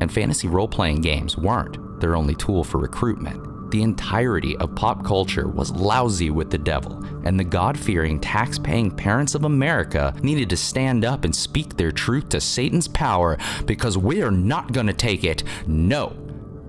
And 0.00 0.12
fantasy 0.12 0.48
role 0.48 0.68
playing 0.68 1.00
games 1.00 1.36
weren't 1.36 2.00
their 2.00 2.16
only 2.16 2.34
tool 2.34 2.64
for 2.64 2.78
recruitment. 2.78 3.70
The 3.70 3.82
entirety 3.82 4.56
of 4.56 4.74
pop 4.74 5.04
culture 5.04 5.46
was 5.46 5.70
lousy 5.70 6.30
with 6.30 6.50
the 6.50 6.58
devil, 6.58 7.04
and 7.24 7.38
the 7.38 7.44
God 7.44 7.78
fearing, 7.78 8.18
tax 8.18 8.58
paying 8.58 8.90
parents 8.90 9.34
of 9.36 9.44
America 9.44 10.12
needed 10.22 10.50
to 10.50 10.56
stand 10.56 11.04
up 11.04 11.24
and 11.24 11.34
speak 11.34 11.76
their 11.76 11.92
truth 11.92 12.30
to 12.30 12.40
Satan's 12.40 12.88
power 12.88 13.38
because 13.66 13.96
we 13.96 14.22
are 14.22 14.32
not 14.32 14.72
going 14.72 14.88
to 14.88 14.92
take 14.92 15.22
it. 15.22 15.44
No, 15.68 16.16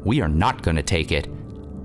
we 0.03 0.21
are 0.21 0.29
not 0.29 0.61
going 0.61 0.75
to 0.75 0.83
take 0.83 1.11
it 1.11 1.27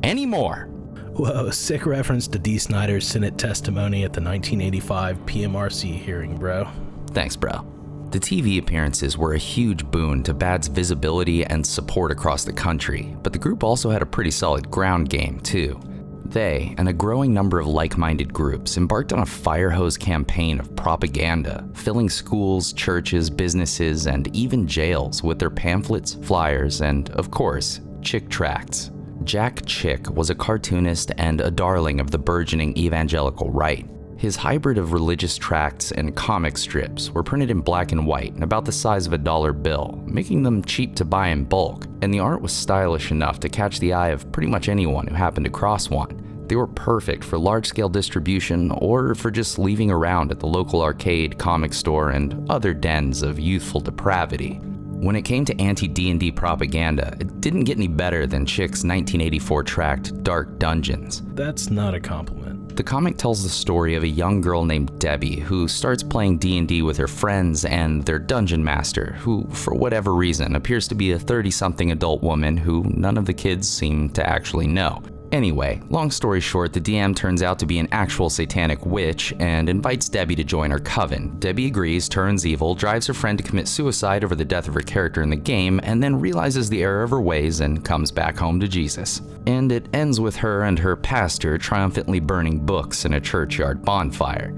anymore. 0.03 0.69
Whoa, 1.17 1.49
sick 1.49 1.87
reference 1.87 2.29
to 2.29 2.39
Dee 2.39 2.59
Snider's 2.59 3.09
Senate 3.09 3.39
testimony 3.39 4.05
at 4.05 4.13
the 4.13 4.21
1985 4.21 5.17
PMRC 5.25 5.95
hearing, 5.95 6.37
bro. 6.37 6.69
Thanks, 7.13 7.37
bro. 7.37 7.65
The 8.11 8.21
TV 8.21 8.59
appearances 8.59 9.17
were 9.17 9.33
a 9.33 9.39
huge 9.39 9.85
boon 9.87 10.23
to 10.25 10.35
Bad's 10.35 10.69
visibility 10.69 11.43
and 11.47 11.67
support 11.67 12.11
across 12.13 12.45
the 12.45 12.53
country, 12.53 13.17
but 13.23 13.33
the 13.33 13.39
group 13.39 13.65
also 13.65 13.89
had 13.89 14.03
a 14.03 14.07
pretty 14.07 14.31
solid 14.31 14.71
ground 14.71 15.09
game, 15.09 15.41
too. 15.41 15.81
They 16.27 16.75
and 16.77 16.87
a 16.87 16.93
growing 16.93 17.33
number 17.33 17.59
of 17.59 17.67
like 17.67 17.97
minded 17.97 18.35
groups 18.35 18.77
embarked 18.77 19.15
on 19.15 19.21
a 19.21 19.27
fire 19.27 19.71
hose 19.71 19.97
campaign 19.97 20.61
of 20.61 20.77
propaganda, 20.77 21.67
filling 21.73 22.11
schools, 22.11 22.75
churches, 22.75 23.31
businesses, 23.31 24.07
and 24.07 24.29
even 24.37 24.67
jails 24.67 25.23
with 25.23 25.39
their 25.39 25.49
pamphlets, 25.49 26.13
flyers, 26.13 26.83
and, 26.83 27.09
of 27.11 27.31
course, 27.31 27.81
chick 28.03 28.29
tracts. 28.29 28.91
Jack 29.27 29.67
Chick 29.67 30.09
was 30.09 30.31
a 30.31 30.37
cartoonist 30.37 31.11
and 31.19 31.41
a 31.41 31.51
darling 31.51 31.99
of 31.99 32.13
the 32.13 32.19
burgeoning 32.19 32.79
evangelical 32.79 33.51
right. 33.51 33.85
His 34.17 34.37
hybrid 34.37 34.79
of 34.79 34.93
religious 34.93 35.37
tracts 35.37 35.91
and 35.91 36.15
comic 36.15 36.57
strips 36.57 37.11
were 37.11 37.25
printed 37.25 37.51
in 37.51 37.61
black 37.61 37.91
and 37.91 38.07
white 38.07 38.33
and 38.35 38.45
about 38.45 38.65
the 38.65 38.71
size 38.71 39.05
of 39.05 39.13
a 39.13 39.19
dollar 39.19 39.53
bill, 39.53 40.01
making 40.07 40.45
them 40.45 40.63
cheap 40.63 40.95
to 40.95 41.05
buy 41.05 41.29
in 41.29 41.43
bulk, 41.43 41.87
and 42.03 42.15
the 42.15 42.21
art 42.21 42.41
was 42.41 42.53
stylish 42.53 43.11
enough 43.11 43.41
to 43.41 43.49
catch 43.49 43.81
the 43.81 43.93
eye 43.93 44.11
of 44.11 44.31
pretty 44.31 44.49
much 44.49 44.69
anyone 44.69 45.09
who 45.09 45.17
happened 45.17 45.45
to 45.45 45.51
cross 45.51 45.91
one. 45.91 46.23
They 46.47 46.55
were 46.55 46.69
perfect 46.69 47.25
for 47.25 47.37
large 47.37 47.67
scale 47.67 47.89
distribution 47.89 48.71
or 48.71 49.17
for 49.17 49.33
just 49.33 49.59
leaving 49.59 49.91
around 49.91 50.31
at 50.31 50.39
the 50.39 50.47
local 50.47 50.83
arcade, 50.83 51.37
comic 51.37 51.75
store, 51.75 52.11
and 52.11 52.49
other 52.49 52.73
dens 52.73 53.23
of 53.23 53.41
youthful 53.41 53.81
depravity. 53.81 54.61
When 54.99 55.15
it 55.15 55.23
came 55.23 55.45
to 55.45 55.61
anti-D&D 55.61 56.33
propaganda, 56.33 57.15
it 57.21 57.41
didn't 57.41 57.65
get 57.65 57.77
any 57.77 57.87
better 57.87 58.27
than 58.27 58.47
Chick's 58.47 58.83
1984 58.83 59.63
tract 59.63 60.23
Dark 60.23 60.59
Dungeons. 60.59 61.23
That's 61.35 61.71
not 61.71 61.95
a 61.95 62.01
compliment. 62.01 62.75
The 62.77 62.83
comic 62.83 63.17
tells 63.17 63.43
the 63.43 63.49
story 63.49 63.95
of 63.95 64.03
a 64.03 64.09
young 64.09 64.41
girl 64.41 64.65
named 64.65 64.99
Debbie 64.99 65.37
who 65.37 65.69
starts 65.69 66.03
playing 66.03 66.39
D&D 66.39 66.83
with 66.83 66.97
her 66.97 67.09
friends 67.09 67.65
and 67.65 68.05
their 68.05 68.19
dungeon 68.19 68.65
master, 68.65 69.13
who 69.19 69.47
for 69.51 69.75
whatever 69.75 70.15
reason 70.15 70.57
appears 70.57 70.89
to 70.89 70.95
be 70.95 71.13
a 71.13 71.19
30-something 71.19 71.93
adult 71.93 72.23
woman 72.23 72.57
who 72.57 72.83
none 72.89 73.19
of 73.19 73.27
the 73.27 73.35
kids 73.35 73.69
seem 73.69 74.09
to 74.11 74.27
actually 74.27 74.67
know. 74.67 75.03
Anyway, 75.37 75.83
long 75.91 76.11
story 76.11 76.41
short, 76.41 76.73
the 76.73 76.81
DM 76.81 77.15
turns 77.15 77.43
out 77.43 77.59
to 77.59 77.67
be 77.67 77.79
an 77.79 77.89
actual 77.93 78.31
satanic 78.31 78.87
witch 78.87 79.35
and 79.39 79.69
invites 79.69 80.09
Debbie 80.09 80.35
to 80.35 80.43
join 80.43 80.71
her 80.71 80.79
coven. 80.79 81.39
Debbie 81.39 81.67
agrees, 81.67 82.09
turns 82.09 82.47
evil, 82.47 82.75
drives 82.75 83.07
her 83.07 83.13
friend 83.13 83.37
to 83.37 83.45
commit 83.45 83.69
suicide 83.69 84.25
over 84.25 84.35
the 84.35 84.47
death 84.47 84.67
of 84.67 84.73
her 84.73 84.81
character 84.81 85.21
in 85.21 85.29
the 85.29 85.37
game, 85.37 85.79
and 85.83 86.03
then 86.03 86.19
realizes 86.19 86.71
the 86.71 86.83
error 86.83 87.03
of 87.03 87.11
her 87.11 87.21
ways 87.21 87.61
and 87.61 87.85
comes 87.85 88.11
back 88.11 88.39
home 88.39 88.59
to 88.59 88.67
Jesus. 88.67 89.21
And 89.47 89.71
it 89.73 89.95
ends 89.95 90.19
with 90.19 90.37
her 90.37 90.63
and 90.63 90.79
her 90.79 90.97
pastor 90.97 91.59
triumphantly 91.59 92.19
burning 92.19 92.65
books 92.65 93.05
in 93.05 93.13
a 93.13 93.21
churchyard 93.21 93.85
bonfire. 93.85 94.55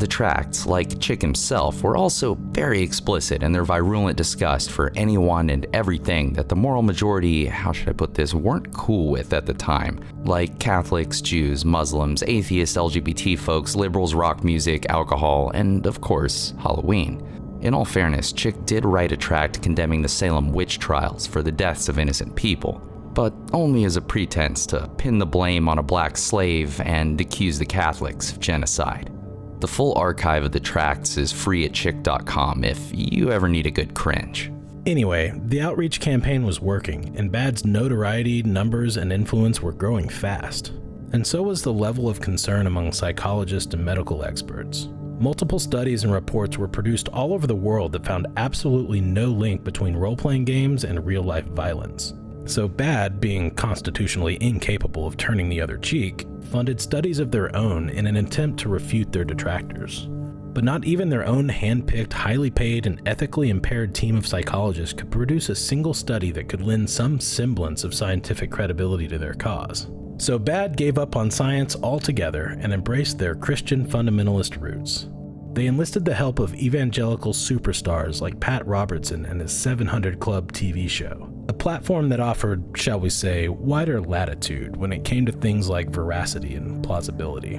The 0.00 0.06
tracts, 0.06 0.64
like 0.64 0.98
Chick 0.98 1.20
himself, 1.20 1.82
were 1.82 1.94
also 1.94 2.34
very 2.34 2.80
explicit 2.80 3.42
in 3.42 3.52
their 3.52 3.64
virulent 3.64 4.16
disgust 4.16 4.70
for 4.70 4.90
anyone 4.96 5.50
and 5.50 5.66
everything 5.74 6.32
that 6.32 6.48
the 6.48 6.56
moral 6.56 6.80
majority, 6.80 7.44
how 7.44 7.72
should 7.72 7.90
I 7.90 7.92
put 7.92 8.14
this, 8.14 8.32
weren't 8.32 8.72
cool 8.72 9.10
with 9.10 9.34
at 9.34 9.44
the 9.44 9.52
time, 9.52 10.00
like 10.24 10.58
Catholics, 10.58 11.20
Jews, 11.20 11.66
Muslims, 11.66 12.22
atheists, 12.22 12.78
LGBT 12.78 13.38
folks, 13.38 13.76
liberals, 13.76 14.14
rock 14.14 14.42
music, 14.42 14.86
alcohol, 14.88 15.50
and 15.52 15.84
of 15.84 16.00
course, 16.00 16.54
Halloween. 16.60 17.22
In 17.60 17.74
all 17.74 17.84
fairness, 17.84 18.32
Chick 18.32 18.64
did 18.64 18.86
write 18.86 19.12
a 19.12 19.18
tract 19.18 19.62
condemning 19.62 20.00
the 20.00 20.08
Salem 20.08 20.50
witch 20.50 20.78
trials 20.78 21.26
for 21.26 21.42
the 21.42 21.52
deaths 21.52 21.90
of 21.90 21.98
innocent 21.98 22.34
people, 22.34 22.80
but 23.12 23.34
only 23.52 23.84
as 23.84 23.98
a 23.98 24.00
pretense 24.00 24.64
to 24.64 24.88
pin 24.96 25.18
the 25.18 25.26
blame 25.26 25.68
on 25.68 25.78
a 25.78 25.82
black 25.82 26.16
slave 26.16 26.80
and 26.80 27.20
accuse 27.20 27.58
the 27.58 27.66
Catholics 27.66 28.32
of 28.32 28.40
genocide. 28.40 29.12
The 29.60 29.68
full 29.68 29.92
archive 29.98 30.44
of 30.44 30.52
the 30.52 30.60
tracts 30.60 31.18
is 31.18 31.32
free 31.32 31.66
at 31.66 31.74
chick.com 31.74 32.64
if 32.64 32.78
you 32.94 33.30
ever 33.30 33.46
need 33.46 33.66
a 33.66 33.70
good 33.70 33.94
cringe. 33.94 34.50
Anyway, 34.86 35.34
the 35.44 35.60
outreach 35.60 36.00
campaign 36.00 36.44
was 36.44 36.62
working, 36.62 37.14
and 37.18 37.30
BADD's 37.30 37.66
notoriety, 37.66 38.42
numbers, 38.42 38.96
and 38.96 39.12
influence 39.12 39.60
were 39.60 39.72
growing 39.72 40.08
fast. 40.08 40.72
And 41.12 41.26
so 41.26 41.42
was 41.42 41.60
the 41.60 41.72
level 41.72 42.08
of 42.08 42.20
concern 42.20 42.66
among 42.66 42.92
psychologists 42.92 43.74
and 43.74 43.84
medical 43.84 44.24
experts. 44.24 44.88
Multiple 45.18 45.58
studies 45.58 46.04
and 46.04 46.12
reports 46.14 46.56
were 46.56 46.66
produced 46.66 47.08
all 47.08 47.34
over 47.34 47.46
the 47.46 47.54
world 47.54 47.92
that 47.92 48.06
found 48.06 48.28
absolutely 48.38 49.02
no 49.02 49.26
link 49.26 49.62
between 49.62 49.94
role 49.94 50.16
playing 50.16 50.46
games 50.46 50.84
and 50.84 51.04
real 51.04 51.22
life 51.22 51.44
violence. 51.44 52.14
So 52.46 52.68
BADD, 52.68 53.20
being 53.20 53.50
constitutionally 53.52 54.38
incapable 54.40 55.06
of 55.06 55.16
turning 55.16 55.48
the 55.48 55.60
other 55.60 55.76
cheek, 55.76 56.26
funded 56.50 56.80
studies 56.80 57.18
of 57.18 57.30
their 57.30 57.54
own 57.54 57.90
in 57.90 58.06
an 58.06 58.16
attempt 58.16 58.58
to 58.60 58.68
refute 58.68 59.12
their 59.12 59.24
detractors. 59.24 60.08
But 60.52 60.64
not 60.64 60.84
even 60.84 61.08
their 61.08 61.26
own 61.26 61.48
hand 61.48 61.86
picked, 61.86 62.12
highly 62.12 62.50
paid, 62.50 62.86
and 62.86 63.00
ethically 63.06 63.50
impaired 63.50 63.94
team 63.94 64.16
of 64.16 64.26
psychologists 64.26 64.92
could 64.92 65.10
produce 65.10 65.48
a 65.48 65.54
single 65.54 65.94
study 65.94 66.32
that 66.32 66.48
could 66.48 66.60
lend 66.60 66.90
some 66.90 67.20
semblance 67.20 67.84
of 67.84 67.94
scientific 67.94 68.50
credibility 68.50 69.06
to 69.08 69.18
their 69.18 69.34
cause. 69.34 69.86
So 70.18 70.38
BADD 70.38 70.76
gave 70.76 70.98
up 70.98 71.14
on 71.14 71.30
science 71.30 71.76
altogether 71.76 72.58
and 72.60 72.72
embraced 72.72 73.16
their 73.18 73.36
Christian 73.36 73.86
fundamentalist 73.86 74.60
roots. 74.60 75.08
They 75.52 75.66
enlisted 75.66 76.04
the 76.04 76.14
help 76.14 76.38
of 76.38 76.54
evangelical 76.54 77.32
superstars 77.32 78.20
like 78.20 78.38
Pat 78.38 78.66
Robertson 78.66 79.26
and 79.26 79.40
his 79.40 79.52
700 79.52 80.20
Club 80.20 80.52
TV 80.52 80.88
show, 80.88 81.32
a 81.50 81.52
platform 81.52 82.08
that 82.08 82.20
offered, 82.20 82.62
shall 82.76 83.00
we 83.00 83.10
say, 83.10 83.48
wider 83.48 84.00
latitude 84.00 84.76
when 84.76 84.92
it 84.92 85.02
came 85.02 85.26
to 85.26 85.32
things 85.32 85.68
like 85.68 85.90
veracity 85.90 86.54
and 86.54 86.80
plausibility. 86.84 87.56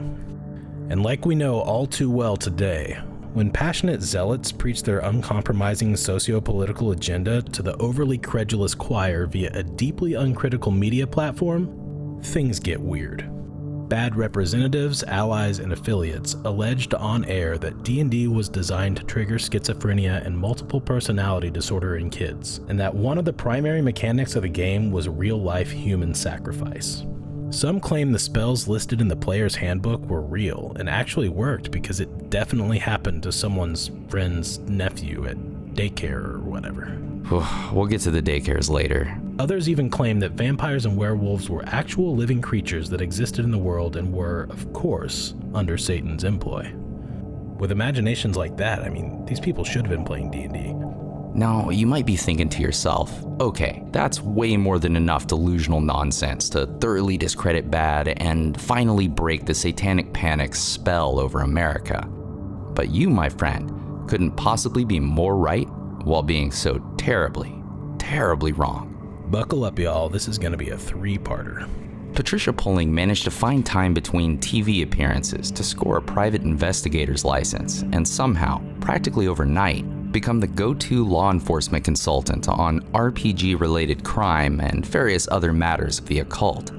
And 0.89 1.03
like 1.03 1.25
we 1.25 1.35
know 1.35 1.59
all 1.59 1.85
too 1.85 2.09
well 2.09 2.37
today, 2.37 2.93
when 3.33 3.51
passionate 3.51 4.01
zealots 4.01 4.49
preach 4.49 4.83
their 4.83 4.99
uncompromising 4.99 5.97
socio 5.97 6.39
political 6.39 6.91
agenda 6.91 7.41
to 7.41 7.61
the 7.61 7.75
overly 7.79 8.17
credulous 8.17 8.73
choir 8.73 9.25
via 9.25 9.51
a 9.53 9.61
deeply 9.61 10.13
uncritical 10.13 10.71
media 10.71 11.05
platform, 11.05 12.21
things 12.23 12.61
get 12.61 12.79
weird 12.79 13.29
BADD 13.91 14.15
representatives, 14.15 15.03
allies, 15.03 15.59
and 15.59 15.73
affiliates 15.73 16.37
alleged 16.45 16.93
on 16.93 17.25
air 17.25 17.57
that 17.57 17.83
D&D 17.83 18.29
was 18.29 18.47
designed 18.47 18.95
to 18.95 19.03
trigger 19.03 19.35
schizophrenia 19.35 20.25
and 20.25 20.37
multiple 20.37 20.79
personality 20.79 21.49
disorder 21.49 21.97
in 21.97 22.09
kids, 22.09 22.61
and 22.69 22.79
that 22.79 22.95
one 22.95 23.17
of 23.17 23.25
the 23.25 23.33
primary 23.33 23.81
mechanics 23.81 24.37
of 24.37 24.43
the 24.43 24.47
game 24.47 24.91
was 24.91 25.09
real-life 25.09 25.69
human 25.69 26.13
sacrifice. 26.13 27.05
Some 27.49 27.81
claim 27.81 28.13
the 28.13 28.19
spells 28.19 28.65
listed 28.65 29.01
in 29.01 29.09
the 29.09 29.15
player's 29.17 29.55
handbook 29.55 30.05
were 30.05 30.21
real 30.21 30.71
and 30.79 30.89
actually 30.89 31.27
worked 31.27 31.69
because 31.69 31.99
it 31.99 32.29
definitely 32.29 32.77
happened 32.77 33.23
to 33.23 33.31
someone's 33.33 33.91
friend's 34.07 34.59
nephew 34.59 35.27
at 35.27 35.35
daycare 35.73 36.35
or 36.35 36.39
whatever. 36.39 36.97
We'll 37.73 37.87
get 37.87 37.99
to 38.01 38.11
the 38.11 38.21
daycares 38.21 38.69
later. 38.69 39.19
Others 39.41 39.69
even 39.69 39.89
claim 39.89 40.19
that 40.19 40.33
vampires 40.33 40.85
and 40.85 40.95
werewolves 40.95 41.49
were 41.49 41.65
actual 41.65 42.15
living 42.15 42.43
creatures 42.43 42.91
that 42.91 43.01
existed 43.01 43.43
in 43.43 43.49
the 43.49 43.57
world 43.57 43.95
and 43.95 44.13
were, 44.13 44.43
of 44.51 44.71
course, 44.71 45.33
under 45.55 45.79
Satan's 45.79 46.23
employ. 46.23 46.71
With 47.57 47.71
imaginations 47.71 48.37
like 48.37 48.55
that, 48.57 48.83
I 48.83 48.89
mean, 48.89 49.25
these 49.25 49.39
people 49.39 49.63
should 49.63 49.81
have 49.81 49.89
been 49.89 50.05
playing 50.05 50.29
D&D. 50.29 50.75
Now, 51.33 51.71
you 51.71 51.87
might 51.87 52.05
be 52.05 52.15
thinking 52.15 52.49
to 52.49 52.61
yourself, 52.61 53.25
okay, 53.39 53.83
that's 53.89 54.21
way 54.21 54.57
more 54.57 54.77
than 54.77 54.95
enough 54.95 55.25
delusional 55.25 55.81
nonsense 55.81 56.47
to 56.49 56.67
thoroughly 56.79 57.17
discredit 57.17 57.71
BADD 57.71 58.13
and 58.17 58.61
finally 58.61 59.07
break 59.07 59.47
the 59.47 59.55
satanic 59.55 60.13
panic's 60.13 60.59
spell 60.59 61.19
over 61.19 61.39
America. 61.39 62.07
But 62.75 62.91
you, 62.91 63.09
my 63.09 63.29
friend, 63.29 64.07
couldn't 64.07 64.37
possibly 64.37 64.85
be 64.85 64.99
more 64.99 65.35
right 65.35 65.67
while 66.03 66.21
being 66.21 66.51
so 66.51 66.77
terribly, 66.99 67.59
terribly 67.97 68.51
wrong. 68.51 68.91
Buckle 69.31 69.63
up, 69.63 69.79
y'all. 69.79 70.09
This 70.09 70.27
is 70.27 70.37
going 70.37 70.51
to 70.51 70.57
be 70.57 70.71
a 70.71 70.77
three 70.77 71.17
parter. 71.17 71.65
Patricia 72.13 72.51
Pulling 72.51 72.93
managed 72.93 73.23
to 73.23 73.31
find 73.31 73.65
time 73.65 73.93
between 73.93 74.37
TV 74.39 74.83
appearances 74.83 75.51
to 75.51 75.63
score 75.63 75.95
a 75.95 76.01
private 76.01 76.41
investigator's 76.41 77.23
license 77.23 77.83
and 77.93 78.05
somehow, 78.05 78.61
practically 78.81 79.27
overnight, 79.27 80.11
become 80.11 80.41
the 80.41 80.47
go 80.47 80.73
to 80.73 81.05
law 81.05 81.31
enforcement 81.31 81.85
consultant 81.85 82.49
on 82.49 82.81
RPG 82.91 83.57
related 83.57 84.03
crime 84.03 84.59
and 84.59 84.85
various 84.85 85.29
other 85.31 85.53
matters 85.53 85.97
of 85.99 86.07
the 86.07 86.19
occult. 86.19 86.73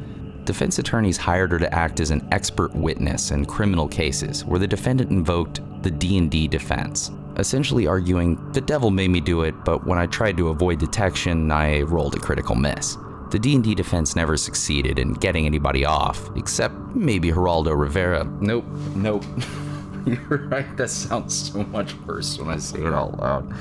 Defense 0.44 0.78
attorneys 0.78 1.16
hired 1.16 1.52
her 1.52 1.58
to 1.58 1.74
act 1.74 2.00
as 2.00 2.10
an 2.10 2.28
expert 2.32 2.74
witness 2.74 3.30
in 3.30 3.46
criminal 3.46 3.88
cases 3.88 4.44
where 4.44 4.60
the 4.60 4.66
defendant 4.66 5.10
invoked 5.10 5.62
the 5.82 5.90
D&D 5.90 6.48
defense, 6.48 7.12
essentially 7.36 7.86
arguing, 7.86 8.52
the 8.52 8.60
devil 8.60 8.90
made 8.90 9.08
me 9.08 9.20
do 9.20 9.42
it, 9.42 9.54
but 9.64 9.86
when 9.86 9.98
I 9.98 10.06
tried 10.06 10.36
to 10.38 10.48
avoid 10.48 10.78
detection, 10.78 11.50
I 11.50 11.82
rolled 11.82 12.14
a 12.14 12.18
critical 12.18 12.54
miss. 12.54 12.96
The 13.30 13.38
D&D 13.38 13.74
defense 13.74 14.14
never 14.14 14.36
succeeded 14.36 14.98
in 14.98 15.14
getting 15.14 15.46
anybody 15.46 15.84
off, 15.84 16.30
except 16.36 16.74
maybe 16.94 17.30
Geraldo 17.30 17.78
Rivera. 17.78 18.24
Nope, 18.40 18.66
nope. 18.94 19.24
You're 20.06 20.48
right, 20.48 20.76
that 20.76 20.90
sounds 20.90 21.50
so 21.50 21.62
much 21.64 21.94
worse 22.00 22.38
when 22.38 22.48
I 22.48 22.58
say 22.58 22.80
it 22.80 22.92
out 22.92 23.18
loud. 23.18 23.54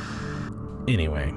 Anyway, 0.87 1.33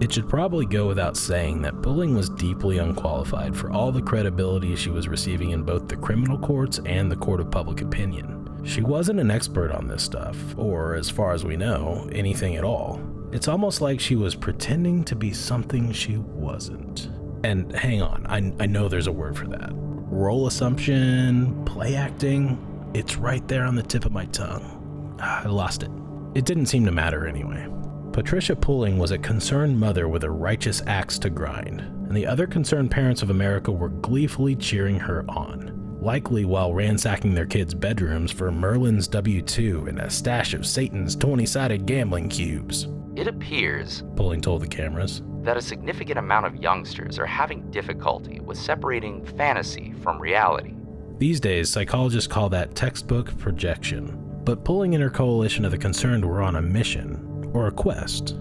it 0.00 0.12
should 0.12 0.28
probably 0.28 0.64
go 0.64 0.86
without 0.86 1.16
saying 1.16 1.62
that 1.62 1.82
Pulling 1.82 2.14
was 2.14 2.28
deeply 2.28 2.78
unqualified 2.78 3.56
for 3.56 3.70
all 3.70 3.92
the 3.92 4.00
credibility 4.00 4.74
she 4.76 4.90
was 4.90 5.08
receiving 5.08 5.50
in 5.50 5.62
both 5.62 5.88
the 5.88 5.96
criminal 5.96 6.38
courts 6.38 6.80
and 6.86 7.10
the 7.10 7.16
court 7.16 7.40
of 7.40 7.50
public 7.50 7.80
opinion. 7.80 8.37
She 8.64 8.82
wasn't 8.82 9.20
an 9.20 9.30
expert 9.30 9.72
on 9.72 9.88
this 9.88 10.02
stuff, 10.02 10.36
or 10.58 10.94
as 10.94 11.08
far 11.08 11.32
as 11.32 11.44
we 11.44 11.56
know, 11.56 12.08
anything 12.12 12.56
at 12.56 12.64
all. 12.64 13.00
It's 13.32 13.48
almost 13.48 13.80
like 13.80 14.00
she 14.00 14.16
was 14.16 14.34
pretending 14.34 15.04
to 15.04 15.16
be 15.16 15.32
something 15.32 15.92
she 15.92 16.16
wasn't. 16.16 17.10
And 17.44 17.72
hang 17.74 18.02
on, 18.02 18.26
I, 18.26 18.52
I 18.62 18.66
know 18.66 18.88
there's 18.88 19.06
a 19.06 19.12
word 19.12 19.36
for 19.36 19.46
that. 19.48 19.70
Role 19.72 20.46
assumption, 20.46 21.64
play 21.64 21.94
acting, 21.94 22.58
it's 22.94 23.16
right 23.16 23.46
there 23.48 23.64
on 23.64 23.74
the 23.74 23.82
tip 23.82 24.04
of 24.04 24.12
my 24.12 24.24
tongue. 24.26 25.16
Ah, 25.20 25.42
I 25.44 25.48
lost 25.48 25.82
it. 25.82 25.90
It 26.34 26.44
didn't 26.44 26.66
seem 26.66 26.84
to 26.86 26.92
matter 26.92 27.26
anyway. 27.26 27.68
Patricia 28.12 28.56
Pulling 28.56 28.98
was 28.98 29.10
a 29.10 29.18
concerned 29.18 29.78
mother 29.78 30.08
with 30.08 30.24
a 30.24 30.30
righteous 30.30 30.82
axe 30.86 31.18
to 31.20 31.30
grind, 31.30 31.80
and 31.80 32.16
the 32.16 32.26
other 32.26 32.46
concerned 32.46 32.90
parents 32.90 33.22
of 33.22 33.30
America 33.30 33.70
were 33.70 33.90
gleefully 33.90 34.56
cheering 34.56 34.98
her 34.98 35.24
on 35.28 35.77
likely 36.08 36.46
while 36.46 36.72
ransacking 36.72 37.34
their 37.34 37.44
kids' 37.44 37.74
bedrooms 37.74 38.32
for 38.32 38.50
Merlin's 38.50 39.06
W 39.08 39.42
2 39.42 39.88
and 39.88 39.98
a 39.98 40.08
stash 40.08 40.54
of 40.54 40.66
Satan's 40.66 41.14
20 41.14 41.44
sided 41.44 41.84
gambling 41.84 42.30
cubes. 42.30 42.88
It 43.14 43.26
appears, 43.26 44.04
Pulling 44.16 44.40
told 44.40 44.62
the 44.62 44.68
cameras, 44.68 45.20
that 45.42 45.58
a 45.58 45.60
significant 45.60 46.18
amount 46.18 46.46
of 46.46 46.56
youngsters 46.56 47.18
are 47.18 47.26
having 47.26 47.70
difficulty 47.70 48.40
with 48.40 48.56
separating 48.56 49.22
fantasy 49.36 49.92
from 50.02 50.18
reality. 50.18 50.72
These 51.18 51.40
days, 51.40 51.68
psychologists 51.68 52.32
call 52.32 52.48
that 52.48 52.74
textbook 52.74 53.36
projection. 53.36 54.16
But 54.44 54.64
Pulling 54.64 54.94
and 54.94 55.02
her 55.02 55.10
coalition 55.10 55.66
of 55.66 55.72
the 55.72 55.76
concerned 55.76 56.24
were 56.24 56.40
on 56.40 56.56
a 56.56 56.62
mission, 56.62 57.50
or 57.52 57.66
a 57.66 57.70
quest. 57.70 58.34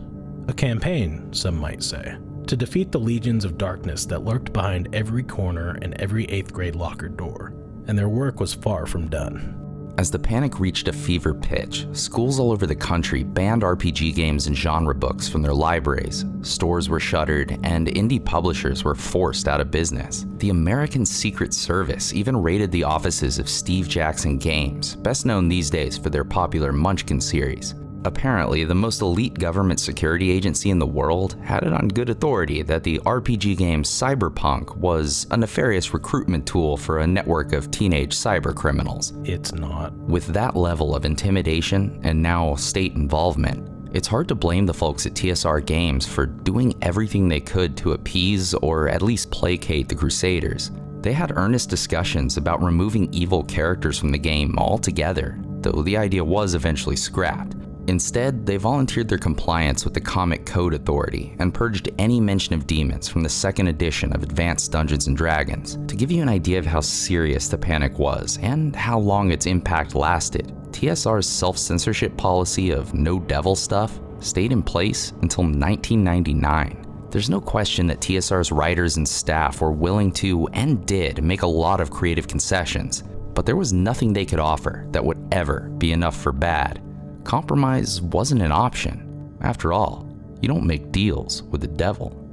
A 0.48 0.54
campaign, 0.54 1.34
some 1.34 1.58
might 1.58 1.84
say 1.84 2.16
to 2.48 2.58
defeat 2.58 2.92
the 2.92 3.00
legions 3.00 3.46
of 3.46 3.58
darkness 3.58 4.06
that 4.06 4.24
lurked 4.24 4.54
behind 4.54 4.94
every 4.94 5.24
corner 5.24 5.78
and 5.82 5.94
every 6.02 6.26
8th 6.28 6.52
grade 6.52 6.76
locker 6.76 7.10
door. 7.10 7.54
and 7.88 7.98
their 7.98 8.10
work 8.10 8.40
was 8.40 8.54
far 8.54 8.86
from 8.86 9.08
done. 9.08 9.54
As 9.98 10.12
the 10.12 10.20
panic 10.20 10.60
reached 10.60 10.88
a 10.88 10.94
fever 10.94 11.34
pitch, 11.34 11.88
schools 11.92 12.40
all 12.40 12.52
over 12.52 12.68
the 12.68 12.76
country 12.76 13.24
banned 13.24 13.64
RPG 13.64 14.14
games 14.14 14.46
and 14.46 14.56
genre 14.56 14.94
books 14.94 15.28
from 15.28 15.42
their 15.42 15.54
libraries, 15.54 16.24
stores 16.42 16.88
were 16.88 17.00
shuttered, 17.00 17.58
and 17.64 17.88
indie 17.88 18.24
publishers 18.24 18.84
were 18.84 18.94
forced 18.94 19.48
out 19.48 19.60
of 19.60 19.72
business. 19.72 20.28
The 20.38 20.52
American 20.52 21.04
Secret 21.04 21.52
Service 21.52 22.14
even 22.14 22.38
raided 22.38 22.72
the 22.72 22.84
offices 22.84 23.40
of 23.40 23.50
Steve 23.50 23.88
Jackson 23.88 24.38
Games, 24.38 24.96
best 24.98 25.26
known 25.26 25.48
these 25.48 25.72
days 25.72 25.98
for 25.98 26.12
their 26.12 26.26
popular 26.26 26.72
Munchkin 26.72 27.20
series. 27.20 27.74
Apparently, 28.08 28.64
the 28.64 28.74
most 28.74 29.02
elite 29.02 29.34
government 29.34 29.82
security 29.82 30.32
agency 30.32 30.70
in 30.70 30.80
the 30.80 30.88
world 30.88 31.36
had 31.44 31.64
it 31.64 31.74
on 31.74 31.90
good 31.90 32.10
authority 32.10 32.62
that 32.62 32.82
the 32.82 33.00
RPG 33.00 33.58
game 33.58 33.84
Cyberpunk 33.84 34.78
was 34.78 35.28
a 35.30 35.36
nefarious 35.36 35.94
recruitment 35.94 36.48
tool 36.48 36.78
for 36.78 37.00
a 37.00 37.06
network 37.06 37.52
of 37.52 37.70
teenage 37.70 38.16
cybercriminals. 38.16 39.12
It's 39.28 39.52
not. 39.52 39.92
With 39.94 40.28
that 40.28 40.56
level 40.56 40.96
of 40.96 41.04
intimidation 41.04 42.00
and 42.04 42.24
now 42.24 42.56
state 42.56 42.94
involvement, 42.94 43.68
it's 43.94 44.08
hard 44.08 44.30
to 44.30 44.36
blame 44.36 44.66
the 44.66 44.74
folks 44.74 45.06
at 45.06 45.14
TSR 45.14 45.66
Games 45.66 46.08
for 46.08 46.28
doing 46.28 46.76
everything 46.82 47.28
they 47.28 47.42
could 47.42 47.76
to 47.76 47.92
appease 47.92 48.54
or 48.54 48.88
at 48.88 49.02
least 49.02 49.32
placate 49.32 49.90
the 49.90 49.96
Crusaders. 49.96 50.72
They 51.02 51.12
had 51.12 51.36
earnest 51.36 51.70
discussions 51.70 52.38
about 52.38 52.64
removing 52.64 53.14
evil 53.14 53.44
characters 53.44 54.00
from 54.00 54.14
the 54.14 54.18
game 54.18 54.58
altogether, 54.58 55.38
though 55.60 55.82
the 55.82 55.98
idea 55.98 56.24
was 56.24 56.56
eventually 56.56 56.96
scrapped. 56.96 57.58
Instead, 57.88 58.46
they 58.46 58.58
volunteered 58.58 59.08
their 59.08 59.18
compliance 59.18 59.86
with 59.86 59.94
the 59.94 60.02
Comic 60.02 60.46
Code 60.46 60.74
Authority 60.74 61.34
and 61.40 61.54
purged 61.54 61.90
any 61.98 62.20
mention 62.20 62.54
of 62.54 62.68
demons 62.68 63.08
from 63.08 63.24
the 63.24 63.30
second 63.30 63.68
edition 63.68 64.14
of 64.14 64.24
Advanced 64.24 64.74
Dungeons 64.74 65.08
and 65.08 65.16
Dragons. 65.16 65.78
To 65.88 65.96
give 65.96 66.12
you 66.12 66.22
an 66.22 66.28
idea 66.28 66.60
of 66.60 66.66
how 66.66 66.82
serious 66.82 67.48
the 67.48 67.58
panic 67.58 67.98
was 67.98 68.40
and 68.42 68.76
how 68.76 69.00
long 69.00 69.32
its 69.32 69.46
impact 69.46 69.96
lasted, 69.96 70.54
TSR's 70.72 71.28
self 71.28 71.58
censorship 71.58 72.18
policy 72.18 72.72
of 72.72 72.94
no 72.94 73.20
devil 73.20 73.56
stuff 73.56 73.98
stayed 74.20 74.52
in 74.52 74.62
place 74.62 75.12
until 75.22 75.46
1999. 75.46 77.08
There's 77.10 77.30
no 77.30 77.40
question 77.40 77.88
that 77.88 78.02
TSR's 78.02 78.52
writers 78.52 78.98
and 78.98 79.08
staff 79.08 79.62
were 79.62 79.72
willing 79.72 80.12
to 80.14 80.46
and 80.50 80.86
did 80.86 81.24
make 81.24 81.44
a 81.44 81.48
lot 81.48 81.80
of 81.80 81.90
creative 81.90 82.28
concessions, 82.28 83.04
but 83.34 83.46
there 83.46 83.56
was 83.56 83.72
nothing 83.72 84.12
they 84.12 84.26
could 84.26 84.40
offer 84.40 84.86
that 84.92 85.06
would 85.06 85.26
ever 85.32 85.70
be 85.78 85.94
enough 85.94 86.18
for 86.18 86.34
BADD 86.34 86.82
compromise 87.28 88.02
wasn't 88.02 88.42
an 88.42 88.54
option. 88.54 89.36
After 89.42 89.74
all, 89.74 90.08
you 90.42 90.48
don't 90.48 90.66
make 90.66 90.94
deals 90.94 91.44
with 91.44 91.60
the 91.60 91.68
devil. 91.68 92.24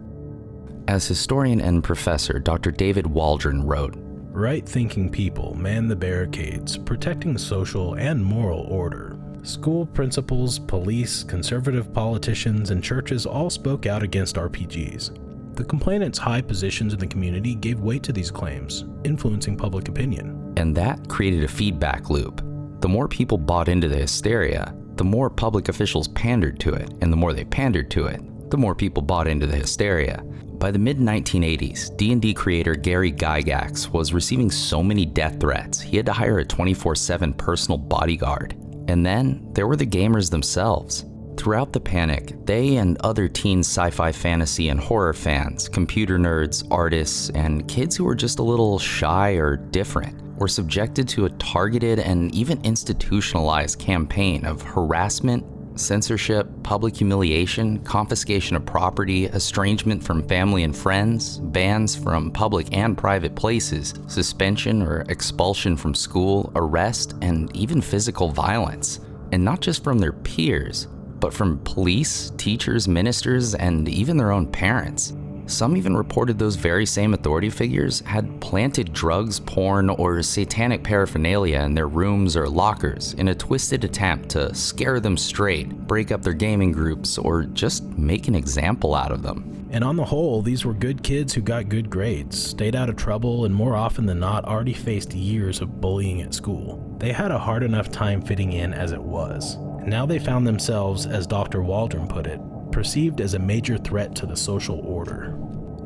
As 0.87 1.07
historian 1.07 1.61
and 1.61 1.83
professor 1.83 2.39
Dr. 2.39 2.71
David 2.71 3.07
Waldron 3.07 3.67
wrote, 3.67 3.97
Right 4.31 4.67
thinking 4.67 5.11
people 5.11 5.55
man 5.55 5.89
the 5.89 5.97
barricades, 5.97 6.79
protecting 6.79 7.37
social 7.37 7.95
and 7.95 8.25
moral 8.25 8.61
order. 8.61 9.19
School 9.43 9.85
principals, 9.85 10.61
police, 10.61 11.25
conservative 11.25 11.93
politicians, 11.93 12.71
and 12.71 12.83
churches 12.83 13.27
all 13.27 13.51
spoke 13.51 13.87
out 13.87 14.03
against 14.03 14.37
RPGs. 14.37 15.57
The 15.57 15.65
complainants' 15.65 16.19
high 16.19 16.41
positions 16.41 16.93
in 16.93 17.01
the 17.01 17.07
community 17.07 17.57
gave 17.57 17.81
weight 17.81 18.05
to 18.05 18.13
these 18.13 18.31
claims, 18.31 18.85
influencing 19.03 19.57
public 19.57 19.89
opinion. 19.89 20.55
And 20.57 20.75
that 20.77 21.09
created 21.09 21.43
a 21.43 21.49
feedback 21.49 22.11
loop. 22.11 22.43
The 22.81 22.89
more 22.89 23.09
people 23.09 23.39
bought 23.39 23.69
into 23.69 23.89
the 23.89 23.97
hysteria, 23.97 24.75
the 24.97 25.05
more 25.05 25.31
public 25.31 25.69
officials 25.69 26.09
pandered 26.09 26.61
to 26.61 26.75
it, 26.75 26.91
and 27.01 27.13
the 27.13 27.17
more 27.17 27.33
they 27.33 27.45
pandered 27.45 27.91
to 27.93 28.07
it, 28.07 28.21
the 28.51 28.57
more 28.57 28.75
people 28.75 29.03
bought 29.03 29.27
into 29.27 29.47
the 29.47 29.57
hysteria. 29.57 30.23
By 30.59 30.71
the 30.71 30.79
mid 30.79 30.99
1980s, 30.99 31.97
D&D 31.97 32.33
creator 32.35 32.75
Gary 32.75 33.13
Gygax 33.13 33.93
was 33.93 34.15
receiving 34.15 34.51
so 34.51 34.83
many 34.83 35.05
death 35.05 35.41
threats, 35.41 35.81
he 35.81 35.97
had 35.97 36.07
to 36.07 36.13
hire 36.13 36.39
a 36.39 36.45
24/7 36.45 37.35
personal 37.35 37.79
bodyguard. 37.79 38.55
And 38.89 39.05
then 39.05 39.49
there 39.53 39.67
were 39.67 39.77
the 39.77 39.87
gamers 39.87 40.31
themselves. 40.31 41.05
Throughout 41.37 41.73
the 41.73 41.81
panic, 41.81 42.37
they 42.47 42.77
and 42.77 42.97
other 43.01 43.29
teen 43.29 43.61
sci 43.61 43.91
fi 43.91 44.13
fantasy 44.13 44.69
and 44.69 44.79
horror 44.79 45.13
fans, 45.13 45.69
computer 45.69 46.19
nerds, 46.19 46.65
artists, 46.71 47.31
and 47.31 47.67
kids 47.67 47.97
who 47.97 48.05
were 48.05 48.15
just 48.15 48.39
a 48.39 48.43
little 48.43 48.79
shy 48.79 49.33
or 49.33 49.57
different 49.57 50.24
were 50.37 50.49
subjected 50.49 51.09
to 51.09 51.27
a 51.27 51.31
targeted 51.31 51.99
and 51.99 52.35
even 52.35 52.61
institutionalized 52.65 53.79
campaign 53.79 54.45
of 54.45 54.63
harassment, 54.63 55.45
censorship, 55.79 56.49
public 56.63 56.97
humiliation, 56.97 57.79
confiscation 57.85 58.57
of 58.57 58.65
property, 58.65 59.27
estrangement 59.27 60.03
from 60.03 60.27
family 60.29 60.63
and 60.63 60.77
friends, 60.77 61.39
bans 61.39 61.97
from 61.97 62.31
public 62.31 62.69
and 62.77 62.97
private 62.97 63.35
places, 63.35 63.95
suspension 64.07 64.83
or 64.83 65.05
expulsion 65.09 65.77
from 65.77 65.95
school, 65.95 66.53
arrest, 66.55 67.15
and 67.23 67.55
even 67.57 67.81
physical 67.81 68.29
violence. 68.29 69.01
And 69.33 69.45
not 69.45 69.61
just 69.61 69.83
from 69.83 69.99
their 69.99 70.13
peers, 70.13 70.87
but 71.19 71.33
from 71.33 71.59
police, 71.65 72.31
teachers, 72.37 72.87
ministers, 72.87 73.55
and 73.55 73.89
even 73.89 74.17
their 74.17 74.31
own 74.31 74.47
parents. 74.47 75.15
Some 75.47 75.77
even 75.77 75.97
reported 75.97 76.39
those 76.39 76.57
very 76.57 76.87
same 76.87 77.13
authority 77.13 77.51
figures 77.51 78.01
had 78.01 78.41
planted 78.41 78.93
drugs, 78.93 79.39
porn, 79.41 79.91
or 79.91 80.23
satanic 80.23 80.83
paraphernalia 80.83 81.61
in 81.61 81.75
their 81.75 81.89
rooms 81.89 82.37
or 82.37 82.49
lockers 82.49 83.13
in 83.15 83.29
a 83.29 83.35
twisted 83.35 83.85
attempt 83.85 84.31
to 84.31 84.55
scare 84.55 85.01
them 85.01 85.17
straight, 85.17 85.69
break 85.87 86.11
up 86.11 86.23
their 86.23 86.33
gaming 86.33 86.73
groups, 86.73 87.19
or 87.19 87.43
just 87.43 87.85
make 87.99 88.27
an 88.27 88.35
example 88.35 88.95
out 88.95 89.13
of 89.13 89.23
them. 89.23 89.51
And 89.71 89.83
on 89.83 89.97
the 89.97 90.05
whole, 90.05 90.41
these 90.41 90.65
were 90.65 90.73
good 90.73 91.03
kids 91.03 91.35
who 91.35 91.41
got 91.41 91.69
good 91.69 91.91
grades, 91.91 92.41
stayed 92.41 92.77
out 92.77 92.89
of 92.89 92.97
trouble, 92.97 93.45
and 93.45 93.55
more 93.55 93.77
often 93.77 94.07
than 94.07 94.21
not 94.21 94.45
already 94.45 94.73
faced 94.73 95.13
years 95.15 95.61
of 95.61 95.81
bullying 95.81 96.23
at 96.23 96.33
school. 96.33 96.97
They 96.99 97.13
had 97.13 97.33
a 97.33 97.39
hard 97.39 97.65
enough 97.65 97.91
time 97.91 98.23
fitting 98.23 98.53
in 98.53 98.73
as 98.73 98.93
it 98.93 99.03
was. 99.03 99.57
Now 99.85 100.07
they 100.07 100.21
found 100.21 100.47
themselves, 100.47 101.07
as 101.07 101.27
Dr. 101.27 101.63
Waldron 101.63 102.07
put 102.07 102.27
it, 102.27 102.41
perceived 102.75 103.21
as 103.21 103.35
a 103.35 103.39
major 103.39 103.79
threat 103.79 104.17
to 104.17 104.27
the 104.27 104.37
social 104.37 104.81
order. 104.81 105.37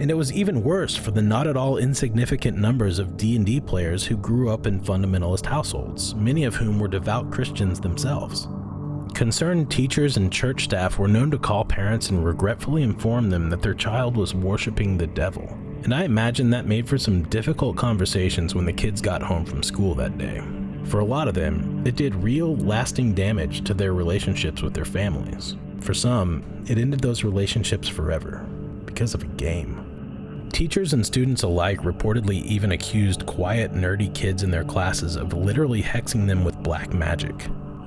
And 0.01 0.11
it 0.11 0.17
was 0.17 0.33
even 0.33 0.65
worse 0.65 0.97
for 0.97 1.11
the 1.11 1.21
not 1.21 1.47
at 1.47 1.57
all 1.57 1.77
insignificant 1.77 2.57
numbers 2.57 2.99
of 2.99 3.19
D&D 3.19 3.61
players 3.61 4.07
who 4.07 4.17
grew 4.17 4.49
up 4.49 4.67
in 4.67 4.81
fundamentalist 4.81 5.45
households, 5.45 6.15
many 6.15 6.45
of 6.45 6.55
whom 6.55 6.79
were 6.79 6.89
devout 6.89 7.31
Christians 7.31 7.79
themselves. 7.79 8.49
Concerned 9.13 9.71
teachers 9.71 10.17
and 10.17 10.33
church 10.33 10.65
staff 10.65 10.99
were 10.99 11.09
known 11.09 11.31
to 11.31 11.39
call 11.39 11.63
parents 11.63 12.09
and 12.09 12.25
regretfully 12.25 12.83
inform 12.83 13.29
them 13.29 13.51
that 13.51 13.61
their 13.61 13.75
child 13.75 14.17
was 14.17 14.35
worshiping 14.35 14.97
the 14.97 15.09
devil. 15.09 15.47
And 15.85 15.93
I 15.95 16.05
imagine 16.05 16.49
that 16.51 16.67
made 16.67 16.89
for 16.89 16.97
some 16.97 17.25
difficult 17.25 17.77
conversations 17.77 18.55
when 18.55 18.65
the 18.65 18.73
kids 18.73 19.03
got 19.03 19.21
home 19.21 19.45
from 19.45 19.63
school 19.63 19.95
that 19.97 20.17
day. 20.17 20.43
For 20.85 21.01
a 21.01 21.05
lot 21.05 21.29
of 21.29 21.35
them, 21.35 21.83
it 21.87 21.97
did 21.97 22.15
real, 22.15 22.57
lasting 22.57 23.13
damage 23.13 23.63
to 23.65 23.75
their 23.75 23.93
relationships 23.93 24.63
with 24.63 24.73
their 24.73 24.87
families. 24.87 25.55
For 25.81 25.95
some, 25.95 26.43
it 26.69 26.79
ended 26.79 27.01
those 27.01 27.25
relationships 27.25 27.89
forever 27.89 28.47
because 28.85 29.15
of 29.15 29.23
a 29.23 29.27
game. 29.27 30.49
Teachers 30.53 30.93
and 30.93 31.05
students 31.05 31.43
alike 31.43 31.81
reportedly 31.81 32.43
even 32.45 32.73
accused 32.73 33.27
quiet, 33.27 33.73
nerdy 33.73 34.13
kids 34.15 34.43
in 34.43 34.51
their 34.51 34.65
classes 34.65 35.17
of 35.17 35.33
literally 35.33 35.83
hexing 35.83 36.27
them 36.27 36.45
with 36.45 36.63
black 36.63 36.93
magic. 36.93 37.35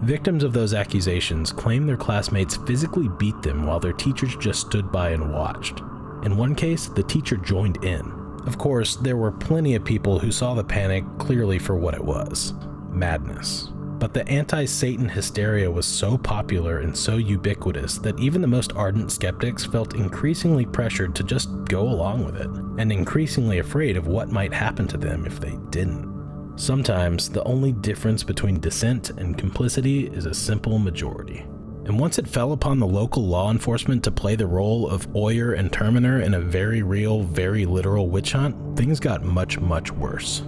Victims 0.04 0.44
of 0.44 0.54
those 0.54 0.74
accusations 0.74 1.52
claim 1.52 1.86
their 1.86 1.98
classmates 1.98 2.58
physically 2.66 3.10
beat 3.20 3.40
them 3.42 3.66
while 3.66 3.80
their 3.80 3.94
teachers 3.94 4.36
just 4.38 4.62
stood 4.62 4.92
by 4.92 5.10
and 5.10 5.34
watched. 5.34 5.80
In 6.24 6.38
one 6.38 6.56
case, 6.56 6.88
the 6.88 7.04
teacher 7.04 7.36
joined 7.38 7.84
in. 7.84 8.12
Of 8.48 8.58
course, 8.58 8.96
there 8.96 9.18
were 9.18 9.32
plenty 9.32 9.76
of 9.76 9.86
people 9.86 10.18
who 10.18 10.32
saw 10.32 10.54
the 10.54 10.64
panic 10.64 11.04
clearly 11.20 11.60
for 11.60 11.76
what 11.76 11.94
it 11.94 12.04
was 12.04 12.54
madness. 12.90 13.70
But 14.02 14.16
the 14.16 14.28
anti 14.28 14.66
Satan 14.66 15.08
hysteria 15.08 15.70
was 15.70 15.86
so 15.86 16.18
popular 16.18 16.80
and 16.80 16.98
so 16.98 17.18
ubiquitous 17.18 18.00
that 18.00 18.20
even 18.20 18.42
the 18.42 18.48
most 18.48 18.76
ardent 18.76 19.12
skeptics 19.12 19.64
felt 19.64 19.94
increasingly 19.94 20.66
pressured 20.66 21.14
to 21.16 21.24
just 21.24 21.50
go 21.66 21.84
along 21.84 22.26
with 22.26 22.36
it, 22.36 22.50
and 22.80 22.92
increasingly 22.92 23.60
afraid 23.60 23.98
of 23.98 24.08
what 24.08 24.32
might 24.32 24.52
happen 24.52 24.88
to 24.88 24.98
them 24.98 25.28
if 25.28 25.40
they 25.40 25.56
didn't. 25.70 26.12
Sometimes 26.56 27.30
the 27.30 27.44
only 27.44 27.74
difference 27.74 28.24
between 28.24 28.60
dissent 28.60 29.12
and 29.12 29.38
complicity 29.38 30.08
is 30.08 30.26
a 30.26 30.34
simple 30.34 30.80
majority. 30.80 31.46
And 31.86 32.00
once 32.00 32.18
it 32.18 32.28
fell 32.28 32.54
upon 32.54 32.80
the 32.80 32.88
local 32.88 33.28
law 33.28 33.52
enforcement 33.52 34.04
to 34.06 34.12
play 34.12 34.36
the 34.36 34.48
role 34.48 34.90
of 34.90 35.16
Oyer 35.16 35.54
and 35.54 35.72
Terminer 35.72 36.22
in 36.22 36.34
a 36.34 36.42
very 36.42 36.82
real, 36.82 37.22
very 37.22 37.68
literal 37.68 38.10
witch 38.10 38.32
hunt, 38.32 38.76
things 38.76 39.00
got 39.00 39.24
much, 39.24 39.60
much 39.60 39.92
worse. 39.92 40.42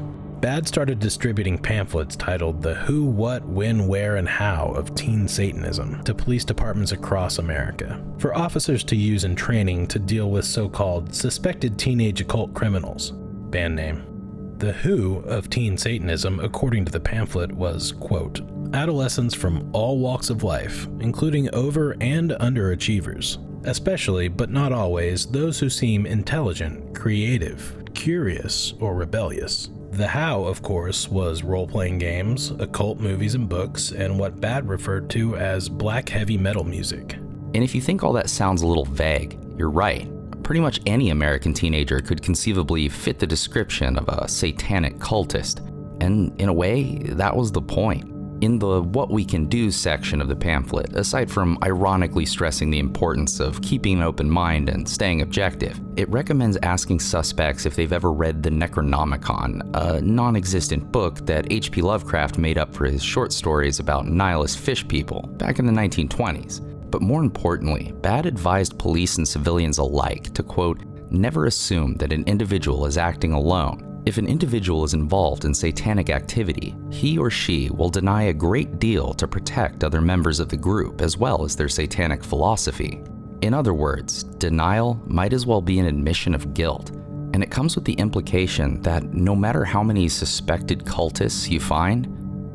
BADD 0.43 0.67
started 0.67 0.99
distributing 0.99 1.57
pamphlets 1.57 2.17
titled 2.17 2.61
The 2.61 2.75
Who, 2.75 3.05
What, 3.05 3.45
When, 3.47 3.87
Where, 3.87 4.17
and 4.17 4.27
How 4.27 4.73
of 4.73 4.93
Teen 4.93 5.25
Satanism 5.25 6.03
to 6.03 6.13
police 6.13 6.43
departments 6.43 6.91
across 6.91 7.37
America 7.37 8.03
for 8.17 8.35
officers 8.35 8.83
to 8.83 8.97
use 8.97 9.23
in 9.23 9.37
training 9.37 9.87
to 9.87 9.99
deal 9.99 10.29
with 10.29 10.43
so 10.43 10.67
called 10.67 11.15
suspected 11.15 11.79
teenage 11.79 12.19
occult 12.19 12.53
criminals. 12.53 13.11
Band 13.51 13.77
name. 13.77 14.55
The 14.57 14.73
Who 14.73 15.19
of 15.19 15.49
Teen 15.49 15.77
Satanism, 15.77 16.41
according 16.41 16.83
to 16.83 16.91
the 16.91 16.99
pamphlet, 16.99 17.53
was, 17.53 17.93
quote, 17.93 18.41
adolescents 18.73 19.33
from 19.33 19.69
all 19.71 19.97
walks 19.97 20.29
of 20.29 20.43
life, 20.43 20.89
including 20.99 21.55
over 21.55 21.95
and 22.01 22.31
underachievers, 22.31 23.37
especially, 23.65 24.27
but 24.27 24.49
not 24.49 24.73
always, 24.73 25.25
those 25.25 25.57
who 25.57 25.69
seem 25.69 26.05
intelligent, 26.05 26.93
creative, 26.93 27.81
curious, 27.93 28.73
or 28.81 28.93
rebellious. 28.93 29.69
The 29.93 30.07
how, 30.07 30.45
of 30.45 30.63
course, 30.63 31.07
was 31.07 31.43
role 31.43 31.67
playing 31.67 31.99
games, 31.99 32.49
occult 32.57 32.99
movies 32.99 33.35
and 33.35 33.47
books, 33.47 33.91
and 33.91 34.17
what 34.17 34.41
BADD 34.41 34.67
referred 34.67 35.07
to 35.11 35.37
as 35.37 35.69
black 35.69 36.09
heavy 36.09 36.35
metal 36.35 36.63
music. 36.63 37.13
And 37.53 37.57
if 37.57 37.75
you 37.75 37.81
think 37.81 38.03
all 38.03 38.11
that 38.13 38.27
sounds 38.27 38.63
a 38.63 38.67
little 38.67 38.85
vague, 38.85 39.37
you're 39.55 39.69
right. 39.69 40.09
Pretty 40.41 40.61
much 40.61 40.81
any 40.87 41.11
American 41.11 41.53
teenager 41.53 41.99
could 41.99 42.23
conceivably 42.23 42.89
fit 42.89 43.19
the 43.19 43.27
description 43.27 43.99
of 43.99 44.09
a 44.09 44.27
satanic 44.27 44.97
cultist. 44.97 45.59
And 46.01 46.33
in 46.41 46.49
a 46.49 46.53
way, 46.53 46.95
that 47.09 47.35
was 47.35 47.51
the 47.51 47.61
point. 47.61 48.12
In 48.43 48.59
the 48.59 48.81
What 48.81 49.09
We 49.09 49.23
Can 49.23 49.45
Do 49.45 49.71
section 49.71 50.19
of 50.19 50.27
the 50.27 50.35
pamphlet, 50.35 50.97
aside 50.97 51.31
from 51.31 51.57
ironically 51.63 52.25
stressing 52.25 52.69
the 52.69 52.79
importance 52.79 53.39
of 53.39 53.61
keeping 53.61 53.95
an 53.95 54.03
open 54.03 54.29
mind 54.29 54.67
and 54.67 54.85
staying 54.85 55.21
objective, 55.21 55.79
it 55.95 56.09
recommends 56.09 56.57
asking 56.61 56.99
suspects 56.99 57.65
if 57.65 57.77
they've 57.77 57.93
ever 57.93 58.11
read 58.11 58.43
the 58.43 58.49
Necronomicon, 58.49 59.61
a 59.75 60.01
non 60.01 60.35
existent 60.35 60.91
book 60.91 61.25
that 61.25 61.53
H.P. 61.53 61.81
Lovecraft 61.81 62.37
made 62.37 62.57
up 62.57 62.75
for 62.75 62.85
his 62.85 63.01
short 63.01 63.31
stories 63.31 63.79
about 63.79 64.07
nihilist 64.07 64.59
fish 64.59 64.85
people 64.89 65.21
back 65.37 65.59
in 65.59 65.65
the 65.65 65.71
1920s. 65.71 66.59
But 66.91 67.01
more 67.01 67.21
importantly, 67.21 67.93
BADD 68.01 68.25
advised 68.25 68.77
police 68.77 69.19
and 69.19 69.25
civilians 69.25 69.77
alike 69.77 70.33
to 70.33 70.43
quote, 70.43 70.81
never 71.09 71.45
assume 71.45 71.95
that 71.95 72.11
an 72.11 72.25
individual 72.25 72.87
is 72.87 72.97
acting 72.97 73.31
alone 73.31 73.92
if 74.06 74.18
an 74.18 74.28
individual 74.28 74.84
is 74.84 74.93
involved 74.93 75.45
in 75.45 75.54
satanic 75.54 76.10
activity, 76.10 76.76
he 76.89 77.18
or 77.18 77.30
she 77.30 77.70
will 77.70 77.89
deny 77.89 78.24
a 78.24 78.34
great 78.34 78.78
deal 78.78 79.14
to 79.14 79.28
protect 79.28 79.84
other 79.84 80.01
members 80.01 80.39
of 80.39 80.49
the 80.49 80.58
group 80.58 81.01
as 81.01 81.18
well 81.18 81.45
as 81.45 81.56
their 81.56 81.70
satanic 81.70 82.24
philosophy. 82.24 83.01
In 83.41 83.54
other 83.54 83.74
words, 83.74 84.24
denial 84.24 85.01
might 85.06 85.34
as 85.34 85.45
well 85.45 85.62
be 85.62 85.80
an 85.80 85.86
admission 85.86 86.36
of 86.36 86.54
guilt, 86.54 86.91
and 87.34 87.41
it 87.41 87.51
comes 87.51 87.76
with 87.76 87.86
the 87.86 87.93
implication 87.93 88.82
that 88.82 89.14
no 89.14 89.36
matter 89.36 89.64
how 89.64 89.82
many 89.82 90.10
suspected 90.10 90.86
cultists 90.86 91.49
you 91.49 91.60
find, 91.60 92.08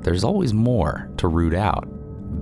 there's 0.02 0.24
always 0.24 0.52
more 0.52 1.10
to 1.16 1.28
root 1.28 1.54
out. 1.54 1.88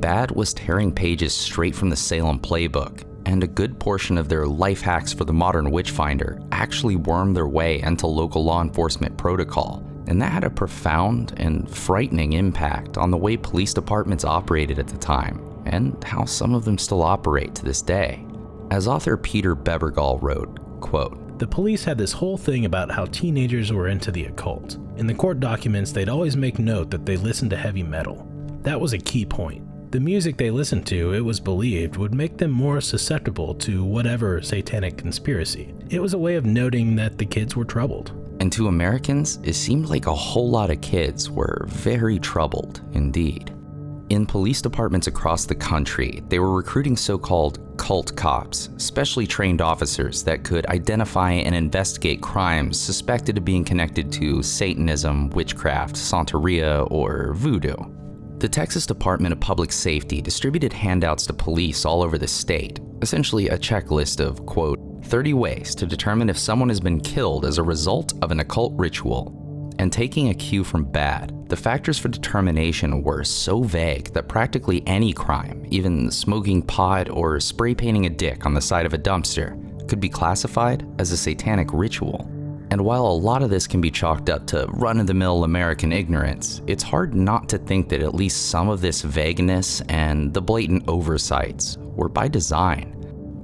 BADD 0.01 0.33
was 0.33 0.53
tearing 0.53 0.93
pages 0.93 1.33
straight 1.33 1.75
from 1.75 1.91
the 1.91 1.97
Salem 1.97 2.39
playbook, 2.39 3.05
and 3.27 3.43
a 3.43 3.49
good 3.49 3.79
portion 3.81 4.16
of 4.16 4.29
their 4.29 4.47
life 4.47 4.81
hacks 4.81 5.12
for 5.12 5.24
the 5.24 5.33
modern 5.33 5.72
witchfinder 5.72 6.41
actually 6.53 6.95
wormed 6.95 7.37
their 7.37 7.49
way 7.49 7.83
into 7.83 8.07
local 8.07 8.45
law 8.45 8.62
enforcement 8.62 9.16
protocol. 9.18 9.85
And 10.07 10.22
that 10.22 10.31
had 10.31 10.45
a 10.45 10.51
profound 10.51 11.35
and 11.37 11.68
frightening 11.68 12.35
impact 12.35 12.97
on 12.97 13.11
the 13.11 13.16
way 13.16 13.37
police 13.37 13.74
departments 13.74 14.24
operated 14.24 14.79
at 14.79 14.87
the 14.87 14.97
time, 14.97 15.45
and 15.66 16.03
how 16.05 16.24
some 16.24 16.55
of 16.55 16.64
them 16.64 16.79
still 16.79 17.03
operate 17.03 17.57
to 17.57 17.64
this 17.64 17.83
day. 17.83 18.24
As 18.70 18.87
author 18.87 19.16
Peter 19.16 19.57
Bebergal 19.57 20.22
wrote, 20.22 20.81
quote, 20.81 21.41
The 21.41 21.49
police 21.49 21.83
had 21.83 21.99
this 21.99 22.12
whole 22.12 22.39
thing 22.39 22.64
about 22.64 22.93
how 22.93 23.07
teenagers 23.07 23.72
were 23.72 23.89
into 23.89 24.12
the 24.12 24.27
occult. 24.27 24.77
In 24.97 25.09
the 25.09 25.14
court 25.14 25.41
documents, 25.41 25.91
they'd 25.91 26.09
always 26.09 26.37
make 26.37 26.61
note 26.61 26.93
that 26.93 27.05
they 27.05 27.16
listened 27.16 27.51
to 27.51 27.57
heavy 27.57 27.83
metal. 27.83 28.29
That 28.62 28.81
was 28.81 28.93
a 28.93 28.99
key 28.99 29.27
point. 29.27 29.66
The 29.97 30.01
music 30.01 30.36
they 30.36 30.51
listened 30.51 30.86
to, 30.88 31.14
it 31.14 31.22
was 31.22 31.40
believed, 31.40 31.97
would 31.97 32.12
make 32.14 32.36
them 32.36 32.51
more 32.51 32.82
susceptible 32.82 33.55
to 33.55 33.82
whatever 33.82 34.42
satanic 34.42 34.99
conspiracy. 34.99 35.72
It 35.88 36.03
was 36.03 36.12
a 36.12 36.18
way 36.18 36.34
of 36.34 36.44
noting 36.44 36.97
that 36.97 37.16
the 37.16 37.24
kids 37.24 37.57
were 37.57 37.64
troubled. 37.64 38.12
And 38.38 38.53
to 38.53 38.68
Americans, 38.68 39.38
it 39.42 39.55
seemed 39.55 39.86
like 39.86 40.05
a 40.05 40.14
whole 40.14 40.51
lot 40.51 40.70
of 40.70 40.82
kids 40.82 41.30
were 41.30 41.64
very 41.70 42.18
troubled 42.18 42.82
indeed. 42.92 43.55
In 44.11 44.26
police 44.26 44.61
departments 44.61 45.07
across 45.07 45.47
the 45.47 45.55
country, 45.55 46.22
they 46.28 46.40
were 46.40 46.55
recruiting 46.55 46.99
so 46.99 47.16
called 47.16 47.61
cult 47.78 48.14
cops, 48.16 48.68
specially 48.76 49.26
trained 49.26 49.62
officers 49.62 50.22
that 50.24 50.44
could 50.44 50.66
identify 50.66 51.32
and 51.32 51.55
investigate 51.55 52.20
crimes 52.20 52.78
suspected 52.78 53.38
of 53.38 53.47
being 53.47 53.64
connected 53.64 54.12
to 54.12 54.42
Satanism, 54.42 55.30
witchcraft, 55.30 55.97
Santeria, 55.97 56.86
or 56.90 57.32
voodoo. 57.32 57.76
The 58.39 58.49
Texas 58.51 58.84
Department 58.84 59.32
of 59.32 59.41
Public 59.41 59.72
Safety 59.72 60.20
distributed 60.20 60.70
handouts 60.70 61.24
to 61.26 61.32
police 61.32 61.87
all 61.87 62.03
over 62.03 62.18
the 62.18 62.28
state, 62.28 62.80
essentially 63.01 63.49
a 63.49 63.57
checklist 63.57 64.20
of, 64.20 64.45
quote, 64.45 64.78
30 65.05 65.32
ways 65.32 65.74
to 65.74 65.87
determine 65.87 66.28
if 66.28 66.37
someone 66.37 66.68
has 66.68 66.78
been 66.78 67.01
killed 67.01 67.47
as 67.47 67.57
a 67.57 67.62
result 67.62 68.12
of 68.20 68.30
an 68.30 68.41
occult 68.41 68.74
ritual. 68.76 69.74
And 69.78 69.91
taking 69.91 70.28
a 70.28 70.34
cue 70.34 70.64
from 70.64 70.84
BADD, 70.84 71.49
the 71.49 71.57
factors 71.57 71.99
for 71.99 72.09
determination 72.09 73.03
were 73.03 73.24
so 73.24 73.62
vague 73.62 74.12
that 74.12 74.28
practically 74.28 74.87
any 74.87 75.14
crime, 75.14 75.64
even 75.70 76.11
smoking 76.11 76.61
pot 76.61 77.09
or 77.09 77.41
spray 77.41 77.74
painting 77.74 78.05
a 78.05 78.11
dick 78.11 78.45
on 78.45 78.53
the 78.53 78.61
side 78.61 78.84
of 78.84 78.93
a 78.93 78.99
dumpster, 78.99 79.57
could 79.89 79.99
be 79.99 80.11
classified 80.11 80.87
as 80.99 81.11
a 81.11 81.16
satanic 81.16 81.72
ritual. 81.72 82.30
And 82.71 82.81
while 82.81 83.07
a 83.07 83.09
lot 83.09 83.43
of 83.43 83.51
this 83.51 83.67
can 83.67 83.81
be 83.81 83.91
chalked 83.91 84.29
up 84.29 84.47
to 84.49 84.67
run 84.71 84.99
of 84.99 85.07
the 85.07 85.14
mill 85.14 85.45
American 85.45 85.93
ignorance, 85.93 86.62
it's 86.67 86.83
hard 86.83 87.14
not 87.14 87.49
to 87.51 87.59
think 87.59 87.89
that 87.89 88.03
at 88.03 88.14
least 88.14 88.51
some 88.51 88.69
of 88.69 88.81
this 88.81 89.03
vagueness 89.03 89.81
and 89.89 90.35
the 90.35 90.43
blatant 90.43 90.89
oversights 90.89 91.79
were 91.81 92.09
by 92.09 92.29
design. 92.29 92.93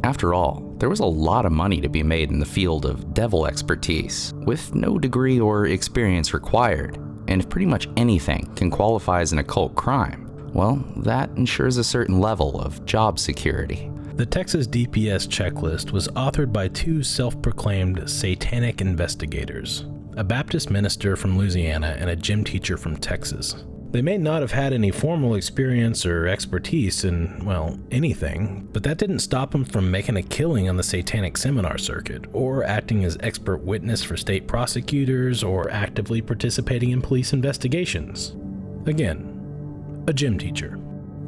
After 0.05 0.35
all, 0.35 0.75
there 0.79 0.89
was 0.89 0.99
a 0.99 1.07
lot 1.07 1.47
of 1.47 1.53
money 1.53 1.81
to 1.81 1.89
be 1.89 2.03
made 2.03 2.31
in 2.33 2.41
the 2.41 2.45
field 2.45 2.85
of 2.85 3.15
devil 3.15 3.47
expertise, 3.47 4.33
with 4.45 4.75
no 4.75 4.99
degree 4.99 5.39
or 5.39 5.67
experience 5.67 6.35
required, 6.35 6.97
and 7.29 7.41
if 7.41 7.49
pretty 7.49 7.67
much 7.67 7.89
anything 7.97 8.53
can 8.57 8.69
qualify 8.69 9.21
as 9.21 9.31
an 9.31 9.39
occult 9.39 9.77
crime, 9.77 10.29
well, 10.53 10.85
that 10.97 11.31
ensures 11.37 11.77
a 11.77 11.85
certain 11.85 12.19
level 12.19 12.61
of 12.61 12.85
job 12.85 13.21
security. 13.21 13.92
The 14.15 14.27
Texas 14.27 14.67
DPS 14.67 15.27
checklist 15.27 15.91
was 15.91 16.07
authored 16.09 16.53
by 16.53 16.69
two 16.69 17.03
self 17.03 17.41
proclaimed 17.41 18.09
satanic 18.11 18.83
investigators 18.83 19.87
a 20.19 20.23
Baptist 20.23 20.71
minister 20.71 21.17
from 21.17 21.39
Louisiana 21.39 21.97
and 21.99 22.11
a 22.11 22.17
gym 22.17 22.45
teacher 22.45 22.77
from 22.77 22.99
Texas. 22.99 23.65
They 23.93 24.03
may 24.03 24.19
not 24.19 24.43
have 24.43 24.53
had 24.53 24.75
any 24.75 24.91
formal 24.91 25.37
experience 25.37 26.05
or 26.05 26.27
expertise 26.27 27.05
in, 27.05 27.43
well, 27.47 27.79
anything, 27.91 28.69
but 28.73 28.83
that 28.83 28.99
didn't 28.99 29.21
stop 29.21 29.53
them 29.53 29.65
from 29.65 29.91
making 29.91 30.19
a 30.19 30.23
killing 30.23 30.69
on 30.69 30.77
the 30.77 30.83
satanic 30.83 31.39
seminar 31.39 31.79
circuit, 31.79 32.27
or 32.35 32.65
acting 32.65 33.05
as 33.05 33.17
expert 33.21 33.59
witness 33.59 34.03
for 34.03 34.19
state 34.19 34.47
prosecutors, 34.47 35.43
or 35.43 35.71
actively 35.71 36.21
participating 36.21 36.91
in 36.91 37.01
police 37.01 37.33
investigations. 37.33 38.35
Again, 38.87 40.05
a 40.07 40.13
gym 40.13 40.39
teacher. 40.39 40.79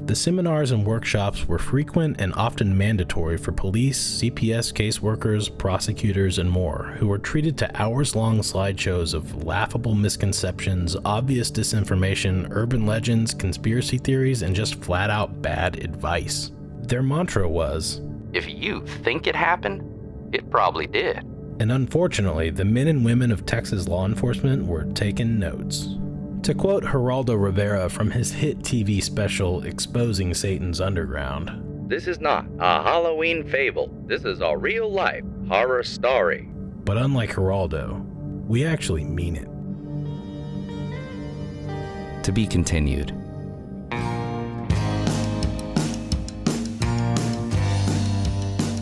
The 0.07 0.15
seminars 0.15 0.71
and 0.71 0.85
workshops 0.85 1.49
were 1.49 1.59
frequent 1.59 2.21
and 2.21 2.35
often 2.35 2.77
mandatory 2.77 3.39
for 3.39 3.53
police, 3.53 4.21
CPS 4.21 4.71
caseworkers, 4.71 5.57
prosecutors, 5.57 6.39
and 6.39 6.51
more, 6.51 6.95
who 6.99 7.09
were 7.09 7.19
treated 7.19 7.57
to 7.59 7.83
hours 7.83 8.15
long 8.15 8.41
slideshows 8.41 9.15
of 9.15 9.45
laughable 9.45 9.95
misconceptions, 9.95 10.95
obvious 11.07 11.51
disinformation, 11.51 12.49
urban 12.51 12.85
legends, 12.85 13.33
conspiracy 13.33 13.97
theories, 13.97 14.43
and 14.43 14.55
just 14.55 14.75
flat 14.75 15.09
out 15.09 15.41
bad 15.41 15.83
advice. 15.83 16.53
Their 16.83 17.03
mantra 17.03 17.49
was 17.49 18.03
If 18.35 18.47
you 18.47 18.85
think 19.05 19.27
it 19.27 19.35
happened, 19.35 19.83
it 20.35 20.51
probably 20.51 20.87
did. 20.87 21.25
And 21.61 21.73
unfortunately, 21.73 22.51
the 22.51 22.67
men 22.67 22.89
and 22.89 23.07
women 23.07 23.33
of 23.33 23.47
Texas 23.47 23.89
law 23.89 24.05
enforcement 24.05 24.67
were 24.67 24.85
taking 24.85 25.39
notes. 25.39 25.97
To 26.45 26.53
quote 26.53 26.85
Geraldo 26.85 27.43
Rivera 27.43 27.89
from 27.89 28.11
his 28.11 28.31
hit 28.31 28.59
TV 28.59 29.03
special 29.03 29.63
Exposing 29.63 30.35
Satan's 30.35 30.79
Underground 30.79 31.89
This 31.89 32.07
is 32.07 32.21
not 32.21 32.45
a 32.59 32.83
Halloween 32.83 33.49
fable. 33.49 33.89
This 34.05 34.27
is 34.27 34.43
a 34.43 34.55
real 34.55 34.93
life 34.93 35.25
horror 35.49 35.83
story. 35.83 36.51
But 36.85 36.99
unlike 36.99 37.31
Geraldo, 37.31 38.05
we 38.47 38.67
actually 38.67 39.05
mean 39.05 39.37
it. 39.37 39.49
To 42.25 42.31
be 42.31 42.47
continued. 42.47 43.09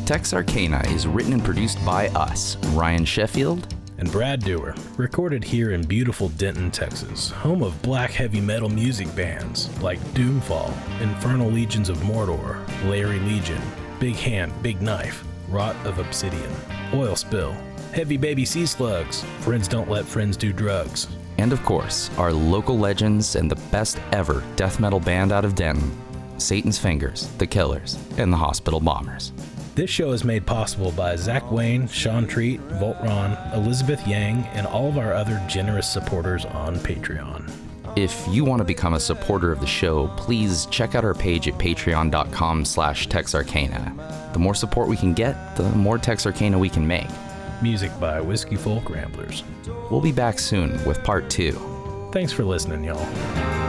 Tex 0.04 0.34
Arcana 0.34 0.82
is 0.88 1.06
written 1.06 1.32
and 1.32 1.44
produced 1.44 1.78
by 1.84 2.08
us, 2.08 2.56
Ryan 2.74 3.04
Sheffield 3.04 3.72
and 4.02 4.10
Brad 4.10 4.40
Dewar, 4.40 4.74
recorded 4.96 5.44
here 5.44 5.70
in 5.70 5.86
beautiful 5.86 6.28
Denton, 6.30 6.72
Texas, 6.72 7.30
home 7.30 7.62
of 7.62 7.80
black 7.82 8.10
heavy 8.10 8.40
metal 8.40 8.68
music 8.68 9.14
bands 9.14 9.70
like 9.80 10.00
Doomfall, 10.12 10.72
Infernal 11.00 11.48
Legions 11.48 11.88
of 11.88 11.96
Mordor, 11.98 12.58
Larry 12.90 13.20
Legion, 13.20 13.62
Big 14.00 14.16
Hand, 14.16 14.52
Big 14.60 14.82
Knife, 14.82 15.22
Rot 15.48 15.76
of 15.86 16.00
Obsidian, 16.00 16.52
Oil 16.92 17.14
Spill, 17.14 17.54
Heavy 17.92 18.16
Baby 18.16 18.44
Sea 18.44 18.66
Slugs, 18.66 19.22
Friends 19.38 19.68
Don't 19.68 19.88
Let 19.88 20.04
Friends 20.04 20.36
Do 20.36 20.52
Drugs. 20.52 21.06
And 21.38 21.52
of 21.52 21.62
course, 21.62 22.10
our 22.18 22.32
local 22.32 22.76
legends 22.76 23.36
and 23.36 23.48
the 23.48 23.62
best 23.70 24.00
ever 24.10 24.42
death 24.56 24.80
metal 24.80 24.98
band 24.98 25.30
out 25.30 25.44
of 25.44 25.54
Denton, 25.54 25.92
Satan's 26.38 26.76
Fingers, 26.76 27.28
The 27.38 27.46
Killers, 27.46 27.96
and 28.18 28.32
the 28.32 28.36
Hospital 28.36 28.80
Bombers. 28.80 29.32
This 29.74 29.88
show 29.88 30.12
is 30.12 30.22
made 30.22 30.44
possible 30.44 30.92
by 30.92 31.16
Zach 31.16 31.50
Wayne, 31.50 31.88
Sean 31.88 32.26
Treat, 32.26 32.60
Voltron, 32.72 33.54
Elizabeth 33.54 34.06
Yang, 34.06 34.44
and 34.52 34.66
all 34.66 34.86
of 34.86 34.98
our 34.98 35.14
other 35.14 35.42
generous 35.48 35.90
supporters 35.90 36.44
on 36.44 36.76
Patreon. 36.76 37.50
If 37.96 38.26
you 38.28 38.44
want 38.44 38.60
to 38.60 38.64
become 38.64 38.92
a 38.92 39.00
supporter 39.00 39.50
of 39.50 39.60
the 39.60 39.66
show, 39.66 40.08
please 40.18 40.66
check 40.66 40.94
out 40.94 41.06
our 41.06 41.14
page 41.14 41.48
at 41.48 41.54
patreon.com 41.54 42.66
slash 42.66 43.06
texarcana. 43.06 44.30
The 44.34 44.38
more 44.38 44.54
support 44.54 44.88
we 44.88 44.96
can 44.98 45.14
get, 45.14 45.56
the 45.56 45.68
more 45.70 45.96
Tex 45.96 46.26
Arcana 46.26 46.58
we 46.58 46.68
can 46.68 46.86
make. 46.86 47.08
Music 47.62 47.90
by 47.98 48.20
Whiskey 48.20 48.56
Folk 48.56 48.90
Ramblers. 48.90 49.42
We'll 49.90 50.02
be 50.02 50.12
back 50.12 50.38
soon 50.38 50.84
with 50.84 51.02
part 51.02 51.30
two. 51.30 51.52
Thanks 52.12 52.30
for 52.32 52.44
listening, 52.44 52.84
y'all. 52.84 53.61